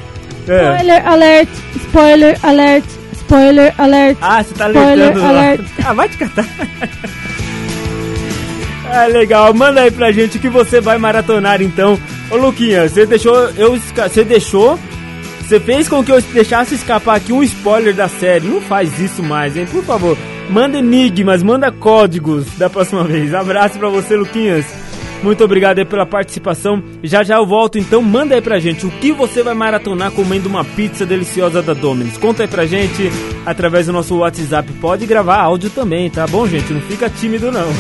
É. 0.48 0.76
Spoiler 0.76 1.08
alert, 1.08 1.50
spoiler 1.76 2.40
alert, 2.44 2.86
spoiler 3.14 3.74
alert. 3.78 4.18
Ah, 4.22 4.44
você 4.44 4.54
tá 4.54 4.66
alertando 4.66 5.20
lá. 5.20 5.30
alert. 5.30 5.62
Ah, 5.86 5.94
vai 5.94 6.10
te 6.10 6.18
catar. 6.18 6.46
ah, 8.92 9.06
legal. 9.08 9.54
Manda 9.54 9.82
aí 9.82 9.92
pra 9.92 10.12
gente 10.12 10.38
o 10.38 10.42
que 10.42 10.50
você 10.50 10.82
vai 10.82 10.98
maratonar 10.98 11.62
então. 11.62 11.98
Ô, 12.30 12.38
Luquinha, 12.38 12.88
você 12.88 13.06
deixou. 13.06 13.36
Eu, 13.58 13.78
você 13.78 14.24
deixou. 14.24 14.80
Você 15.42 15.60
fez 15.60 15.90
com 15.90 16.04
que 16.04 16.12
eu 16.12 16.22
deixasse 16.22 16.76
escapar 16.76 17.18
aqui 17.18 17.34
um 17.34 17.44
spoiler 17.44 17.94
da 17.94 18.08
série. 18.08 18.48
Não 18.48 18.62
faz 18.62 18.98
isso 19.00 19.22
mais, 19.22 19.58
hein? 19.58 19.68
Por 19.70 19.84
favor. 19.84 20.18
Manda 20.50 20.78
enigmas, 20.78 21.44
manda 21.44 21.72
códigos 21.72 22.46
da 22.58 22.70
próxima 22.70 23.04
vez. 23.04 23.34
Abraço 23.34 23.78
pra 23.78 23.90
você, 23.90 24.16
Luquinhas. 24.16 24.66
Muito 25.24 25.44
obrigado 25.44 25.78
aí 25.78 25.86
pela 25.86 26.06
participação. 26.06 26.84
Já 27.04 27.24
já 27.24 27.36
eu 27.36 27.46
volto, 27.46 27.78
então 27.78 28.02
manda 28.02 28.34
aí 28.34 28.42
pra 28.42 28.60
gente 28.60 28.86
o 28.86 28.90
que 28.90 29.12
você 29.12 29.44
vai 29.44 29.54
maratonar 29.54 30.12
comendo 30.12 30.50
uma 30.50 30.66
pizza 30.66 31.06
deliciosa 31.06 31.62
da 31.62 31.74
Domino's. 31.74 32.18
Conta 32.18 32.44
aí 32.44 32.48
pra 32.48 32.66
gente 32.66 33.12
através 33.46 33.86
do 33.86 33.94
nosso 33.94 34.18
WhatsApp. 34.18 34.72
Pode 34.74 35.06
gravar 35.06 35.38
áudio 35.38 35.70
também, 35.70 36.10
tá 36.10 36.26
bom, 36.26 36.48
gente? 36.48 36.74
Não 36.74 36.82
fica 36.82 37.10
tímido 37.10 37.52
não. 37.52 37.68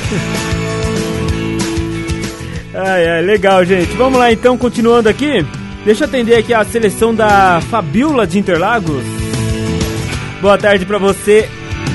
Ai, 2.73 3.05
ai, 3.05 3.21
legal, 3.21 3.65
gente. 3.65 3.91
Vamos 3.97 4.17
lá 4.17 4.31
então, 4.31 4.57
continuando 4.57 5.09
aqui. 5.09 5.45
Deixa 5.83 6.05
eu 6.05 6.07
atender 6.07 6.37
aqui 6.37 6.53
a 6.53 6.63
seleção 6.63 7.13
da 7.13 7.59
Fabiola 7.69 8.25
de 8.25 8.39
Interlagos. 8.39 9.03
Boa 10.41 10.57
tarde 10.57 10.85
pra 10.85 10.97
você, 10.97 11.49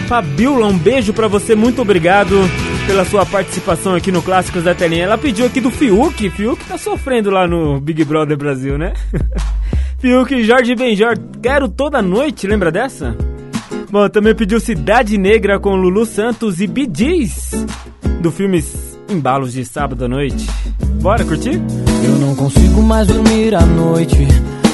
Fabiola. 0.07 0.66
Um 0.66 0.76
beijo 0.76 1.14
pra 1.14 1.28
você, 1.28 1.55
muito 1.55 1.80
obrigado 1.80 2.47
pela 2.87 3.05
sua 3.05 3.26
participação 3.26 3.95
aqui 3.95 4.12
no 4.12 4.22
Clássicos 4.22 4.62
da 4.62 4.74
Telinha. 4.74 5.05
Ela 5.05 5.18
pediu 5.18 5.45
aqui 5.45 5.61
do 5.61 5.70
Fiuk. 5.70 6.30
Fiuk 6.30 6.64
tá 6.64 6.78
sofrendo 6.78 7.30
lá 7.30 7.47
no 7.47 7.80
Big 7.80 8.05
Brother 8.05 8.37
Brasil, 8.37 8.78
né? 8.78 8.95
Fiuk 9.99 10.43
Jorge 10.45 10.74
Benjor, 10.74 11.16
quero 11.43 11.68
toda 11.68 12.01
noite, 12.01 12.47
lembra 12.47 12.70
dessa? 12.70 13.16
Bom, 13.91 14.09
também 14.09 14.34
pediu 14.34 14.61
Cidade 14.61 15.18
Negra 15.18 15.59
com 15.59 15.74
Lulu 15.74 16.07
Santos 16.07 16.61
e 16.61 16.70
Gees, 16.95 17.51
do 18.20 18.30
filme 18.30 18.62
Embalos 19.09 19.53
de 19.53 19.64
Sábado 19.64 20.05
à 20.05 20.09
Noite. 20.09 20.47
Bora 21.01 21.24
curtir? 21.24 21.61
Eu 22.05 22.16
não 22.16 22.37
consigo 22.37 22.82
mais 22.82 23.07
dormir 23.07 23.55
à 23.55 23.64
noite. 23.64 24.28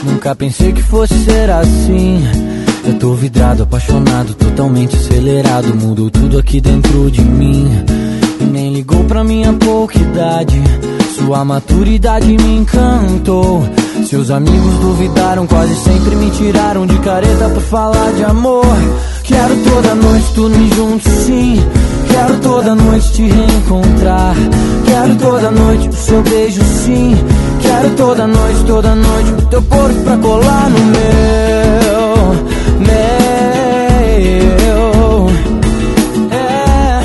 Nunca 0.04 0.34
pensei 0.34 0.72
que 0.72 0.82
fosse 0.82 1.14
ser 1.24 1.50
assim. 1.50 2.51
Eu 2.85 2.99
tô 2.99 3.14
vidrado, 3.14 3.62
apaixonado, 3.62 4.35
totalmente 4.35 4.97
acelerado. 4.97 5.74
Mudou 5.74 6.11
tudo 6.11 6.39
aqui 6.39 6.61
dentro 6.61 7.11
de 7.11 7.22
mim. 7.22 7.70
E 8.41 8.45
nem 8.45 8.74
ligou 8.74 9.05
pra 9.05 9.22
minha 9.22 9.53
pouca 9.53 9.99
idade. 9.99 10.61
Sua 11.14 11.45
maturidade 11.45 12.26
me 12.26 12.57
encantou. 12.57 13.64
Seus 14.09 14.30
amigos 14.30 14.74
duvidaram, 14.80 15.47
quase 15.47 15.74
sempre 15.76 16.16
me 16.16 16.30
tiraram 16.30 16.87
de 16.87 16.99
careta 16.99 17.49
por 17.49 17.62
falar 17.62 18.12
de 18.12 18.24
amor. 18.24 18.66
Quero 19.22 19.57
toda 19.62 19.95
noite 19.95 20.33
dormir 20.35 20.74
junto, 20.74 21.09
sim. 21.09 21.62
Quero 22.11 22.39
toda 22.41 22.74
noite 22.74 23.12
te 23.12 23.22
reencontrar. 23.22 24.35
Quero 24.85 25.16
toda 25.16 25.51
noite 25.51 25.89
o 25.89 25.93
seu 25.93 26.22
beijo, 26.22 26.62
sim. 26.64 27.16
Quero 27.62 27.91
toda 27.91 28.26
noite, 28.26 28.64
toda 28.66 28.95
noite 28.95 29.30
o 29.30 29.47
teu 29.47 29.62
corpo 29.62 30.01
pra 30.03 30.16
colar 30.18 30.68
no 30.68 30.78
meu, 30.78 32.51
meu. 32.83 35.26
É. 36.30 37.01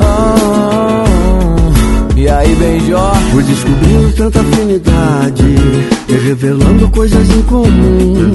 Oh. 0.00 2.18
E 2.18 2.28
aí, 2.28 2.54
Benjó? 2.54 3.12
Fui 3.32 3.42
descobrindo 3.42 4.12
tanta 4.12 4.40
afinidade 4.40 5.44
E 6.08 6.12
revelando 6.12 6.88
coisas 6.90 7.28
em 7.28 7.42
comum 7.42 8.30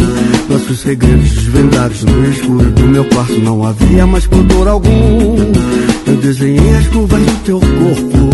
Nossos 0.50 0.80
segredos 0.80 1.30
desvendados 1.32 2.04
no 2.04 2.30
escuro 2.30 2.70
do 2.72 2.88
meu 2.88 3.06
quarto 3.06 3.40
Não 3.40 3.66
havia 3.66 4.06
mais 4.06 4.28
pudor 4.28 4.68
algum 4.68 5.38
Eu 6.06 6.18
desenhei 6.18 6.76
as 6.76 6.88
curvas 6.88 7.22
do 7.22 7.44
teu 7.46 7.60
corpo 7.60 8.30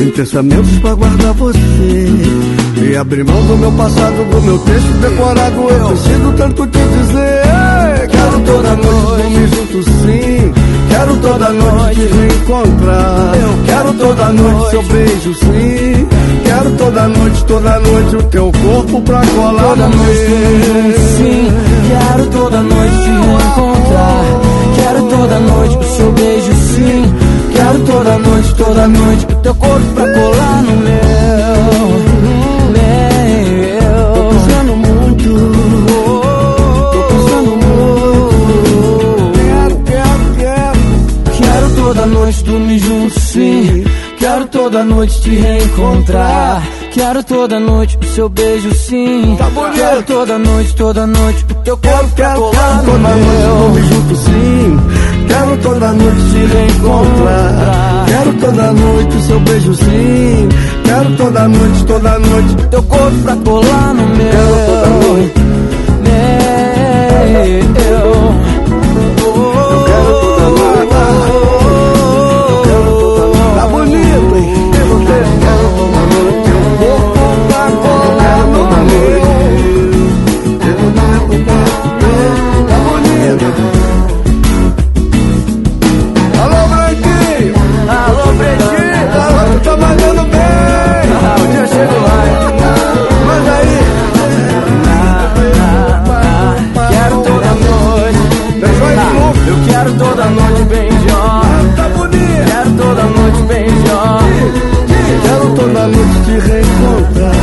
Em 0.00 0.10
pensamentos 0.10 0.78
pra 0.78 0.94
guardar 0.94 1.32
você 1.34 2.53
E 2.86 2.96
abri 2.96 3.24
mão 3.24 3.40
do 3.46 3.56
meu 3.56 3.72
passado, 3.72 4.24
do 4.30 4.42
meu 4.42 4.58
texto 4.58 4.92
decorado. 5.00 5.68
Eu 5.70 5.88
preciso 5.88 6.32
tanto 6.36 6.66
te 6.66 6.78
dizer. 6.78 8.08
Quero 8.10 8.40
toda 8.40 8.76
noite 8.76 9.04
dormir 9.24 9.48
junto 9.48 9.82
sim. 9.82 10.52
Quero 10.90 11.16
toda 11.16 11.48
noite 11.50 12.00
te 12.00 12.06
reencontrar. 12.06 13.34
Eu 13.36 13.64
quero 13.64 13.92
toda 13.94 14.32
noite 14.32 14.70
seu 14.70 14.82
beijo 14.82 15.34
sim. 15.34 16.06
Quero 16.44 16.70
toda 16.72 17.08
noite, 17.08 17.44
toda 17.46 17.80
noite 17.80 18.16
o 18.16 18.22
teu 18.24 18.52
corpo 18.52 19.00
pra 19.02 19.20
colar 19.26 19.62
Toda 19.62 19.88
no 19.88 19.96
noite 19.96 20.30
meu. 20.30 20.98
sim. 21.16 21.52
Quero 21.88 22.26
toda 22.30 22.60
noite 22.60 22.94
te 22.96 23.10
reencontrar. 23.10 24.24
Quero 24.76 25.02
toda 25.08 25.40
noite 25.40 25.76
o 25.78 25.96
seu 25.96 26.12
beijo 26.12 26.52
sim. 26.74 27.14
Quero 27.54 27.78
toda 27.80 28.18
noite, 28.18 28.54
toda 28.56 28.88
noite 28.88 29.26
o 29.30 29.36
teu 29.36 29.54
corpo 29.54 29.86
pra 29.94 30.04
toda 44.74 44.84
noite 44.86 45.20
te 45.20 45.30
reencontrar 45.30 46.60
Quero 46.90 47.22
toda 47.22 47.60
noite 47.60 47.96
o 47.96 48.04
seu 48.06 48.28
beijo 48.28 48.74
sim 48.74 49.36
Tá 49.38 49.48
Quero 49.72 50.02
toda 50.02 50.36
noite, 50.36 50.74
toda 50.74 51.06
noite 51.06 51.46
o 51.48 51.54
teu 51.62 51.76
corpo 51.76 51.86
Quero, 51.86 52.08
pra 52.08 52.16
quero, 52.16 52.40
colar 52.40 52.52
quero 52.52 52.82
no 52.82 52.84
toda 52.84 53.08
noite 53.08 53.24
meu 53.24 53.56
dormir 53.56 53.84
junto 53.84 54.16
sim 54.16 54.76
Quero 55.28 55.56
toda 55.58 55.92
noite 55.92 56.20
te 56.30 56.46
reencontrar. 56.46 58.06
Quero 58.06 58.32
toda 58.34 58.72
noite 58.72 59.16
o 59.16 59.22
seu 59.22 59.40
beijo 59.40 59.74
sim. 59.74 60.48
Quero 60.84 61.16
toda 61.16 61.48
noite, 61.48 61.84
toda 61.86 62.18
noite 62.18 62.54
teu 62.70 62.82
corpo 62.84 63.18
pra 63.22 63.36
colar 63.36 63.94
no 63.94 64.06
meu. 64.08 64.30
Quero 64.30 64.66
toda 64.66 64.88
noite. 64.88 65.40
Meu. 66.04 68.03
Alô, 86.40 86.68
Branquinho! 86.68 87.54
Alô, 87.88 88.26
Branquinho! 88.34 89.10
Agora 89.10 89.58
tá 89.58 89.76
mandando 89.76 90.22
bem! 90.30 90.40
Ah, 91.20 91.36
o 91.40 91.46
dia 91.50 91.66
chegou 91.66 92.00
lá. 92.00 92.16
Manda 93.26 93.52
aí! 93.54 93.78
Quero 96.90 97.16
toda 97.22 97.50
noite. 97.54 98.22
Beijou 98.60 98.86
aí 98.86 98.96
de. 98.96 99.48
Eu 99.48 99.56
quero 99.68 99.90
toda 99.98 100.24
noite 100.26 100.62
bem 100.68 100.90
jovem. 101.08 101.72
Tá 101.74 101.88
bonito! 101.88 102.44
Quero 102.46 102.70
toda 102.76 103.02
noite 103.02 103.42
bem 103.48 103.66
jovem. 103.84 104.52
Quero 105.22 105.46
toda 105.56 105.88
noite 105.88 106.16
te 106.24 106.34
reencontrar. 106.38 107.34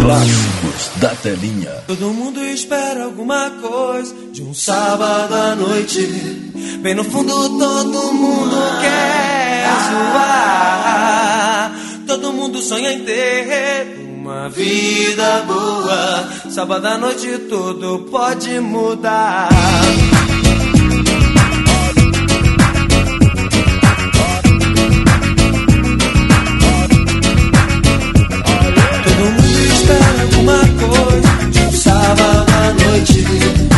Clássicos 0.00 0.90
da 1.00 1.08
telinha. 1.08 1.70
Todo 1.88 2.12
mundo 2.14 2.40
espera 2.44 3.04
alguma 3.04 3.50
coisa 3.60 4.14
de 4.29 4.29
sábado 4.60 5.34
à 5.34 5.56
noite. 5.56 6.02
Bem 6.82 6.94
no 6.94 7.02
fundo, 7.02 7.32
todo 7.58 8.12
mundo 8.12 8.56
quer 8.82 9.66
zoar. 9.90 11.72
Todo 12.06 12.32
mundo 12.34 12.60
sonha 12.60 12.92
em 12.92 13.00
ter 13.00 13.96
uma 14.18 14.50
vida 14.50 15.44
boa. 15.46 16.28
Sábado 16.50 16.86
à 16.86 16.98
noite, 16.98 17.38
tudo 17.48 18.00
pode 18.10 18.60
mudar. 18.60 19.48
Todo 29.04 29.24
mundo 29.24 29.72
espera 29.72 30.20
alguma 30.20 30.58
coisa 30.84 31.30
sábado 31.72 32.52
à 32.52 32.72
noite. 32.74 33.69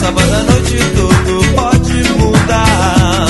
Sábado 0.00 0.32
à 0.32 0.42
noite, 0.44 0.76
tudo 0.94 1.54
pode 1.54 2.04
mudar. 2.18 3.26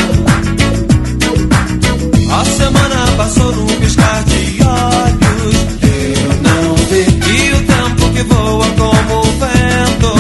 A 2.30 2.44
semana 2.44 3.06
passou 3.16 3.52
num 3.52 3.66
piscar 3.80 4.22
de 4.24 4.62
olhos. 4.62 5.56
Eu 5.82 6.28
não 6.42 6.74
vi. 6.76 7.04
E 7.32 7.52
o 7.52 7.60
tempo 7.66 8.10
que 8.12 8.22
voa 8.22 8.66
como 8.76 9.20
o 9.20 9.24
vento. 9.24 10.12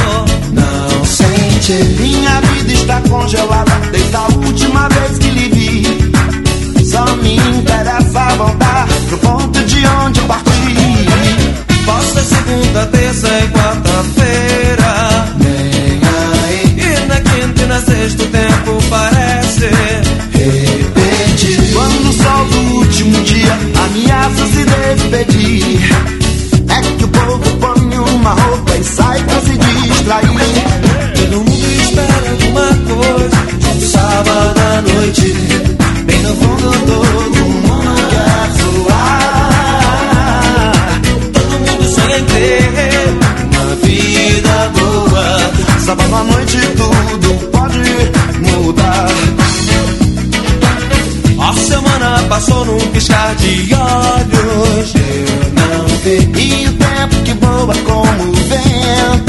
Não 0.52 1.04
sente. 1.04 1.72
Minha 2.00 2.40
vida 2.40 2.72
está 2.72 3.00
congelada 3.02 3.72
desde 3.92 4.16
a 4.16 4.26
última 4.26 4.88
vez 4.88 5.18
que 5.18 5.30
lhe 5.30 5.48
vi. 5.50 6.84
Só 6.84 7.04
me 7.16 7.36
interessa 7.36 8.36
voltar 8.36 8.88
pro 9.08 9.18
ponto 9.18 9.64
de 9.64 9.86
onde 9.86 10.20
parti. 10.22 10.74
Posta 11.84 12.22
segunda, 12.22 12.86
terça 12.86 13.28
e 13.28 13.48
quarta-feira. 13.48 13.87
Último 22.98 23.22
dia 23.22 23.52
ameaça 23.84 24.46
se 24.46 24.64
despedir. 24.64 25.80
É 26.68 26.96
que 26.96 27.04
o 27.04 27.08
povo 27.08 27.56
põe 27.60 27.98
uma 27.98 28.30
roupa 28.30 28.76
e 28.76 28.84
sai 28.84 29.22
pra 29.22 29.40
se 29.40 29.56
distrair. 29.56 30.28
Todo 31.14 31.36
mundo 31.36 31.66
espera 31.80 32.30
alguma 32.30 32.68
coisa 32.88 33.36
um 33.76 33.80
sábado 33.80 34.60
à 34.60 34.82
noite. 34.82 35.32
Bem 36.06 36.22
no 36.22 36.34
fundo, 36.34 36.72
todo 36.86 37.27
num 52.68 52.78
piscar 52.92 53.34
de 53.36 53.74
olhos. 53.74 54.94
Eu 54.94 55.52
não 55.54 55.86
vi. 56.04 56.68
O 56.68 56.72
tempo 56.72 57.22
que 57.24 57.34
voa 57.34 57.74
como 57.84 58.30
o 58.30 58.34
vento 58.34 59.27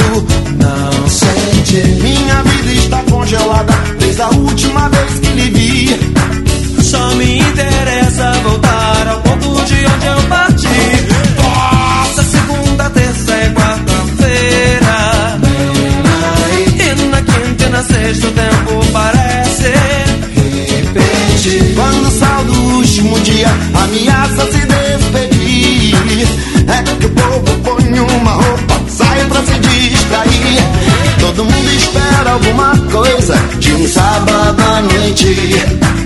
sábado 33.90 34.62
à 34.62 34.82
noite. 34.82 35.34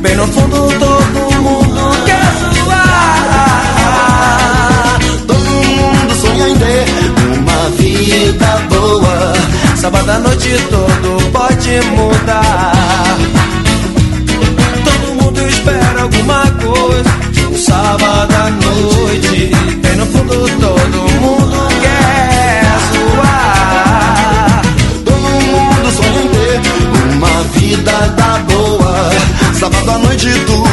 Bem 0.01 0.15
no 0.15 0.27
fundo 0.27 0.67
todo 0.79 1.31
mundo 1.41 2.05
quer 2.05 2.33
zoar. 2.55 3.79
Todo 5.27 5.49
mundo 5.49 6.15
sonha 6.21 6.49
em 6.49 6.57
ter 6.57 6.85
uma 7.37 7.69
vida 7.77 8.61
boa. 8.69 9.33
Sábado 9.75 10.11
à 10.11 10.19
noite 10.19 10.51
tudo 10.69 11.31
pode 11.31 11.81
mudar. 11.95 12.82
Sábado 30.23 30.72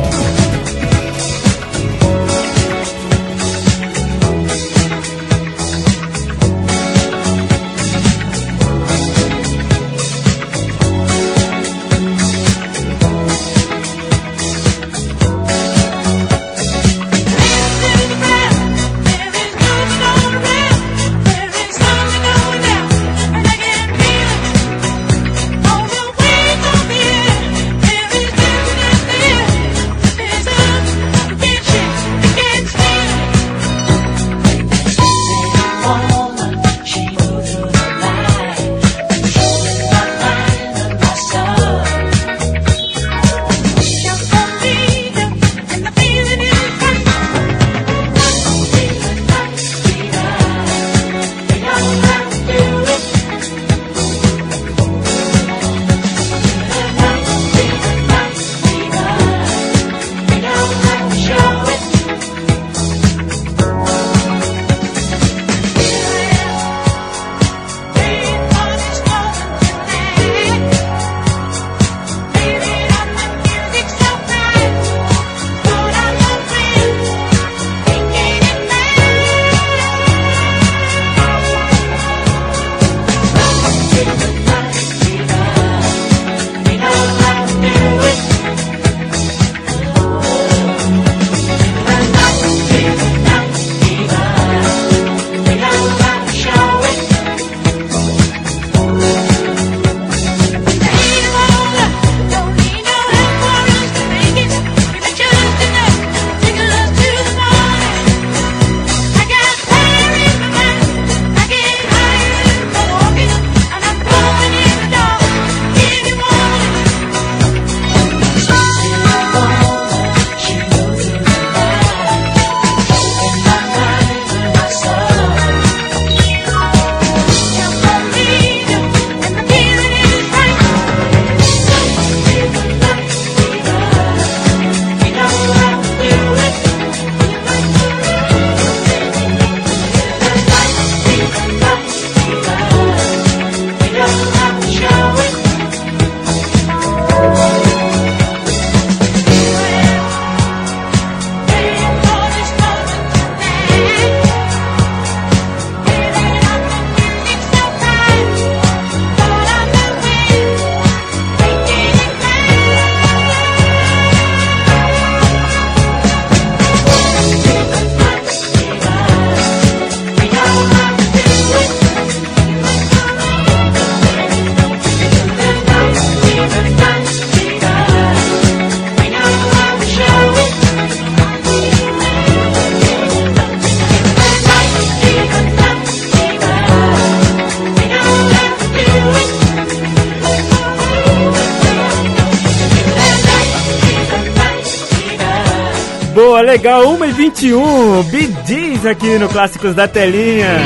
Legal, 196.61 196.95
1h21, 196.95 198.03
Bee 198.11 198.29
Gees 198.45 198.85
aqui 198.85 199.17
no 199.17 199.27
Clássicos 199.27 199.73
da 199.73 199.87
Telinha. 199.87 200.59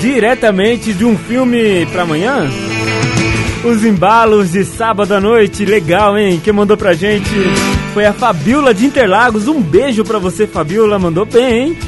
Diretamente 0.00 0.94
de 0.94 1.04
um 1.04 1.18
filme 1.18 1.84
pra 1.92 2.02
amanhã? 2.02 2.48
Os 3.62 3.84
embalos 3.84 4.52
de 4.52 4.64
sábado 4.64 5.12
à 5.12 5.20
noite, 5.20 5.66
legal, 5.66 6.16
hein? 6.16 6.40
Quem 6.42 6.54
mandou 6.54 6.78
pra 6.78 6.94
gente 6.94 7.28
foi 7.92 8.06
a 8.06 8.14
Fabiola 8.14 8.72
de 8.72 8.86
Interlagos. 8.86 9.48
Um 9.48 9.60
beijo 9.60 10.02
pra 10.02 10.18
você, 10.18 10.46
Fabiola, 10.46 10.98
mandou 10.98 11.26
bem, 11.26 11.68
hein? 11.68 11.78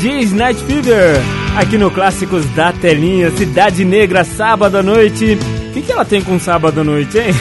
Gees, 0.00 0.32
Night 0.32 0.60
Fever, 0.64 1.20
aqui 1.56 1.78
no 1.78 1.92
Clássicos 1.92 2.44
da 2.56 2.72
Telinha, 2.72 3.30
Cidade 3.30 3.84
Negra, 3.84 4.24
sábado 4.24 4.78
à 4.78 4.82
noite. 4.82 5.38
O 5.68 5.72
que, 5.72 5.80
que 5.80 5.92
ela 5.92 6.04
tem 6.04 6.20
com 6.20 6.40
sábado 6.40 6.80
à 6.80 6.84
noite, 6.84 7.18
hein? 7.18 7.34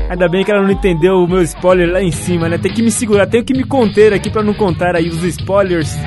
Ainda 0.10 0.30
bem 0.30 0.44
que 0.44 0.52
ela 0.52 0.62
não 0.62 0.72
entendeu 0.72 1.16
o 1.16 1.28
meu 1.28 1.42
spoiler 1.42 1.92
lá 1.92 2.02
em 2.02 2.12
cima, 2.12 2.48
né? 2.48 2.58
Tem 2.58 2.72
que 2.74 2.82
me 2.82 2.90
segurar, 2.92 3.28
tenho 3.28 3.44
que 3.44 3.54
me 3.54 3.64
conter 3.64 4.14
aqui 4.14 4.30
pra 4.30 4.42
não 4.42 4.54
contar 4.54 4.96
aí 4.96 5.10
os 5.10 5.22
spoilers 5.24 5.98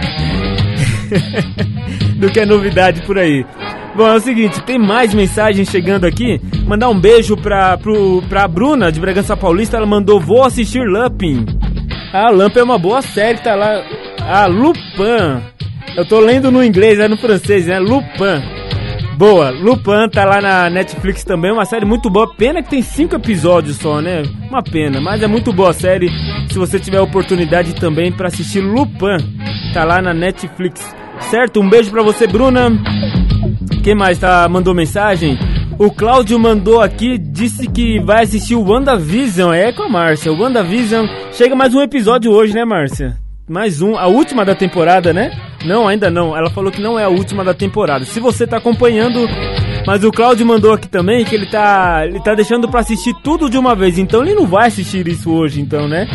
do 2.16 2.30
que 2.30 2.40
é 2.40 2.46
novidade 2.46 3.02
por 3.02 3.18
aí. 3.18 3.44
Bom, 3.94 4.06
é 4.06 4.14
o 4.14 4.20
seguinte, 4.20 4.62
tem 4.62 4.78
mais 4.78 5.12
mensagens 5.12 5.68
chegando 5.68 6.06
aqui. 6.06 6.40
Mandar 6.66 6.88
um 6.88 6.98
beijo 6.98 7.36
pra, 7.36 7.76
pro, 7.76 8.22
pra 8.28 8.46
Bruna 8.46 8.90
de 8.90 9.00
Bragança 9.00 9.36
Paulista. 9.36 9.76
Ela 9.76 9.86
mandou: 9.86 10.20
Vou 10.20 10.44
assistir 10.44 10.80
Lupin. 10.80 11.44
Ah, 12.12 12.30
Lupin 12.30 12.60
é 12.60 12.62
uma 12.62 12.78
boa 12.78 13.02
série, 13.02 13.38
tá 13.38 13.54
lá. 13.54 13.84
Ah, 14.20 14.46
Lupin. 14.46 15.42
Eu 15.96 16.06
tô 16.06 16.20
lendo 16.20 16.50
no 16.50 16.62
inglês, 16.62 16.98
é 17.00 17.08
no 17.08 17.16
francês, 17.16 17.66
né? 17.66 17.78
Lupin. 17.80 18.59
Boa, 19.20 19.50
Lupin 19.50 20.08
tá 20.10 20.24
lá 20.24 20.40
na 20.40 20.70
Netflix 20.70 21.22
também, 21.22 21.52
uma 21.52 21.66
série 21.66 21.84
muito 21.84 22.08
boa. 22.08 22.34
Pena 22.34 22.62
que 22.62 22.70
tem 22.70 22.80
cinco 22.80 23.16
episódios 23.16 23.76
só, 23.76 24.00
né? 24.00 24.22
Uma 24.48 24.62
pena, 24.62 24.98
mas 24.98 25.22
é 25.22 25.26
muito 25.26 25.52
boa 25.52 25.68
a 25.68 25.74
série. 25.74 26.08
Se 26.50 26.58
você 26.58 26.80
tiver 26.80 27.02
oportunidade 27.02 27.74
também 27.74 28.10
pra 28.10 28.28
assistir 28.28 28.62
Lupin, 28.62 29.18
tá 29.74 29.84
lá 29.84 30.00
na 30.00 30.14
Netflix. 30.14 30.80
Certo? 31.28 31.60
Um 31.60 31.68
beijo 31.68 31.90
pra 31.90 32.02
você, 32.02 32.26
Bruna. 32.26 32.70
Quem 33.84 33.94
mais 33.94 34.16
tá 34.16 34.48
mandou 34.48 34.74
mensagem? 34.74 35.38
O 35.78 35.90
Cláudio 35.90 36.38
mandou 36.38 36.80
aqui, 36.80 37.18
disse 37.18 37.68
que 37.68 38.00
vai 38.00 38.24
assistir 38.24 38.54
o 38.54 38.66
WandaVision. 38.66 39.52
É 39.52 39.70
com 39.70 39.82
a 39.82 39.88
Márcia. 39.90 40.32
O 40.32 40.40
WandaVision. 40.40 41.06
Chega 41.32 41.54
mais 41.54 41.74
um 41.74 41.82
episódio 41.82 42.32
hoje, 42.32 42.54
né, 42.54 42.64
Márcia? 42.64 43.19
Mais 43.50 43.82
um, 43.82 43.98
a 43.98 44.06
última 44.06 44.44
da 44.44 44.54
temporada, 44.54 45.12
né? 45.12 45.32
Não, 45.64 45.88
ainda 45.88 46.08
não. 46.08 46.36
Ela 46.36 46.48
falou 46.50 46.70
que 46.70 46.80
não 46.80 46.96
é 46.96 47.02
a 47.02 47.08
última 47.08 47.42
da 47.42 47.52
temporada. 47.52 48.04
Se 48.04 48.20
você 48.20 48.46
tá 48.46 48.58
acompanhando, 48.58 49.26
mas 49.84 50.04
o 50.04 50.12
Cláudio 50.12 50.46
mandou 50.46 50.72
aqui 50.72 50.86
também 50.86 51.24
que 51.24 51.34
ele 51.34 51.46
tá, 51.46 52.06
ele 52.06 52.20
tá 52.20 52.32
deixando 52.32 52.68
pra 52.68 52.78
assistir 52.78 53.12
tudo 53.24 53.50
de 53.50 53.58
uma 53.58 53.74
vez. 53.74 53.98
Então 53.98 54.22
ele 54.22 54.36
não 54.36 54.46
vai 54.46 54.68
assistir 54.68 55.04
isso 55.08 55.32
hoje, 55.32 55.60
então, 55.60 55.88
né? 55.88 56.06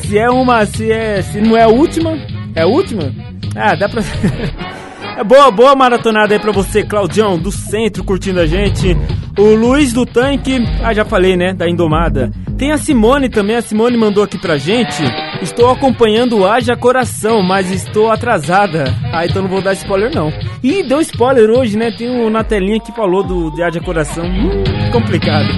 Se 0.00 0.16
é 0.16 0.30
uma, 0.30 0.64
se 0.64 0.90
é, 0.90 1.20
se 1.20 1.42
não 1.42 1.54
é 1.54 1.64
a 1.64 1.68
última, 1.68 2.16
é 2.54 2.62
a 2.62 2.66
última? 2.66 3.12
Ah, 3.54 3.74
dá 3.74 3.86
pra 3.86 4.00
É 5.18 5.24
boa, 5.24 5.50
boa 5.50 5.74
maratonada 5.74 6.32
aí 6.32 6.38
pra 6.38 6.52
você, 6.52 6.84
Claudião, 6.84 7.36
do 7.36 7.50
centro, 7.50 8.04
curtindo 8.04 8.38
a 8.38 8.46
gente. 8.46 8.96
O 9.36 9.52
Luiz 9.52 9.92
do 9.92 10.06
Tanque, 10.06 10.64
ah, 10.80 10.94
já 10.94 11.04
falei, 11.04 11.36
né, 11.36 11.52
da 11.52 11.68
Indomada. 11.68 12.30
Tem 12.56 12.70
a 12.70 12.78
Simone 12.78 13.28
também, 13.28 13.56
a 13.56 13.60
Simone 13.60 13.96
mandou 13.96 14.22
aqui 14.22 14.38
pra 14.38 14.58
gente. 14.58 15.02
Estou 15.42 15.70
acompanhando 15.70 16.38
o 16.38 16.46
Haja 16.46 16.76
Coração, 16.76 17.42
mas 17.42 17.68
estou 17.72 18.12
atrasada. 18.12 18.84
Ah, 19.12 19.26
então 19.26 19.42
não 19.42 19.48
vou 19.48 19.60
dar 19.60 19.72
spoiler 19.72 20.14
não. 20.14 20.32
Ih, 20.62 20.84
deu 20.84 21.00
spoiler 21.00 21.50
hoje, 21.50 21.76
né? 21.76 21.90
Tem 21.90 22.08
um 22.08 22.30
na 22.30 22.44
telinha 22.44 22.78
que 22.78 22.92
falou 22.92 23.24
do 23.24 23.50
de 23.50 23.60
Haja 23.60 23.80
Coração. 23.80 24.24
Hum, 24.24 24.62
complicado. 24.92 25.48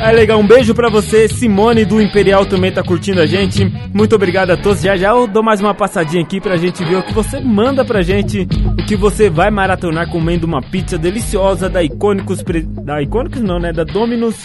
É 0.00 0.12
legal, 0.12 0.38
um 0.38 0.46
beijo 0.46 0.74
pra 0.74 0.90
você, 0.90 1.26
Simone 1.26 1.84
do 1.84 2.00
Imperial 2.00 2.44
também 2.44 2.70
tá 2.70 2.82
curtindo 2.82 3.20
a 3.20 3.26
gente. 3.26 3.64
Muito 3.94 4.14
obrigado 4.14 4.50
a 4.50 4.56
todos. 4.56 4.82
Já 4.82 4.96
já 4.96 5.08
eu 5.08 5.26
dou 5.26 5.42
mais 5.42 5.60
uma 5.60 5.74
passadinha 5.74 6.22
aqui 6.22 6.40
pra 6.40 6.56
gente 6.56 6.84
ver 6.84 6.96
o 6.96 7.02
que 7.02 7.14
você 7.14 7.40
manda 7.40 7.84
pra 7.84 8.02
gente, 8.02 8.46
o 8.78 8.86
que 8.86 8.94
você 8.94 9.30
vai 9.30 9.50
maratonar 9.50 10.10
comendo 10.10 10.46
uma 10.46 10.60
pizza 10.60 10.98
deliciosa 10.98 11.68
da 11.68 11.82
Icônicos 11.82 12.42
Pre... 12.42 12.62
da 12.62 13.00
Icônicos 13.00 13.40
não, 13.40 13.58
né? 13.58 13.72
Da 13.72 13.84
Dominus 13.84 14.44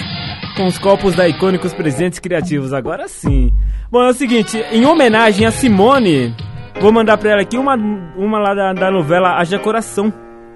com 0.56 0.68
os 0.68 0.78
copos 0.78 1.16
da 1.16 1.28
Icônicos 1.28 1.74
Presentes 1.74 2.20
Criativos. 2.20 2.74
Agora 2.74 3.08
sim. 3.08 3.52
Bom, 3.92 4.04
é 4.04 4.10
o 4.10 4.14
seguinte, 4.14 4.58
em 4.72 4.86
homenagem 4.86 5.46
a 5.46 5.52
Simone, 5.52 6.34
vou 6.80 6.94
mandar 6.94 7.18
pra 7.18 7.32
ela 7.32 7.42
aqui 7.42 7.58
uma, 7.58 7.76
uma 7.76 8.40
lá 8.40 8.54
da, 8.54 8.74
da 8.74 8.90
novela 8.90 9.38
Haja 9.38 9.60
Coração. 9.60 10.14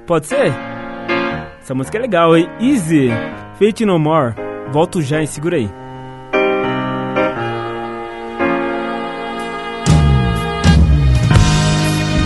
Pode 0.08 0.26
ser? 0.28 0.54
Essa 1.60 1.76
música 1.76 1.98
é 1.98 2.02
legal, 2.02 2.38
hein? 2.38 2.48
Easy, 2.62 3.10
Fate 3.60 3.86
No 3.86 4.00
More. 4.00 4.45
Volto 4.72 5.02
já, 5.02 5.22
hein? 5.22 5.28
Segura 5.28 5.58
aí. 5.58 5.70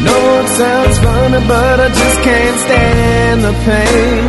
know 0.10 0.42
it 0.42 0.50
sounds 0.60 0.98
funny, 1.00 1.42
but 1.48 1.80
I 1.80 1.90
just 2.02 2.20
can't 2.28 2.58
stand 2.66 3.38
the 3.48 3.54
pain. 3.68 4.26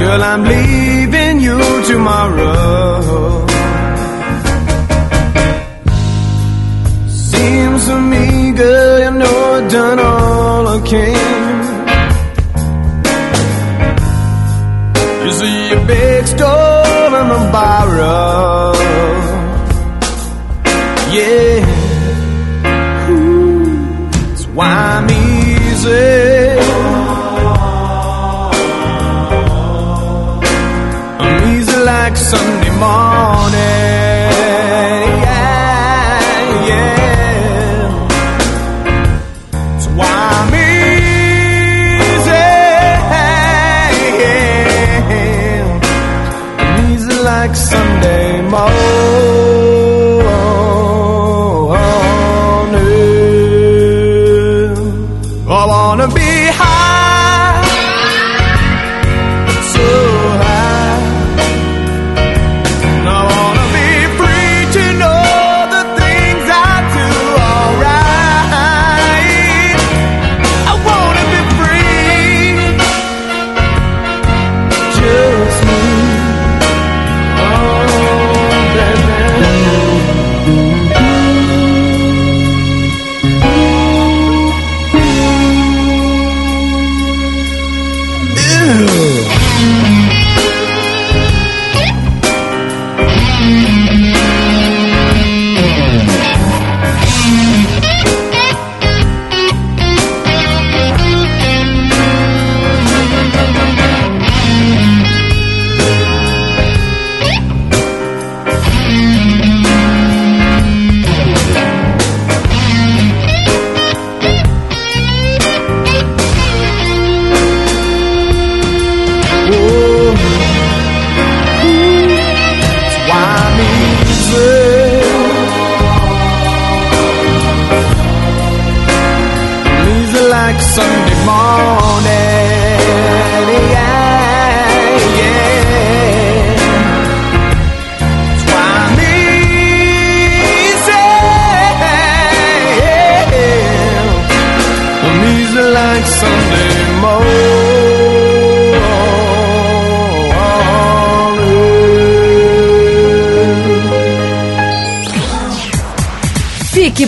Girl, 0.00 0.22
I'm 0.22 0.42
leaving 0.44 1.40
you 1.40 1.58
tomorrow. 1.92 3.46
Seems 7.08 7.80
to 7.88 7.96
me, 8.12 8.52
girl, 8.52 8.98
you 9.04 9.12
know 9.20 9.38
I've 9.56 9.70
done 9.70 9.98
all 9.98 10.68
I 10.68 10.80
can. 10.92 11.65
See 15.38 15.72
a 15.72 15.80
big 15.86 16.26
store 16.26 17.10
and 17.20 17.30
a 17.38 17.40
borrow. 17.52 18.72
Yeah. 21.16 21.60
That's 24.28 24.46
why 24.56 24.72
I'm 24.96 25.08
easy. 25.10 26.16
I'm 31.24 31.36
easy 31.54 31.78
like 31.92 32.16
Sunday 32.16 32.72
morning. 32.84 33.65
Sunday 47.56 48.15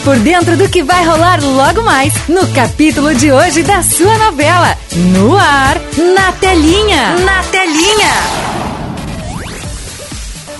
por 0.08 0.18
dentro 0.20 0.56
do 0.56 0.66
que 0.70 0.82
vai 0.82 1.04
rolar 1.04 1.38
logo 1.44 1.82
mais 1.82 2.14
no 2.30 2.46
capítulo 2.54 3.14
de 3.14 3.30
hoje 3.30 3.62
da 3.62 3.82
sua 3.82 4.16
novela. 4.16 4.74
No 5.12 5.36
ar, 5.36 5.78
na 6.14 6.32
telinha. 6.32 7.18
Na 7.18 7.42
telinha. 7.42 8.48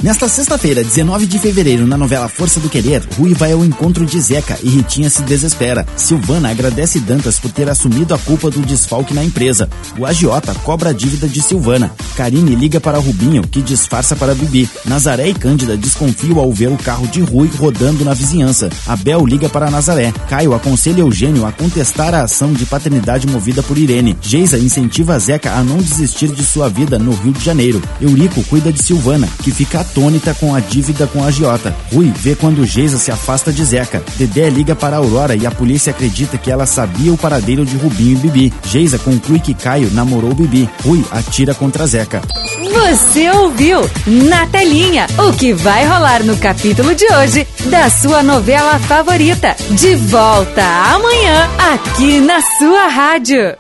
Nesta 0.03 0.29
sexta-feira, 0.29 0.85
19 0.85 1.27
de 1.27 1.39
fevereiro, 1.39 1.87
na 1.87 1.97
novela 1.97 2.29
Força 2.29 2.61
do 2.61 2.69
Querer, 2.69 3.03
Rui 3.19 3.33
vai 3.33 3.53
ao 3.53 3.65
encontro 3.65 4.05
de 4.05 4.21
Zeca 4.21 4.59
e 4.63 4.69
Ritinha 4.69 5.09
se 5.09 5.23
desespera. 5.23 5.87
Silvana 5.97 6.51
agradece 6.51 7.01
Dantas 7.01 7.41
por 7.41 7.51
ter 7.51 7.71
assumido 7.71 8.15
a 8.15 8.19
culpa 8.19 8.51
do 8.51 8.61
desfalque 8.61 9.15
na 9.15 9.25
empresa. 9.25 9.67
O 9.99 10.05
agiota 10.05 10.55
cobra 10.57 10.91
a 10.91 10.93
dívida 10.93 11.27
de 11.27 11.41
Silvana. 11.41 11.91
Karine 12.19 12.57
liga 12.57 12.81
para 12.81 12.99
Rubinho, 12.99 13.47
que 13.47 13.63
disfarça 13.63 14.17
para 14.17 14.35
Bibi. 14.35 14.69
Nazaré 14.85 15.29
e 15.29 15.35
Cândida 15.35 15.77
desconfiam 15.77 16.41
ao 16.41 16.53
ver 16.53 16.67
o 16.67 16.77
carro 16.77 17.07
de 17.07 17.21
Rui 17.21 17.49
rodando 17.57 18.05
na 18.05 18.13
vizinhança. 18.13 18.69
Abel 18.89 19.25
liga 19.25 19.49
para 19.49 19.71
Nazaré. 19.71 20.13
Caio 20.29 20.53
aconselha 20.53 21.03
Eugênio 21.03 21.47
a 21.47 21.53
contestar 21.53 22.17
a 22.17 22.25
ação 22.25 22.53
de 22.53 22.67
paternidade 22.67 23.29
movida 23.29 23.63
por 23.63 23.79
Irene. 23.79 24.19
Geisa 24.21 24.59
incentiva 24.59 25.17
Zeca 25.21 25.53
a 25.53 25.63
não 25.63 25.77
desistir 25.77 26.27
de 26.33 26.43
sua 26.43 26.69
vida 26.69 26.99
no 26.99 27.13
Rio 27.13 27.33
de 27.33 27.45
Janeiro. 27.45 27.81
Eurico 28.01 28.43
cuida 28.43 28.73
de 28.73 28.83
Silvana, 28.83 29.29
que 29.45 29.53
fica 29.53 29.83
atônita 29.83 30.35
com 30.35 30.53
a 30.53 30.59
dívida 30.59 31.07
com 31.07 31.23
a 31.23 31.29
agiota. 31.29 31.73
Rui 31.93 32.13
vê 32.17 32.35
quando 32.35 32.67
Geisa 32.67 32.99
se 32.99 33.13
afasta 33.13 33.53
de 33.53 33.65
Zeca. 33.65 34.03
Dedé 34.17 34.51
liga 34.51 34.75
para 34.75 34.97
Aurora 34.97 35.37
e 35.37 35.47
a 35.47 35.53
polícia 35.53 35.93
acredita 35.93 36.37
que 36.37 36.51
ela 36.51 36.67
sabia 36.67 37.13
o 37.13 37.17
paradeiro 37.17 37.65
de 37.65 37.77
Rubinho 37.77 38.19
e 38.19 38.21
Bibi. 38.23 38.53
Geisa 38.65 38.99
conclui 38.99 39.39
que 39.39 39.55
Caio 39.55 39.89
namorou 39.93 40.35
Bibi. 40.35 40.69
Rui 40.85 41.05
atira 41.13 41.55
contra 41.55 41.87
Zeca. 41.87 42.08
Você 42.17 43.31
ouviu 43.31 43.81
na 44.07 44.47
telinha 44.47 45.07
o 45.19 45.33
que 45.33 45.53
vai 45.53 45.85
rolar 45.85 46.23
no 46.25 46.37
capítulo 46.39 46.95
de 46.95 47.05
hoje 47.13 47.47
da 47.67 47.91
sua 47.91 48.23
novela 48.23 48.79
favorita. 48.79 49.55
De 49.71 49.95
volta 49.97 50.63
amanhã 50.63 51.49
aqui 51.73 52.21
na 52.21 52.41
sua 52.41 52.89
rádio. 52.89 53.55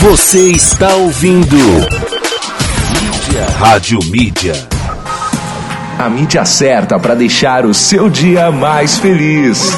Você 0.00 0.50
está 0.50 0.94
ouvindo. 0.94 1.56
Mídia. 1.56 3.46
Rádio 3.58 3.98
Mídia. 4.04 4.68
A 5.98 6.08
mídia 6.08 6.44
certa 6.44 6.98
para 6.98 7.14
deixar 7.14 7.66
o 7.66 7.74
seu 7.74 8.08
dia 8.08 8.50
mais 8.50 8.98
feliz. 8.98 9.70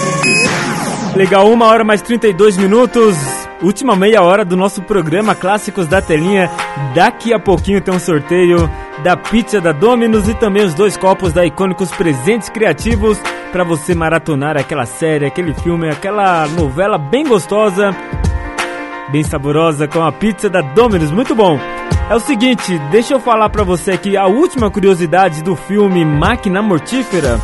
Legal, 1.16 1.50
uma 1.50 1.66
hora 1.66 1.84
mais 1.84 2.02
32 2.02 2.56
minutos. 2.56 3.16
Última 3.64 3.96
meia 3.96 4.22
hora 4.22 4.44
do 4.44 4.58
nosso 4.58 4.82
programa 4.82 5.34
Clássicos 5.34 5.86
da 5.86 6.02
Telinha. 6.02 6.50
Daqui 6.94 7.32
a 7.32 7.38
pouquinho 7.38 7.80
tem 7.80 7.94
um 7.94 7.98
sorteio 7.98 8.70
da 9.02 9.16
pizza 9.16 9.58
da 9.58 9.72
Domino's 9.72 10.28
e 10.28 10.34
também 10.34 10.62
os 10.62 10.74
dois 10.74 10.98
copos 10.98 11.32
da 11.32 11.46
Icônicos 11.46 11.90
Presentes 11.90 12.50
Criativos 12.50 13.18
para 13.50 13.64
você 13.64 13.94
maratonar 13.94 14.58
aquela 14.58 14.84
série, 14.84 15.24
aquele 15.24 15.54
filme, 15.54 15.88
aquela 15.88 16.46
novela 16.48 16.98
bem 16.98 17.26
gostosa, 17.26 17.96
bem 19.10 19.22
saborosa 19.22 19.88
com 19.88 20.02
a 20.02 20.12
pizza 20.12 20.50
da 20.50 20.60
Domino's. 20.60 21.10
Muito 21.10 21.34
bom. 21.34 21.58
É 22.10 22.14
o 22.14 22.20
seguinte, 22.20 22.78
deixa 22.90 23.14
eu 23.14 23.18
falar 23.18 23.48
pra 23.48 23.64
você 23.64 23.92
aqui 23.92 24.14
a 24.14 24.26
última 24.26 24.70
curiosidade 24.70 25.42
do 25.42 25.56
filme 25.56 26.04
Máquina 26.04 26.60
Mortífera. 26.60 27.40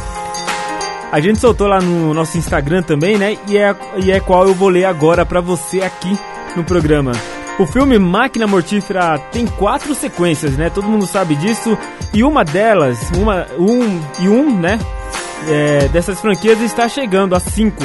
A 1.13 1.21
gente 1.21 1.41
soltou 1.41 1.67
lá 1.67 1.81
no 1.81 2.15
nosso 2.15 2.39
Instagram 2.39 2.83
também, 2.83 3.19
né? 3.19 3.37
E 3.49 3.59
é, 3.59 3.75
e 3.97 4.13
é 4.13 4.21
qual 4.21 4.47
eu 4.47 4.55
vou 4.55 4.69
ler 4.69 4.85
agora 4.85 5.27
pra 5.27 5.41
você 5.41 5.83
aqui 5.83 6.17
no 6.55 6.63
programa. 6.63 7.13
O 7.59 7.67
filme 7.67 7.99
Máquina 7.99 8.47
Mortífera 8.47 9.19
tem 9.33 9.47
quatro 9.47 9.95
sequências, 9.95 10.57
né? 10.57 10.71
Todo 10.71 10.89
mundo 10.89 11.07
sabe 11.07 11.35
disso. 11.35 11.77
E 12.15 12.23
uma 12.23 12.45
delas, 12.45 13.11
uma, 13.17 13.47
um 13.59 14.01
e 14.21 14.29
um, 14.29 14.59
né? 14.59 14.79
É, 15.49 15.89
dessas 15.89 16.21
franquias 16.21 16.61
está 16.61 16.89
chegando 16.89 17.35
a 17.35 17.41
cinco. 17.41 17.83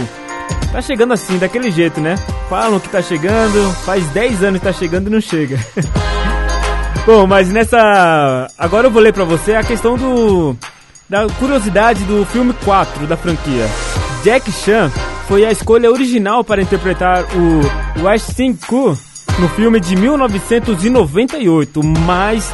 Tá 0.72 0.82
chegando 0.82 1.14
assim, 1.14 1.38
daquele 1.38 1.72
jeito, 1.72 2.00
né? 2.00 2.16
Falam 2.50 2.80
que 2.80 2.90
tá 2.90 3.02
chegando, 3.02 3.72
faz 3.86 4.06
10 4.08 4.44
anos 4.44 4.60
que 4.60 4.66
tá 4.66 4.74
chegando 4.74 5.08
e 5.08 5.10
não 5.10 5.22
chega. 5.22 5.60
Bom, 7.06 7.26
mas 7.28 7.50
nessa. 7.50 8.48
Agora 8.58 8.88
eu 8.88 8.92
vou 8.92 9.02
ler 9.02 9.14
pra 9.14 9.24
você 9.24 9.56
a 9.56 9.64
questão 9.64 9.96
do. 9.98 10.56
Da 11.08 11.28
curiosidade 11.38 12.04
do 12.06 12.26
filme 12.26 12.52
4 12.66 13.06
da 13.06 13.16
franquia. 13.16 13.68
Jack 14.24 14.52
Chan 14.52 14.92
foi 15.28 15.46
a 15.46 15.52
escolha 15.52 15.92
original 15.92 16.44
para 16.44 16.64
interpretar 16.64 17.24
o 17.36 18.04
Westin 18.04 18.56
Ku 18.68 18.98
no 19.38 19.48
filme 19.50 19.80
de 19.80 19.96
1998, 19.96 21.84
mas 21.84 22.52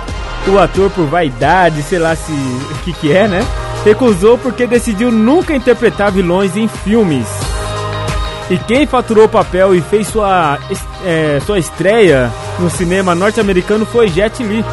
o 0.48 0.60
ator 0.60 0.90
por 0.90 1.06
vaidade, 1.06 1.82
sei 1.84 2.00
lá 2.00 2.14
se 2.14 2.32
o 2.32 2.84
que 2.84 2.92
que 2.92 3.14
é, 3.14 3.26
né? 3.26 3.40
Recusou 3.86 4.38
porque 4.38 4.68
decidiu 4.68 5.12
nunca 5.12 5.56
interpretar 5.56 6.12
vilões 6.12 6.58
em 6.58 6.68
filmes. 6.68 7.28
E 8.50 8.58
quem 8.58 8.86
faturou 8.86 9.26
o 9.26 9.30
papel 9.30 9.74
e 9.74 9.80
fez 9.80 10.08
sua, 10.08 10.60
é, 11.06 11.40
sua 11.46 11.58
estreia 11.58 12.30
no 12.60 12.70
cinema 12.70 13.16
norte-americano 13.16 13.86
foi 13.86 14.10
Jet 14.10 14.44
Li, 14.44 14.66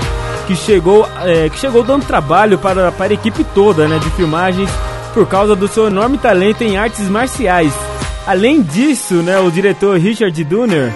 que 0.49 0.57
chegou, 0.57 1.07
é, 1.27 1.51
que 1.51 1.59
chegou 1.59 1.83
dando 1.83 2.07
trabalho 2.07 2.57
para, 2.57 2.91
para 2.91 3.13
a 3.13 3.15
equipe 3.15 3.45
toda 3.45 3.87
né, 3.87 3.99
de 3.99 4.09
filmagens 4.13 4.71
por 5.13 5.27
causa 5.29 5.55
do 5.55 5.69
seu 5.69 5.89
enorme 5.89 6.17
talento 6.17 6.63
em 6.65 6.79
artes 6.79 7.07
marciais. 7.07 7.75
Além 8.27 8.63
disso, 8.63 9.17
né, 9.17 9.39
o 9.39 9.51
diretor 9.51 9.99
Richard 9.99 10.43
Donner 10.45 10.91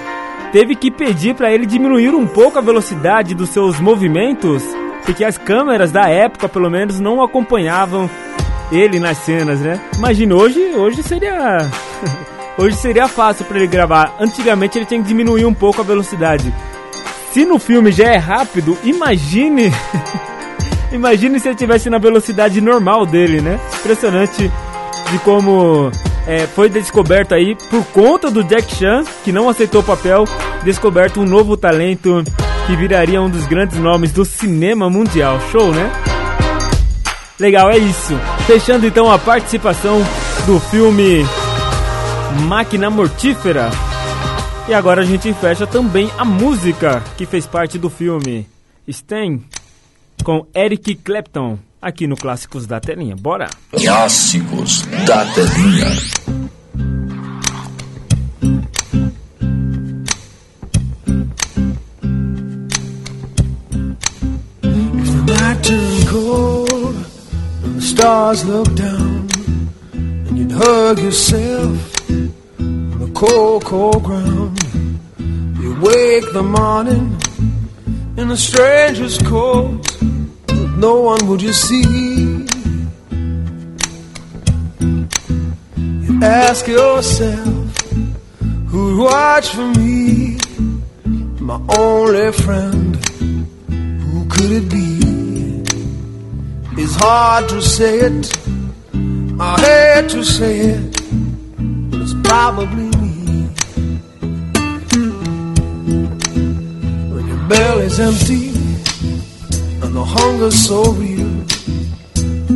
teve 0.52 0.74
que 0.74 0.90
pedir 0.90 1.34
para 1.34 1.52
ele 1.52 1.66
diminuir 1.66 2.14
um 2.14 2.26
pouco 2.26 2.58
a 2.58 2.62
velocidade 2.62 3.34
dos 3.34 3.50
seus 3.50 3.78
movimentos, 3.78 4.62
porque 5.04 5.22
as 5.22 5.36
câmeras 5.36 5.92
da 5.92 6.08
época, 6.08 6.48
pelo 6.48 6.70
menos, 6.70 6.98
não 6.98 7.22
acompanhavam 7.22 8.08
ele 8.70 8.98
nas 8.98 9.18
cenas, 9.18 9.60
né? 9.60 9.78
Imagina, 9.98 10.34
hoje, 10.34 10.60
hoje 10.74 11.02
seria 11.02 11.58
hoje 12.56 12.76
seria 12.76 13.06
fácil 13.06 13.44
para 13.44 13.58
ele 13.58 13.66
gravar. 13.66 14.14
Antigamente 14.18 14.78
ele 14.78 14.86
tinha 14.86 15.02
que 15.02 15.08
diminuir 15.08 15.44
um 15.44 15.52
pouco 15.52 15.82
a 15.82 15.84
velocidade. 15.84 16.54
Se 17.32 17.46
no 17.46 17.58
filme 17.58 17.90
já 17.90 18.04
é 18.04 18.16
rápido, 18.18 18.76
imagine 18.84 19.72
imagine 20.92 21.40
se 21.40 21.48
ele 21.48 21.56
tivesse 21.56 21.88
na 21.88 21.98
velocidade 21.98 22.60
normal 22.60 23.06
dele, 23.06 23.40
né? 23.40 23.58
Impressionante 23.80 24.52
de 25.10 25.18
como 25.20 25.90
é, 26.26 26.46
foi 26.46 26.68
descoberto 26.68 27.34
aí 27.34 27.56
por 27.70 27.84
conta 27.86 28.30
do 28.30 28.44
Jack 28.44 28.74
Chan, 28.76 29.04
que 29.24 29.32
não 29.32 29.48
aceitou 29.48 29.80
o 29.80 29.84
papel, 29.84 30.24
descoberto 30.62 31.20
um 31.20 31.24
novo 31.24 31.56
talento 31.56 32.22
que 32.66 32.76
viraria 32.76 33.20
um 33.20 33.30
dos 33.30 33.46
grandes 33.46 33.78
nomes 33.78 34.12
do 34.12 34.24
cinema 34.24 34.88
mundial. 34.90 35.40
Show, 35.50 35.72
né? 35.72 35.90
Legal, 37.38 37.70
é 37.70 37.78
isso. 37.78 38.14
Fechando 38.46 38.86
então 38.86 39.10
a 39.10 39.18
participação 39.18 40.02
do 40.46 40.60
filme 40.60 41.26
Máquina 42.46 42.90
Mortífera. 42.90 43.70
E 44.68 44.74
agora 44.74 45.02
a 45.02 45.04
gente 45.04 45.32
fecha 45.34 45.66
também 45.66 46.10
a 46.16 46.24
música 46.24 47.02
que 47.18 47.26
fez 47.26 47.46
parte 47.46 47.78
do 47.78 47.90
filme 47.90 48.46
Stan 48.86 49.40
com 50.24 50.46
Eric 50.54 50.94
Clapton 50.96 51.58
aqui 51.80 52.06
no 52.06 52.16
Clássicos 52.16 52.64
da 52.64 52.78
Telinha. 52.78 53.16
Bora! 53.16 53.48
Clássicos 53.70 54.82
da 55.06 55.24
Telinha. 55.32 55.90
Stars 67.78 68.44
looked 68.44 68.74
down, 68.76 69.28
and 69.94 70.38
you'd 70.38 70.50
hug 70.50 70.98
yourself 70.98 71.92
the 73.02 73.12
cold, 73.14 73.64
cold 73.64 74.04
ground, 74.04 74.56
you 75.60 75.74
wake 75.80 76.32
the 76.32 76.42
morning 76.42 77.18
in 78.16 78.30
a 78.30 78.36
stranger's 78.36 79.18
coat, 79.18 79.80
no 80.76 81.00
one 81.00 81.26
would 81.26 81.42
you 81.42 81.52
see. 81.52 82.46
You 86.06 86.20
ask 86.22 86.68
yourself, 86.68 87.76
who'd 88.68 89.00
watch 89.00 89.48
for 89.48 89.68
me, 89.80 90.38
my 91.40 91.60
only 91.76 92.30
friend 92.32 92.96
who 94.04 94.28
could 94.28 94.52
it 94.60 94.70
be? 94.70 95.00
It's 96.80 96.94
hard 96.94 97.48
to 97.48 97.60
say 97.60 97.98
it, 97.98 98.32
I 99.40 99.60
hate 99.60 100.10
to 100.10 100.22
say 100.22 100.60
it, 100.60 100.92
but 101.90 102.00
it's 102.00 102.14
probably 102.22 102.91
belly's 107.52 108.00
empty 108.00 108.48
and 109.82 109.92
the 109.94 110.04
hunger's 110.04 110.58
so 110.66 110.80
real, 110.92 111.32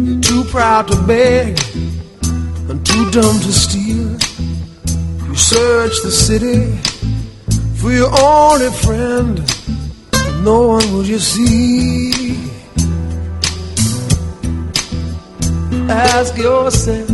you're 0.06 0.20
too 0.20 0.42
proud 0.44 0.88
to 0.88 0.96
beg 1.06 1.48
and 2.70 2.78
too 2.86 3.04
dumb 3.10 3.38
to 3.46 3.52
steal. 3.52 4.08
You 5.26 5.34
search 5.36 5.94
the 6.02 6.10
city 6.10 6.62
for 7.78 7.92
your 7.92 8.10
only 8.22 8.70
friend 8.84 9.34
no 10.42 10.68
one 10.76 10.92
will 10.92 11.04
you 11.04 11.18
see. 11.18 12.38
Ask 15.90 16.36
yourself, 16.38 17.08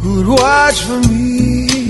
who'd 0.00 0.28
watch 0.28 0.78
for 0.82 1.00
me. 1.08 1.81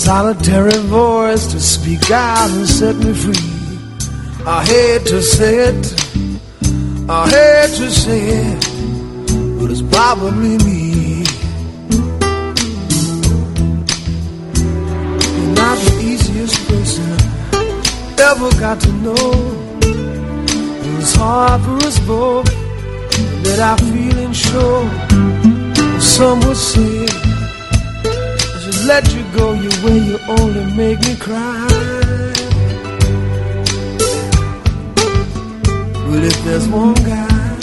Solitary 0.00 0.78
voice 0.88 1.46
to 1.52 1.60
speak 1.60 2.10
out 2.10 2.48
and 2.48 2.66
set 2.66 2.96
me 2.96 3.12
free. 3.12 4.46
I 4.46 4.64
hate 4.64 5.04
to 5.08 5.20
say 5.20 5.68
it, 5.68 5.84
I 7.06 7.28
hate 7.28 7.76
to 7.76 7.90
say 7.90 8.20
it, 8.48 8.60
but 9.60 9.70
it's 9.70 9.82
probably 9.82 10.56
me. 10.64 11.22
You're 15.36 15.54
not 15.54 15.76
the 15.84 16.00
easiest 16.02 16.56
person 16.66 17.12
I 17.52 18.32
ever 18.32 18.50
got 18.58 18.80
to 18.80 18.92
know. 19.04 19.32
It 19.82 20.96
was 20.96 21.14
hard 21.14 21.60
for 21.60 21.76
us 21.86 21.98
both 22.06 22.46
that 23.44 23.60
I 23.60 23.76
feel 23.76 24.18
and 24.18 24.34
show. 24.34 24.80
Some 26.00 26.40
would 26.40 26.56
say, 26.56 27.19
let 28.86 29.12
you 29.14 29.22
go 29.32 29.52
your 29.52 29.72
way, 29.84 29.98
you 29.98 30.18
only 30.28 30.64
make 30.74 31.00
me 31.00 31.16
cry. 31.16 31.66
But 36.06 36.24
if 36.24 36.44
there's 36.44 36.68
one 36.68 36.94
guy, 36.94 37.58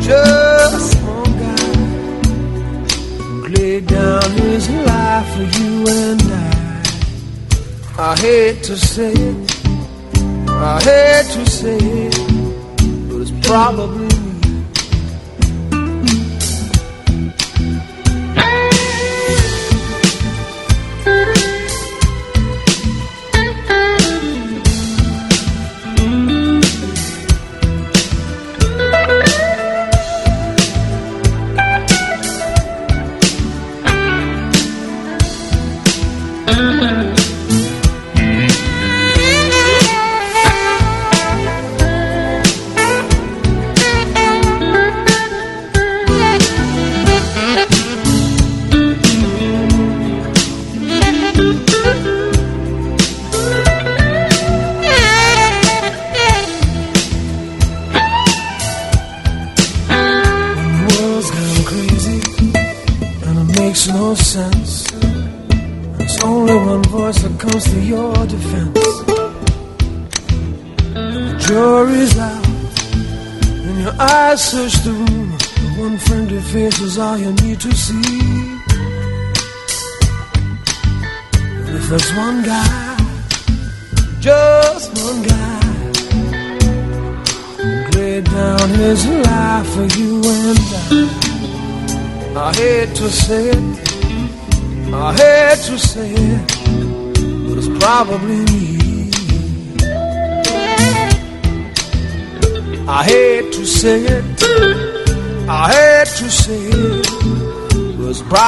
just 0.00 0.94
one 1.02 1.32
guy, 1.44 1.66
who 3.22 3.48
laid 3.48 3.86
down 3.86 4.30
his 4.32 4.68
life 4.70 5.28
for 5.34 5.46
you 5.58 5.86
and 5.88 6.22
I, 6.22 8.10
I 8.10 8.16
hate 8.16 8.62
to 8.64 8.76
say 8.76 9.12
it, 9.12 9.66
I 10.48 10.80
hate 10.82 11.30
to 11.36 11.50
say 11.50 11.78
it, 11.78 13.08
but 13.08 13.20
it's 13.22 13.46
probably 13.46 14.21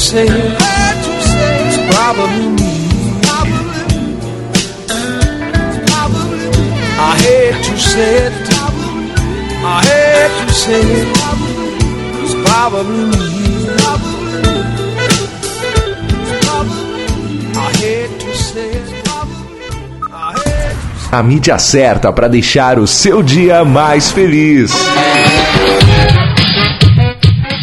Say 0.00 0.24
it. 0.24 0.30
It's 1.66 1.78
probably 1.94 2.46
me. 2.58 2.74
I 6.98 7.12
hate 7.24 7.64
to 7.66 7.74
say 7.78 8.26
it. 8.26 8.32
I 9.62 9.78
hate 9.90 10.34
to 10.40 10.52
say 10.52 10.80
it. 10.80 11.08
It's 12.22 12.34
probably 12.48 13.04
me. 13.12 13.24
I 17.56 17.70
hate 17.76 18.14
to 18.20 18.34
say 18.34 18.70
it. 18.70 18.88
A 21.12 21.22
mídia 21.22 21.58
certa 21.58 22.12
para 22.12 22.28
deixar 22.28 22.78
o 22.78 22.86
seu 22.86 23.22
dia 23.22 23.64
mais 23.64 24.10
feliz. 24.10 24.72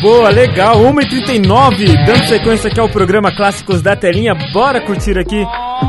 Boa, 0.08 0.30
legal, 0.30 0.78
1h39, 0.84 2.06
dando 2.06 2.24
sequência 2.30 2.70
aqui 2.70 2.80
ao 2.80 2.88
programa 2.88 3.30
Clássicos 3.30 3.82
da 3.82 3.94
Telinha. 3.94 4.34
Bora 4.54 4.80
curtir 4.80 5.20
aqui 5.20 5.44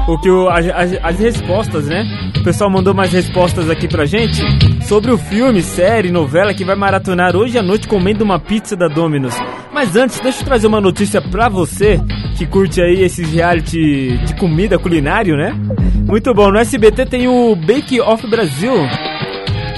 o 0.09 0.19
que 0.19 0.28
o, 0.28 0.49
as, 0.49 0.66
as- 0.66 0.99
as 1.05 1.19
respostas, 1.20 1.86
né? 1.86 2.03
O 2.36 2.43
pessoal 2.43 2.69
mandou 2.69 2.93
mais 2.93 3.12
respostas 3.12 3.70
aqui 3.70 3.86
pra 3.86 4.07
gente 4.07 4.43
sobre 4.85 5.12
o 5.12 5.16
filme, 5.16 5.62
série, 5.62 6.11
novela 6.11 6.53
que 6.53 6.65
vai 6.65 6.74
maratonar 6.74 7.36
hoje 7.36 7.57
à 7.59 7.62
noite 7.62 7.86
comendo 7.86 8.24
uma 8.24 8.40
pizza 8.40 8.74
da 8.74 8.89
Domino's. 8.89 9.36
Mas 9.73 9.95
antes, 9.95 10.19
deixa 10.19 10.40
eu 10.40 10.45
trazer 10.47 10.66
uma 10.66 10.81
notícia 10.81 11.23
pra 11.23 11.49
você 11.49 12.01
que 12.36 12.45
curte 12.45 12.81
aí 12.82 13.05
esses 13.05 13.32
reality 13.32 14.19
de 14.24 14.35
comida 14.35 14.81
culinário, 14.81 15.36
né? 15.36 15.55
Muito 16.09 16.35
bom, 16.35 16.51
no 16.51 16.59
SBT 16.59 17.07
tem 17.07 17.28
o 17.28 17.55
Bake 17.55 18.01
Off 18.01 18.27
Brasil 18.27 18.74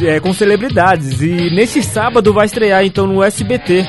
é, 0.02 0.18
com 0.18 0.32
celebridades. 0.32 1.20
E 1.20 1.54
neste 1.54 1.82
sábado 1.82 2.32
vai 2.32 2.46
estrear 2.46 2.82
então 2.86 3.06
no 3.06 3.22
SBT. 3.22 3.84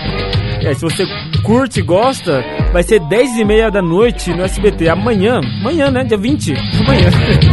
É, 0.64 0.74
se 0.76 0.82
você 0.82 1.04
curte 1.44 1.80
e 1.80 1.84
gosta, 1.84 2.44
vai 2.72 2.84
ser 2.84 3.00
10 3.00 3.38
e 3.38 3.46
meia 3.46 3.72
da 3.72 3.82
noite 3.82 4.32
no 4.32 4.44
SBT. 4.44 4.90
Amanhã, 4.90 5.42
amanhã 5.60 5.90
né? 5.90 6.04
Dia 6.04 6.18
20. 6.18 6.54
Amanhã. 6.80 7.10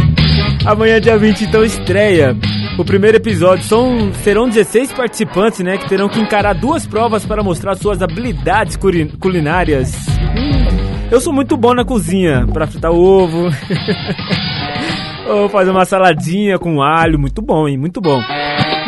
amanhã, 0.65 1.01
dia 1.01 1.17
20, 1.17 1.45
então 1.45 1.63
estreia 1.63 2.37
o 2.77 2.85
primeiro 2.85 3.17
episódio. 3.17 3.65
São, 3.65 4.13
serão 4.23 4.47
16 4.47 4.93
participantes, 4.93 5.59
né? 5.61 5.77
Que 5.77 5.89
terão 5.89 6.07
que 6.07 6.19
encarar 6.19 6.53
duas 6.53 6.85
provas 6.85 7.25
para 7.25 7.41
mostrar 7.41 7.75
suas 7.75 8.01
habilidades 8.01 8.77
culinárias. 9.19 9.91
Hum, 10.35 11.09
eu 11.11 11.19
sou 11.19 11.33
muito 11.33 11.57
bom 11.57 11.73
na 11.73 11.83
cozinha, 11.83 12.45
para 12.53 12.67
fritar 12.67 12.91
ovo. 12.91 13.49
Ou 15.27 15.49
fazer 15.49 15.71
uma 15.71 15.85
saladinha 15.85 16.57
com 16.57 16.81
alho, 16.81 17.19
muito 17.19 17.41
bom, 17.41 17.67
hein? 17.67 17.77
Muito 17.77 17.99
bom. 17.99 18.21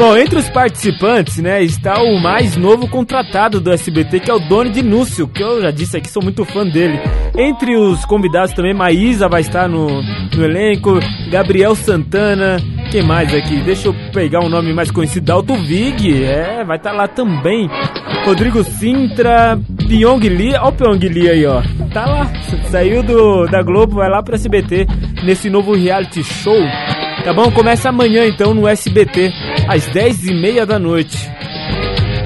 Bom, 0.01 0.17
entre 0.17 0.39
os 0.39 0.49
participantes, 0.49 1.37
né, 1.37 1.61
está 1.61 2.01
o 2.01 2.19
mais 2.19 2.57
novo 2.57 2.87
contratado 2.87 3.61
do 3.61 3.71
SBT, 3.71 4.19
que 4.21 4.31
é 4.31 4.33
o 4.33 4.39
Doni 4.39 4.71
de 4.71 4.81
Núcio, 4.81 5.27
que 5.27 5.43
eu 5.43 5.61
já 5.61 5.69
disse 5.69 5.95
aqui, 5.95 6.09
sou 6.09 6.23
muito 6.23 6.43
fã 6.43 6.65
dele. 6.65 6.99
Entre 7.37 7.77
os 7.77 8.03
convidados 8.03 8.51
também, 8.51 8.73
Maísa 8.73 9.29
vai 9.29 9.41
estar 9.41 9.69
no, 9.69 10.01
no 10.01 10.43
elenco, 10.43 10.99
Gabriel 11.29 11.75
Santana, 11.75 12.57
quem 12.89 13.03
mais 13.03 13.31
aqui? 13.31 13.57
Deixa 13.57 13.89
eu 13.89 13.95
pegar 14.11 14.39
um 14.39 14.49
nome 14.49 14.73
mais 14.73 14.89
conhecido, 14.89 15.23
Dalto 15.23 15.53
Vig, 15.53 16.23
é, 16.23 16.63
vai 16.63 16.77
estar 16.77 16.93
lá 16.93 17.07
também. 17.07 17.69
Rodrigo 18.25 18.63
Sintra, 18.63 19.59
Pyong 19.87 20.27
Lee, 20.27 20.55
ó 20.55 20.69
o 20.69 20.71
Pyong 20.71 21.09
Lee 21.09 21.29
aí, 21.29 21.45
ó. 21.45 21.61
Tá 21.93 22.07
lá, 22.07 22.25
saiu 22.71 23.03
do, 23.03 23.45
da 23.45 23.61
Globo, 23.61 23.97
vai 23.97 24.09
lá 24.09 24.23
pro 24.23 24.33
SBT, 24.33 24.87
nesse 25.23 25.47
novo 25.47 25.75
reality 25.75 26.23
show. 26.23 26.57
Tá 27.23 27.33
bom? 27.33 27.51
Começa 27.51 27.89
amanhã 27.89 28.25
então 28.25 28.53
no 28.53 28.67
SBT, 28.67 29.31
às 29.67 29.85
10 29.87 30.27
e 30.27 30.33
meia 30.33 30.65
da 30.65 30.79
noite. 30.79 31.17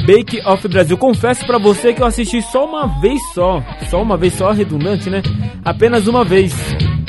Bake 0.05 0.41
Off 0.45 0.67
Brasil. 0.67 0.97
Confesso 0.97 1.45
pra 1.45 1.57
você 1.57 1.93
que 1.93 2.01
eu 2.01 2.05
assisti 2.05 2.41
só 2.41 2.65
uma 2.65 2.88
vez 3.01 3.19
só. 3.34 3.61
Só 3.89 4.01
uma 4.01 4.15
vez 4.15 4.34
só, 4.34 4.51
redundante, 4.51 5.09
né? 5.09 5.22
Apenas 5.65 6.07
uma 6.07 6.23
vez. 6.23 6.53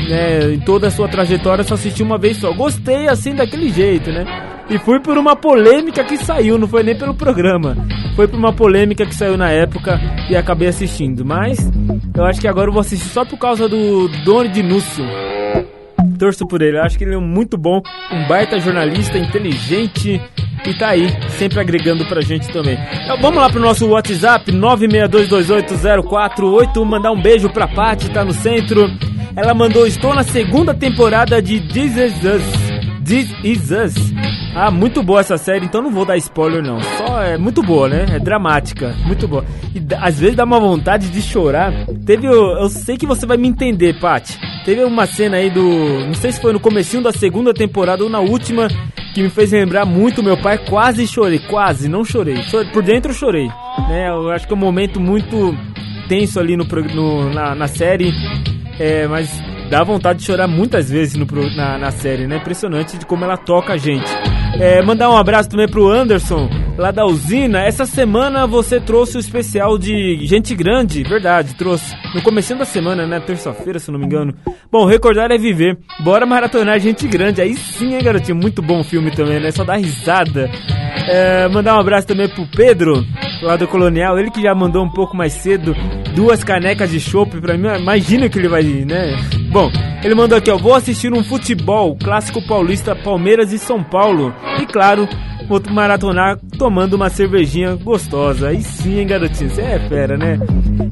Né? 0.09 0.55
Em 0.55 0.61
toda 0.61 0.89
a 0.89 0.91
sua 0.91 1.07
trajetória, 1.07 1.63
só 1.63 1.75
assisti 1.75 2.03
uma 2.03 2.19
vez 2.19 2.39
só. 2.39 2.53
Gostei 2.53 3.07
assim 3.07 3.35
daquele 3.35 3.69
jeito, 3.69 4.11
né? 4.11 4.25
E 4.69 4.79
fui 4.79 4.99
por 4.99 5.17
uma 5.17 5.37
polêmica 5.37 6.03
que 6.03 6.17
saiu, 6.17 6.59
não 6.59 6.67
foi 6.67 6.83
nem 6.83 6.99
pelo 6.99 7.15
programa. 7.15 7.77
Foi 8.17 8.27
por 8.27 8.37
uma 8.37 8.53
polêmica 8.53 9.07
que 9.07 9.15
saiu 9.15 9.37
na 9.37 9.51
época 9.51 10.01
e 10.29 10.35
acabei 10.35 10.69
assistindo. 10.69 11.25
Mas 11.25 11.71
eu 12.17 12.25
acho 12.25 12.41
que 12.41 12.49
agora 12.49 12.69
eu 12.69 12.73
vou 12.73 12.81
assistir 12.81 13.09
só 13.11 13.25
por 13.25 13.39
causa 13.39 13.69
do 13.69 14.09
Doni 14.25 14.49
de 14.49 14.63
Núcio. 14.63 15.05
Torço 16.17 16.47
por 16.47 16.63
ele, 16.63 16.79
eu 16.79 16.83
acho 16.83 16.97
que 16.97 17.05
ele 17.05 17.15
é 17.15 17.19
muito 17.19 17.59
bom, 17.59 17.83
um 18.11 18.27
baita 18.27 18.59
jornalista, 18.59 19.19
inteligente 19.19 20.19
e 20.65 20.79
tá 20.79 20.89
aí, 20.89 21.09
sempre 21.31 21.61
agregando 21.61 22.05
pra 22.07 22.21
gente 22.21 22.53
também. 22.53 22.77
Então, 23.05 23.21
vamos 23.21 23.41
lá 23.41 23.49
pro 23.51 23.61
nosso 23.61 23.87
WhatsApp, 23.89 24.51
962280481, 24.53 26.85
mandar 26.85 27.13
um 27.13 27.21
beijo 27.21 27.49
pra 27.51 27.69
Paty, 27.69 28.11
tá 28.11 28.25
no 28.25 28.33
centro. 28.33 28.91
Ela 29.37 29.55
mandou, 29.55 29.87
estou 29.87 30.15
na 30.15 30.25
segunda 30.25 30.75
temporada 30.75 31.43
de 31.43 31.61
This 31.61 31.97
Is 31.97 32.25
Us. 32.25 32.66
This 33.07 33.31
Is 33.45 33.71
Us. 33.71 33.95
Ah, 34.55 34.71
muito 34.71 35.03
boa 35.03 35.21
essa 35.21 35.37
série, 35.37 35.65
então 35.67 35.83
não 35.83 35.91
vou 35.91 36.05
dar 36.05 36.17
spoiler 36.17 36.63
não. 36.63 36.81
Só 36.81 37.23
é 37.23 37.37
muito 37.37 37.63
boa, 37.63 37.89
né? 37.89 38.07
É 38.11 38.19
dramática, 38.19 38.95
muito 39.07 39.29
boa. 39.29 39.45
E 39.75 39.81
às 40.01 40.19
vezes 40.19 40.35
dá 40.37 40.45
uma 40.45 40.59
vontade 40.59 41.09
de 41.11 41.21
chorar. 41.23 41.73
Teve, 42.07 42.27
o- 42.29 42.59
eu 42.59 42.69
sei 42.69 42.97
que 42.97 43.07
você 43.07 43.27
vai 43.27 43.37
me 43.37 43.47
entender, 43.49 43.99
Paty. 44.01 44.39
Teve 44.65 44.83
uma 44.83 45.07
cena 45.07 45.37
aí 45.37 45.51
do, 45.51 45.63
não 46.07 46.15
sei 46.15 46.33
se 46.33 46.41
foi 46.41 46.53
no 46.53 46.59
comecinho 46.61 47.03
da 47.03 47.13
segunda 47.13 47.53
temporada 47.55 48.03
ou 48.03 48.11
na 48.11 48.19
última, 48.19 48.67
que 49.15 49.23
me 49.23 49.29
fez 49.31 49.53
lembrar 49.53 49.85
muito 49.85 50.23
meu 50.23 50.37
pai. 50.39 50.59
Quase 50.59 51.07
chorei, 51.07 51.39
quase, 51.39 51.89
não 51.89 52.03
chorei. 52.05 52.43
Chorei- 52.45 52.71
por 52.73 52.83
dentro 52.83 53.11
eu 53.13 53.15
chorei. 53.15 53.47
Né? 53.89 54.09
Eu 54.09 54.31
acho 54.31 54.47
que 54.47 54.53
é 54.53 54.57
um 54.57 54.61
momento 54.61 54.99
muito 54.99 55.57
tenso 56.09 56.41
ali 56.41 56.57
no, 56.57 56.65
no- 56.65 57.33
na, 57.33 57.55
na 57.55 57.69
série. 57.69 58.11
É, 58.79 59.07
mas 59.07 59.31
dá 59.71 59.83
vontade 59.83 60.21
de 60.21 60.25
chorar 60.25 60.47
muitas 60.47 60.91
vezes 60.91 61.15
no 61.15 61.27
na, 61.57 61.79
na 61.79 61.91
série, 61.91 62.27
né? 62.27 62.37
Impressionante 62.37 62.99
de 62.99 63.07
como 63.07 63.25
ela 63.25 63.37
toca 63.37 63.75
a 63.75 63.77
gente. 63.77 64.11
É, 64.59 64.81
mandar 64.83 65.11
um 65.11 65.17
abraço 65.17 65.51
também 65.51 65.69
pro 65.69 65.89
Anderson, 65.89 66.49
lá 66.79 66.91
da 66.91 67.05
usina. 67.05 67.63
Essa 67.63 67.85
semana 67.85 68.47
você 68.47 68.81
trouxe 68.81 69.17
o 69.17 69.21
especial 69.21 69.77
de 69.77 70.19
Gente 70.27 70.55
Grande, 70.55 71.03
verdade, 71.03 71.55
trouxe. 71.55 71.95
No 72.15 72.23
comecinho 72.23 72.59
da 72.59 72.65
semana, 72.65 73.07
né? 73.07 73.21
Terça-feira, 73.21 73.79
se 73.79 73.91
não 73.91 73.99
me 73.99 74.07
engano. 74.07 74.35
Bom, 74.71 74.87
recordar 74.87 75.31
é 75.31 75.37
viver. 75.39 75.79
Bora 76.03 76.25
maratonar 76.25 76.81
Gente 76.81 77.07
Grande. 77.07 77.43
Aí 77.43 77.55
sim, 77.55 77.95
hein, 77.95 78.03
garotinho? 78.03 78.37
Muito 78.37 78.63
bom 78.63 78.83
filme 78.83 79.11
também, 79.11 79.41
né? 79.41 79.51
Só 79.51 79.65
dá 79.65 79.77
risada. 79.77 80.51
É, 81.09 81.49
mandar 81.49 81.77
um 81.77 81.81
abraço 81.81 82.07
também 82.07 82.29
pro 82.29 82.47
Pedro, 82.47 83.05
lá 83.43 83.57
do 83.57 83.69
Colonial. 83.69 84.19
Ele 84.19 84.31
que 84.31 84.43
já 84.43 84.55
mandou 84.55 84.85
um 84.85 84.91
pouco 84.91 85.17
mais 85.17 85.33
cedo 85.33 85.75
duas 86.15 86.43
canecas 86.43 86.91
de 86.91 86.99
chopp 86.99 87.41
pra 87.41 87.57
mim. 87.57 87.69
Imagina 87.79 88.29
que 88.29 88.39
ele 88.39 88.49
vai, 88.49 88.63
né? 88.63 89.17
Bom, 89.51 89.71
ele 90.03 90.15
mandou 90.15 90.37
aqui, 90.39 90.51
ó. 90.51 90.57
Vou 90.57 90.75
assistir 90.75 91.13
um 91.13 91.23
futebol 91.23 91.97
clássico 91.97 92.41
paulista 92.47 92.97
Palmeiras 92.97 93.53
e 93.53 93.59
São 93.59 93.83
Paulo. 93.83 94.35
E 94.61 94.67
claro, 94.67 95.09
vou 95.49 95.63
maratonar 95.71 96.39
tomando 96.59 96.95
uma 96.95 97.09
cervejinha 97.11 97.77
gostosa. 97.77 98.49
Aí 98.49 98.63
sim, 98.63 98.99
hein, 98.99 99.07
garotinho? 99.07 99.51
Você 99.51 99.61
é 99.61 99.79
fera, 99.89 100.17
né? 100.17 100.39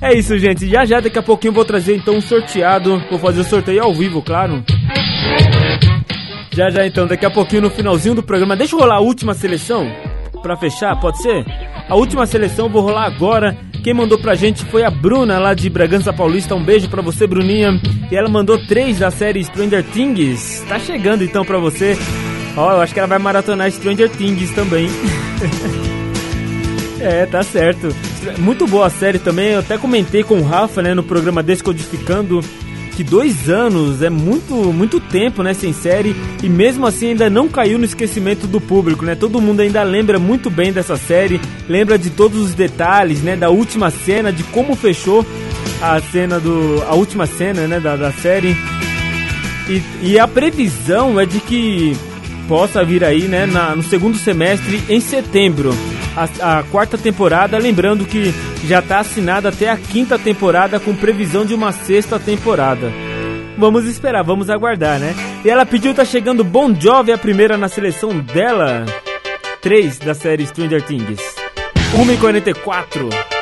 É 0.01 0.15
isso, 0.15 0.39
gente. 0.39 0.69
Já 0.69 0.85
já, 0.85 1.01
daqui 1.01 1.19
a 1.19 1.23
pouquinho 1.23 1.53
vou 1.53 1.65
trazer 1.65 1.97
então 1.97 2.17
um 2.17 2.21
sorteado. 2.21 3.03
Vou 3.11 3.19
fazer 3.19 3.41
o 3.41 3.45
sorteio 3.45 3.83
ao 3.83 3.95
vivo, 3.95 4.23
claro. 4.23 4.63
Já 6.55 6.71
já 6.71 6.87
então, 6.87 7.07
daqui 7.07 7.27
a 7.27 7.31
pouquinho 7.31 7.63
no 7.63 7.71
finalzinho 7.71 8.15
do 8.15 8.23
programa. 8.23 8.57
Deixa 8.57 8.75
eu 8.77 8.81
rolar 8.81 8.97
a 8.97 9.01
última 9.01 9.35
seleção 9.35 9.91
pra 10.41 10.57
fechar, 10.57 10.99
pode 11.01 11.21
ser? 11.21 11.45
A 11.89 11.97
última 11.97 12.27
seleção 12.27 12.69
vou 12.69 12.83
rolar 12.83 13.07
agora. 13.07 13.57
Quem 13.83 13.93
mandou 13.93 14.19
pra 14.19 14.35
gente 14.35 14.65
foi 14.67 14.85
a 14.85 14.91
Bruna 14.91 15.39
lá 15.39 15.53
de 15.53 15.69
Bragança 15.69 16.13
Paulista. 16.13 16.55
Um 16.55 16.65
beijo 16.65 16.89
pra 16.89 17.03
você, 17.03 17.27
Bruninha. 17.27 17.81
E 18.11 18.17
ela 18.17 18.29
mandou 18.29 18.59
três 18.67 19.01
da 19.01 19.11
série 19.11 19.43
Stranger 19.45 19.83
Things. 19.83 20.65
Tá 20.69 20.79
chegando 20.79 21.25
então 21.25 21.45
pra 21.45 21.59
você. 21.59 21.99
Ó, 22.57 22.73
eu 22.73 22.81
acho 22.81 22.95
que 22.95 23.01
ela 23.01 23.09
vai 23.09 23.19
maratonar 23.19 23.71
Stranger 23.71 24.09
Things 24.11 24.53
também. 24.53 24.89
É, 27.01 27.27
tá 27.27 27.43
certo. 27.43 27.95
Muito 28.39 28.67
boa 28.67 28.87
a 28.87 28.91
série 28.91 29.19
também. 29.19 29.51
Eu 29.51 29.61
até 29.61 29.77
comentei 29.77 30.23
com 30.23 30.39
o 30.39 30.43
Rafa, 30.43 30.81
né, 30.81 30.95
no 30.95 31.03
programa 31.03 31.43
Descodificando, 31.43 32.41
que 32.97 33.03
dois 33.05 33.49
anos 33.51 34.03
é 34.03 34.09
muito, 34.11 34.55
muito 34.73 35.01
tempo, 35.01 35.43
né, 35.43 35.53
sem 35.55 35.73
série. 35.73 36.15
E 36.43 36.49
mesmo 36.49 36.87
assim 36.87 37.09
ainda 37.09 37.29
não 37.29 37.49
caiu 37.49 37.79
no 37.79 37.85
esquecimento 37.85 38.47
do 38.47 38.61
público, 38.61 39.05
né? 39.05 39.15
Todo 39.15 39.41
mundo 39.41 39.61
ainda 39.61 39.83
lembra 39.83 40.19
muito 40.19 40.49
bem 40.51 40.73
dessa 40.73 40.97
série, 40.97 41.41
lembra 41.69 41.99
de 41.99 42.11
todos 42.11 42.39
os 42.41 42.55
detalhes, 42.55 43.21
né, 43.23 43.35
da 43.37 43.51
última 43.51 43.91
cena, 43.91 44.33
de 44.33 44.43
como 44.45 44.75
fechou 44.77 45.25
a 45.83 46.01
cena 46.01 46.39
do, 46.39 46.83
a 46.89 46.95
última 46.95 47.27
cena, 47.27 47.67
né, 47.67 47.81
da, 47.81 47.97
da 47.97 48.13
série. 48.13 48.57
E, 49.69 49.83
e 50.11 50.19
a 50.19 50.29
previsão 50.29 51.19
é 51.19 51.25
de 51.27 51.41
que 51.41 51.97
possa 52.47 52.85
vir 52.85 53.03
aí, 53.03 53.23
né, 53.23 53.47
na- 53.47 53.75
no 53.75 53.83
segundo 53.83 54.17
semestre, 54.19 54.83
em 54.89 55.01
setembro, 55.01 55.75
a, 56.17 56.59
a 56.59 56.63
quarta 56.65 56.97
temporada. 56.99 57.57
Lembrando 57.59 58.05
que 58.05 58.33
já 58.65 58.81
está 58.81 59.01
assinada 59.01 59.49
até 59.49 59.71
a 59.71 59.77
quinta 59.77 60.19
temporada, 60.19 60.81
com 60.81 60.95
previsão 60.95 61.45
de 61.45 61.55
uma 61.55 61.73
sexta 61.73 62.19
temporada. 62.19 62.93
Vamos 63.57 63.85
esperar, 63.85 64.23
vamos 64.25 64.51
aguardar, 64.51 64.99
né? 64.99 65.15
E 65.45 65.51
ela 65.51 65.65
pediu, 65.65 65.95
tá 65.95 66.05
chegando 66.05 66.43
Bon 66.43 66.75
Jovi, 66.79 67.13
a 67.13 67.19
primeira 67.19 67.57
na 67.57 67.69
seleção 67.69 68.19
dela. 68.19 68.85
3 69.61 69.99
da 69.99 70.15
série 70.15 70.47
Stranger 70.47 70.83
Things. 70.83 71.21
1h44. 71.95 73.34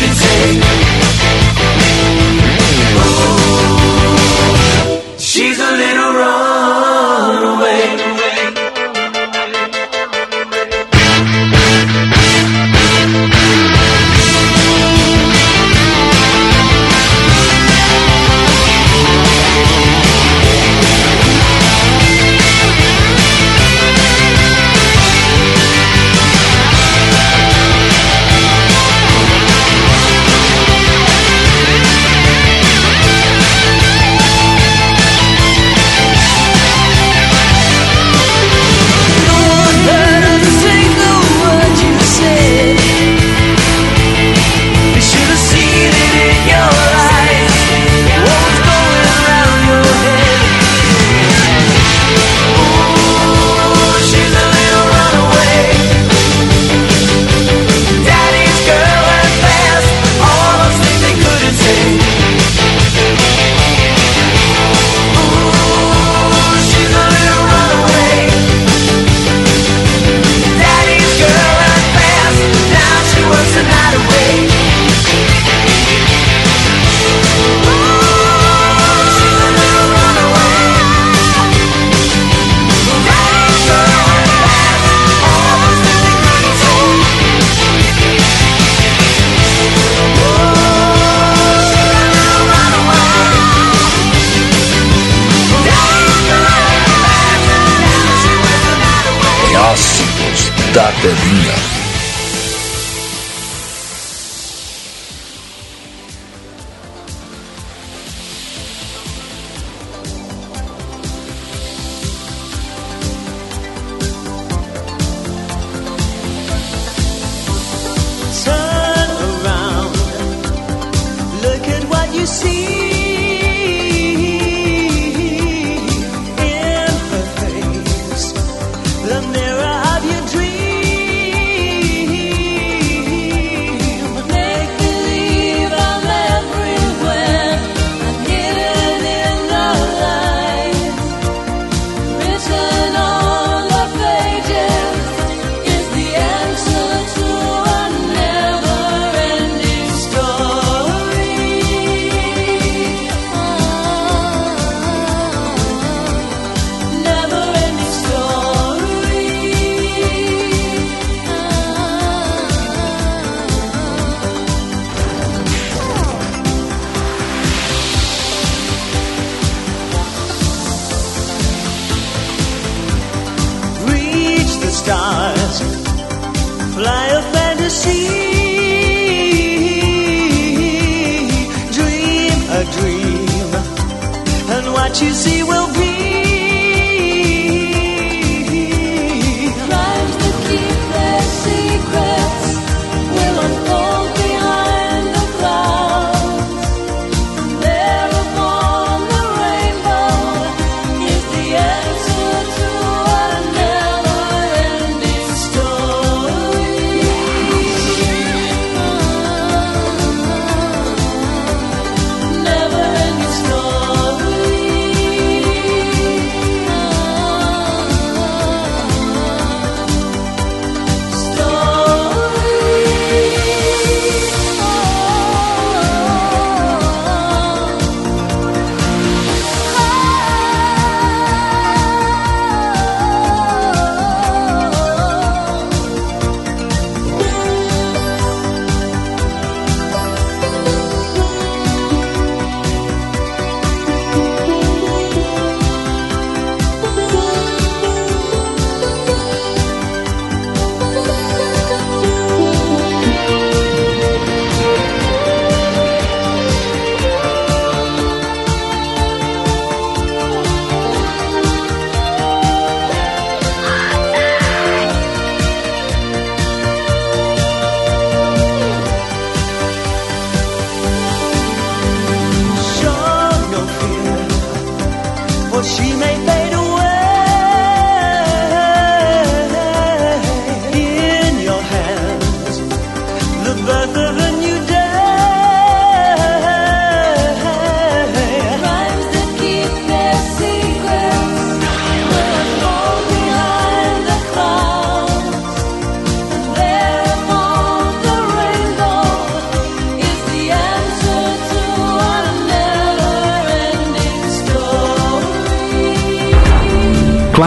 Fast. 0.00 0.64
All 0.64 0.69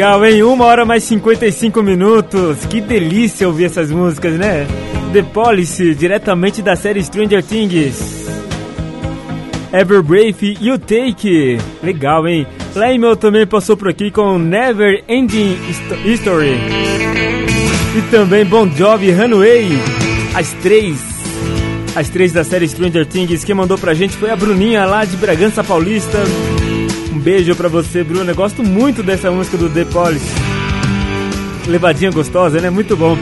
Legal, 0.00 0.24
hein? 0.24 0.42
Uma 0.44 0.64
hora 0.64 0.86
mais 0.86 1.04
55 1.04 1.82
minutos. 1.82 2.64
Que 2.70 2.80
delícia 2.80 3.46
ouvir 3.46 3.66
essas 3.66 3.90
músicas, 3.92 4.32
né? 4.32 4.66
The 5.12 5.20
Policy, 5.20 5.94
diretamente 5.94 6.62
da 6.62 6.74
série 6.74 7.04
Stranger 7.04 7.42
Things. 7.44 8.26
Ever 9.70 10.02
Brave 10.02 10.56
You 10.58 10.78
Take. 10.78 11.58
Legal, 11.82 12.26
hein? 12.26 12.46
Lymel 12.74 13.14
também 13.14 13.46
passou 13.46 13.76
por 13.76 13.88
aqui 13.90 14.10
com 14.10 14.38
Never 14.38 15.04
Ending 15.06 15.58
Histo- 15.68 16.08
History. 16.08 16.56
E 17.98 18.00
também 18.10 18.46
Bon 18.46 18.66
Jovi 18.74 19.10
Runway. 19.12 19.68
As 20.34 20.50
três. 20.62 20.96
As 21.94 22.08
três 22.08 22.32
da 22.32 22.42
série 22.42 22.66
Stranger 22.66 23.04
Things. 23.04 23.44
Quem 23.44 23.54
mandou 23.54 23.76
pra 23.76 23.92
gente 23.92 24.16
foi 24.16 24.30
a 24.30 24.36
Bruninha 24.36 24.86
lá 24.86 25.04
de 25.04 25.18
Bragança 25.18 25.62
Paulista. 25.62 26.16
Beijo 27.22 27.54
pra 27.54 27.68
você, 27.68 28.02
Bruna. 28.02 28.32
Gosto 28.32 28.62
muito 28.62 29.02
dessa 29.02 29.30
música 29.30 29.56
do 29.56 29.68
The 29.68 29.84
Police. 29.84 30.24
Levadinha 31.66 32.10
gostosa, 32.10 32.60
né? 32.60 32.70
Muito 32.70 32.96
bom. 32.96 33.16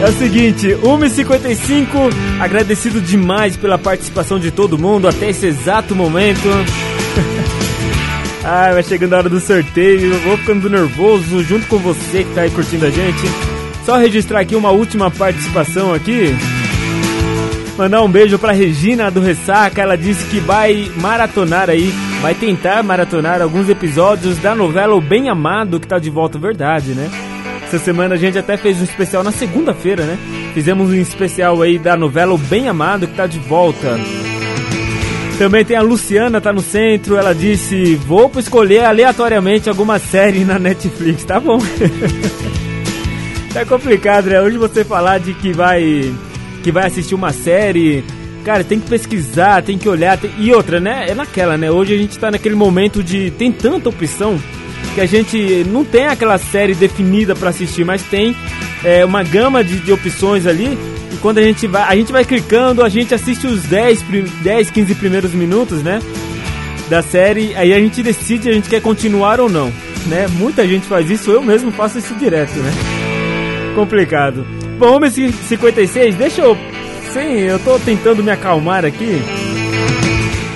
É 0.00 0.08
o 0.08 0.12
seguinte, 0.12 0.68
1h55, 0.82 2.12
agradecido 2.40 3.00
demais 3.00 3.56
pela 3.56 3.78
participação 3.78 4.38
de 4.38 4.50
todo 4.50 4.78
mundo 4.78 5.06
até 5.06 5.30
esse 5.30 5.46
exato 5.46 5.94
momento. 5.94 6.48
Ai, 8.44 8.72
vai 8.74 8.82
chegando 8.82 9.14
a 9.14 9.18
hora 9.18 9.28
do 9.28 9.40
sorteio, 9.40 10.18
vou 10.20 10.36
ficando 10.38 10.68
nervoso 10.70 11.44
junto 11.44 11.66
com 11.66 11.78
você 11.78 12.24
que 12.24 12.34
tá 12.34 12.42
aí 12.42 12.50
curtindo 12.50 12.86
a 12.86 12.90
gente. 12.90 13.22
Só 13.84 13.96
registrar 13.96 14.40
aqui 14.40 14.56
uma 14.56 14.70
última 14.70 15.10
participação 15.10 15.92
aqui. 15.92 16.34
Mandar 17.76 18.02
um 18.02 18.08
beijo 18.08 18.38
pra 18.38 18.52
Regina 18.52 19.10
do 19.10 19.20
Ressaca, 19.20 19.82
ela 19.82 19.96
disse 19.96 20.24
que 20.26 20.40
vai 20.40 20.90
maratonar 20.96 21.70
aí, 21.70 21.92
vai 22.22 22.36
tentar 22.36 22.84
maratonar 22.84 23.42
alguns 23.42 23.68
episódios 23.68 24.38
da 24.38 24.54
novela 24.54 24.94
O 24.94 25.00
Bem 25.00 25.28
Amado, 25.28 25.80
que 25.80 25.88
tá 25.88 25.98
de 25.98 26.08
volta, 26.08 26.38
verdade, 26.38 26.92
né? 26.94 27.10
Essa 27.64 27.80
semana 27.80 28.14
a 28.14 28.18
gente 28.18 28.38
até 28.38 28.56
fez 28.56 28.80
um 28.80 28.84
especial 28.84 29.24
na 29.24 29.32
segunda-feira, 29.32 30.04
né? 30.04 30.16
Fizemos 30.54 30.90
um 30.90 30.94
especial 30.94 31.60
aí 31.60 31.80
da 31.80 31.96
novela 31.96 32.32
O 32.32 32.38
Bem 32.38 32.68
Amado, 32.68 33.08
que 33.08 33.14
tá 33.14 33.26
de 33.26 33.40
volta. 33.40 33.98
Também 35.36 35.64
tem 35.64 35.76
a 35.76 35.82
Luciana, 35.82 36.40
tá 36.40 36.52
no 36.52 36.60
centro, 36.60 37.16
ela 37.16 37.34
disse, 37.34 37.96
vou 37.96 38.30
escolher 38.36 38.84
aleatoriamente 38.84 39.68
alguma 39.68 39.98
série 39.98 40.44
na 40.44 40.60
Netflix, 40.60 41.24
tá 41.24 41.40
bom? 41.40 41.58
tá 43.52 43.64
complicado, 43.66 44.26
né? 44.26 44.40
Hoje 44.40 44.58
você 44.58 44.84
falar 44.84 45.18
de 45.18 45.34
que 45.34 45.52
vai 45.52 46.14
que 46.62 46.70
vai 46.70 46.86
assistir 46.86 47.16
uma 47.16 47.32
série, 47.32 48.04
cara, 48.44 48.64
tem 48.64 48.78
que 48.80 48.88
pesquisar, 48.88 49.62
tem 49.62 49.78
que 49.78 49.88
olhar, 49.88 50.18
tem- 50.18 50.30
e 50.38 50.52
outra, 50.52 50.80
né? 50.80 51.06
É 51.08 51.14
naquela, 51.14 51.56
né? 51.56 51.70
Hoje 51.70 51.94
a 51.94 51.98
gente 51.98 52.18
tá 52.18 52.30
naquele 52.30 52.54
momento 52.54 53.02
de 53.02 53.30
tem 53.32 53.50
tanta 53.52 53.88
opção 53.88 54.38
que 54.94 55.00
a 55.00 55.06
gente 55.06 55.64
não 55.70 55.84
tem 55.84 56.06
aquela 56.06 56.36
série 56.38 56.74
definida 56.74 57.34
pra 57.34 57.50
assistir, 57.50 57.84
mas 57.84 58.02
tem 58.02 58.36
é, 58.84 59.04
uma 59.04 59.22
gama 59.22 59.62
de, 59.62 59.78
de 59.78 59.92
opções 59.92 60.46
ali. 60.46 60.76
E 61.12 61.16
quando 61.18 61.38
a 61.38 61.42
gente 61.42 61.66
vai, 61.66 61.82
a 61.82 61.94
gente 61.96 62.10
vai 62.12 62.24
clicando, 62.24 62.82
a 62.82 62.88
gente 62.88 63.14
assiste 63.14 63.46
os 63.46 63.62
10, 63.62 64.02
prim- 64.02 64.24
10 64.42 64.70
15 64.70 64.94
primeiros 64.96 65.32
minutos, 65.32 65.82
né? 65.82 66.00
Da 66.90 67.00
série, 67.00 67.54
aí 67.54 67.72
a 67.72 67.78
gente 67.78 68.02
decide 68.02 68.42
se 68.44 68.48
a 68.50 68.52
gente 68.52 68.68
quer 68.68 68.82
continuar 68.82 69.40
ou 69.40 69.48
não, 69.48 69.72
né? 70.06 70.26
Muita 70.32 70.66
gente 70.66 70.84
faz 70.86 71.08
isso, 71.10 71.30
eu 71.30 71.42
mesmo 71.42 71.70
faço 71.70 71.98
isso 71.98 72.12
direto, 72.16 72.54
né? 72.58 72.72
Complicado. 73.74 74.44
Bom, 74.78 74.98
56, 75.08 76.14
deixa 76.16 76.42
eu. 76.42 76.56
Sim, 77.12 77.40
eu 77.40 77.58
tô 77.58 77.78
tentando 77.78 78.22
me 78.22 78.30
acalmar 78.30 78.86
aqui. 78.86 79.20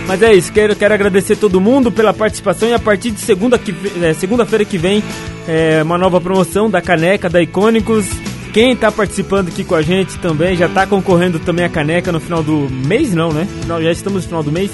Mas 0.06 0.22
é 0.22 0.32
isso, 0.32 0.50
quero, 0.50 0.74
quero 0.74 0.94
agradecer 0.94 1.36
todo 1.36 1.60
mundo 1.60 1.92
pela 1.92 2.14
participação 2.14 2.68
e 2.68 2.72
a 2.72 2.78
partir 2.78 3.10
de 3.10 3.20
segunda 3.20 3.58
que, 3.58 3.74
é, 4.02 4.14
segunda-feira 4.14 4.64
que 4.64 4.78
vem, 4.78 5.02
é, 5.46 5.82
uma 5.82 5.98
nova 5.98 6.18
promoção 6.18 6.70
da 6.70 6.80
caneca 6.80 7.28
da 7.28 7.42
Icônicos. 7.42 8.06
Quem 8.54 8.74
tá 8.74 8.90
participando 8.90 9.48
aqui 9.48 9.64
com 9.64 9.74
a 9.74 9.82
gente 9.82 10.18
também 10.18 10.56
já 10.56 10.66
tá 10.66 10.86
concorrendo 10.86 11.38
também 11.38 11.64
a 11.64 11.68
caneca 11.68 12.10
no 12.10 12.20
final 12.20 12.42
do 12.42 12.70
mês, 12.70 13.12
não, 13.12 13.32
né? 13.32 13.46
Não, 13.66 13.82
já 13.82 13.92
estamos 13.92 14.22
no 14.22 14.28
final 14.28 14.42
do 14.42 14.50
mês. 14.50 14.70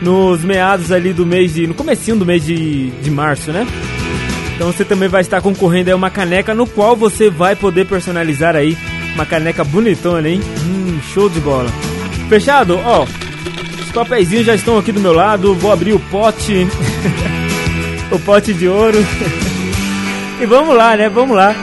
Nos 0.00 0.44
meados 0.44 0.92
ali 0.92 1.12
do 1.12 1.26
mês 1.26 1.54
de. 1.54 1.66
no 1.66 1.74
comecinho 1.74 2.18
do 2.18 2.26
mês 2.26 2.44
de, 2.44 2.90
de 2.90 3.10
março, 3.10 3.50
né? 3.50 3.66
Então 4.54 4.70
você 4.70 4.84
também 4.84 5.08
vai 5.08 5.22
estar 5.22 5.40
concorrendo 5.40 5.90
a 5.90 5.96
uma 5.96 6.10
caneca 6.10 6.54
no 6.54 6.66
qual 6.66 6.94
você 6.94 7.28
vai 7.28 7.56
poder 7.56 7.86
personalizar 7.86 8.54
aí 8.54 8.76
uma 9.16 9.24
caneca 9.24 9.64
bonitona, 9.64 10.28
hein? 10.28 10.42
Hum, 10.62 11.00
show 11.14 11.30
de 11.30 11.40
bola. 11.40 11.70
Fechado? 12.28 12.78
Ó, 12.84 13.04
os 13.80 13.90
papeizinhos 13.90 14.44
já 14.44 14.54
estão 14.54 14.76
aqui 14.76 14.92
do 14.92 15.00
meu 15.00 15.14
lado. 15.14 15.54
Vou 15.54 15.72
abrir 15.72 15.94
o 15.94 15.98
pote. 15.98 16.68
o 18.12 18.18
pote 18.18 18.52
de 18.52 18.68
ouro. 18.68 18.98
e 20.38 20.44
vamos 20.44 20.76
lá, 20.76 20.94
né? 20.96 21.08
Vamos 21.08 21.34
lá 21.34 21.54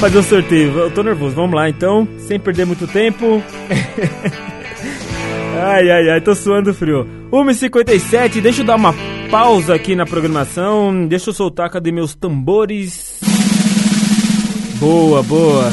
fazer 0.00 0.18
o 0.18 0.22
sorteio. 0.24 0.76
Eu 0.76 0.90
tô 0.90 1.04
nervoso. 1.04 1.36
Vamos 1.36 1.54
lá 1.54 1.68
então, 1.68 2.06
sem 2.18 2.40
perder 2.40 2.66
muito 2.66 2.86
tempo. 2.88 3.40
Ai, 5.60 5.90
ai, 5.90 6.08
ai, 6.10 6.20
tô 6.20 6.36
suando 6.36 6.72
frio. 6.72 7.04
1h57, 7.32 8.40
deixa 8.40 8.62
eu 8.62 8.64
dar 8.64 8.76
uma 8.76 8.94
pausa 9.28 9.74
aqui 9.74 9.96
na 9.96 10.06
programação. 10.06 11.04
Deixa 11.08 11.30
eu 11.30 11.34
soltar, 11.34 11.68
cadê 11.68 11.90
meus 11.90 12.14
tambores? 12.14 13.18
Boa, 14.78 15.20
boa. 15.24 15.72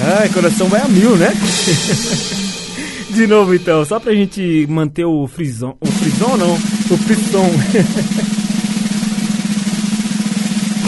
Ai, 0.00 0.28
coração 0.28 0.68
vai 0.68 0.80
a 0.80 0.88
mil, 0.88 1.16
né? 1.16 1.32
De 3.10 3.26
novo 3.26 3.54
então, 3.54 3.84
só 3.84 3.98
pra 3.98 4.14
gente 4.14 4.66
manter 4.68 5.04
o 5.04 5.26
frisão. 5.26 5.76
O 5.80 5.86
frisão 5.86 6.36
não, 6.36 6.54
o 6.54 6.98
frisson. 6.98 7.42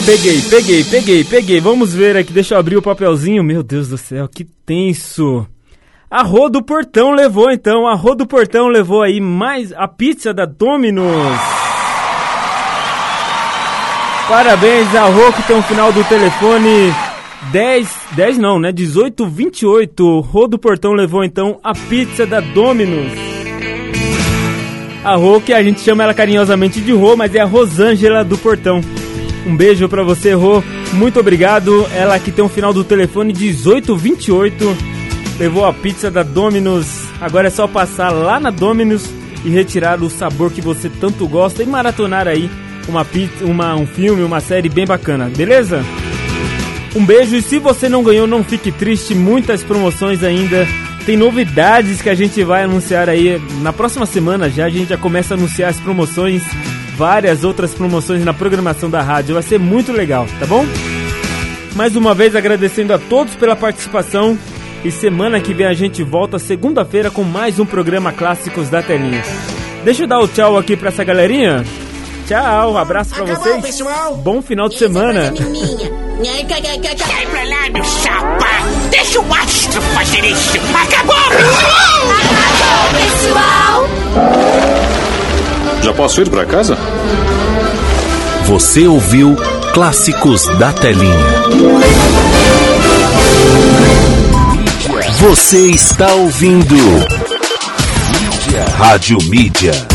peguei, 0.05 0.41
peguei, 0.41 0.83
peguei, 0.83 1.23
peguei. 1.23 1.59
Vamos 1.59 1.93
ver 1.93 2.15
aqui, 2.15 2.31
deixa 2.31 2.55
eu 2.55 2.59
abrir 2.59 2.77
o 2.77 2.81
papelzinho. 2.81 3.43
Meu 3.43 3.63
Deus 3.63 3.89
do 3.89 3.97
céu, 3.97 4.29
que 4.29 4.45
tenso. 4.45 5.45
A 6.09 6.23
Rô 6.23 6.49
do 6.49 6.63
Portão 6.63 7.11
levou 7.11 7.51
então, 7.51 7.87
a 7.87 7.95
Rô 7.95 8.13
do 8.13 8.27
Portão 8.27 8.67
levou 8.67 9.01
aí 9.01 9.19
mais 9.19 9.73
a 9.73 9.87
pizza 9.87 10.33
da 10.33 10.45
Domino's. 10.45 11.39
Parabéns 14.27 14.95
a 14.95 15.05
Rô 15.05 15.33
que 15.33 15.43
tem 15.43 15.57
o 15.57 15.63
final 15.63 15.91
do 15.91 16.03
telefone 16.03 16.93
10, 17.51 17.89
10 18.15 18.37
não, 18.37 18.59
né? 18.59 18.71
1828. 18.71 20.19
Rô 20.19 20.47
do 20.47 20.59
Portão 20.59 20.93
levou 20.93 21.23
então 21.23 21.59
a 21.63 21.73
pizza 21.73 22.25
da 22.25 22.39
Domino's. 22.39 23.11
A 25.03 25.15
Rô 25.15 25.41
que 25.41 25.51
a 25.51 25.63
gente 25.63 25.81
chama 25.81 26.03
ela 26.03 26.13
carinhosamente 26.13 26.79
de 26.79 26.91
Rô, 26.91 27.15
mas 27.15 27.33
é 27.33 27.39
a 27.39 27.45
Rosângela 27.45 28.23
do 28.23 28.37
Portão. 28.37 28.81
Um 29.45 29.55
beijo 29.55 29.89
pra 29.89 30.03
você, 30.03 30.33
Rô. 30.33 30.63
Muito 30.93 31.19
obrigado. 31.19 31.87
Ela 31.95 32.19
que 32.19 32.31
tem 32.31 32.45
o 32.45 32.49
final 32.49 32.71
do 32.71 32.83
telefone 32.83 33.33
1828 33.33 34.91
levou 35.39 35.65
a 35.65 35.73
pizza 35.73 36.11
da 36.11 36.21
Domino's. 36.21 37.07
Agora 37.19 37.47
é 37.47 37.49
só 37.49 37.67
passar 37.67 38.11
lá 38.11 38.39
na 38.39 38.51
Domino's 38.51 39.09
e 39.43 39.49
retirar 39.49 40.01
o 40.03 40.09
sabor 40.09 40.51
que 40.51 40.61
você 40.61 40.87
tanto 40.87 41.27
gosta 41.27 41.63
e 41.63 41.65
maratonar 41.65 42.27
aí 42.27 42.47
uma 42.87 43.03
pizza, 43.03 43.43
uma, 43.45 43.75
um 43.75 43.87
filme, 43.87 44.21
uma 44.21 44.39
série 44.39 44.69
bem 44.69 44.85
bacana, 44.85 45.31
beleza? 45.35 45.83
Um 46.95 47.05
beijo 47.05 47.35
e 47.35 47.41
se 47.41 47.57
você 47.57 47.87
não 47.87 48.03
ganhou, 48.03 48.27
não 48.27 48.43
fique 48.43 48.71
triste, 48.71 49.15
muitas 49.15 49.63
promoções 49.63 50.23
ainda. 50.23 50.67
Tem 51.05 51.15
novidades 51.15 52.01
que 52.01 52.09
a 52.09 52.15
gente 52.15 52.43
vai 52.43 52.63
anunciar 52.63 53.09
aí 53.09 53.41
na 53.61 53.71
próxima 53.71 54.05
semana 54.05 54.49
já. 54.49 54.65
A 54.65 54.69
gente 54.69 54.89
já 54.89 54.97
começa 54.97 55.33
a 55.33 55.37
anunciar 55.37 55.69
as 55.69 55.79
promoções, 55.79 56.43
várias 56.97 57.43
outras 57.43 57.73
promoções 57.73 58.25
na 58.25 58.33
programação 58.33 58.89
da 58.89 59.01
rádio. 59.01 59.35
Vai 59.35 59.43
ser 59.43 59.57
muito 59.57 59.91
legal, 59.91 60.27
tá 60.39 60.45
bom? 60.45 60.65
Mais 61.75 61.95
uma 61.95 62.13
vez 62.13 62.35
agradecendo 62.35 62.93
a 62.93 62.99
todos 62.99 63.35
pela 63.35 63.55
participação. 63.55 64.37
E 64.83 64.91
semana 64.91 65.39
que 65.39 65.53
vem 65.53 65.67
a 65.67 65.73
gente 65.73 66.03
volta 66.03 66.39
segunda-feira 66.39 67.09
com 67.09 67.23
mais 67.23 67.59
um 67.59 67.65
programa 67.65 68.11
Clássicos 68.11 68.67
da 68.69 68.81
Telinha. 68.81 69.23
Deixa 69.85 70.03
eu 70.03 70.07
dar 70.07 70.19
o 70.19 70.27
tchau 70.27 70.57
aqui 70.57 70.75
pra 70.75 70.89
essa 70.89 71.03
galerinha. 71.03 71.63
Tchau, 72.27 72.77
abraço 72.77 73.13
pra 73.13 73.23
Acabou, 73.25 73.43
vocês. 73.43 73.61
pessoal. 73.65 74.15
Bom 74.15 74.41
final 74.41 74.69
de 74.69 74.77
semana. 74.77 75.33
Sai 75.35 77.25
pra 77.25 77.43
lá, 77.43 77.69
meu 77.73 77.83
chapa! 77.83 78.47
Deixa 78.89 79.19
o 79.19 79.33
astro 79.33 79.81
fazer 79.81 80.23
isso! 80.25 80.57
Acabou, 80.73 81.15
pessoal! 82.93 83.89
Já 85.83 85.93
posso 85.93 86.21
ir 86.21 86.29
para 86.29 86.45
casa? 86.45 86.77
Você 88.45 88.85
ouviu 88.87 89.35
Clássicos 89.73 90.45
da 90.57 90.71
Telinha. 90.73 91.15
Você 95.19 95.69
está 95.71 96.13
ouvindo 96.13 96.75
Mídia. 96.75 98.65
Rádio 98.77 99.17
Mídia. 99.23 99.90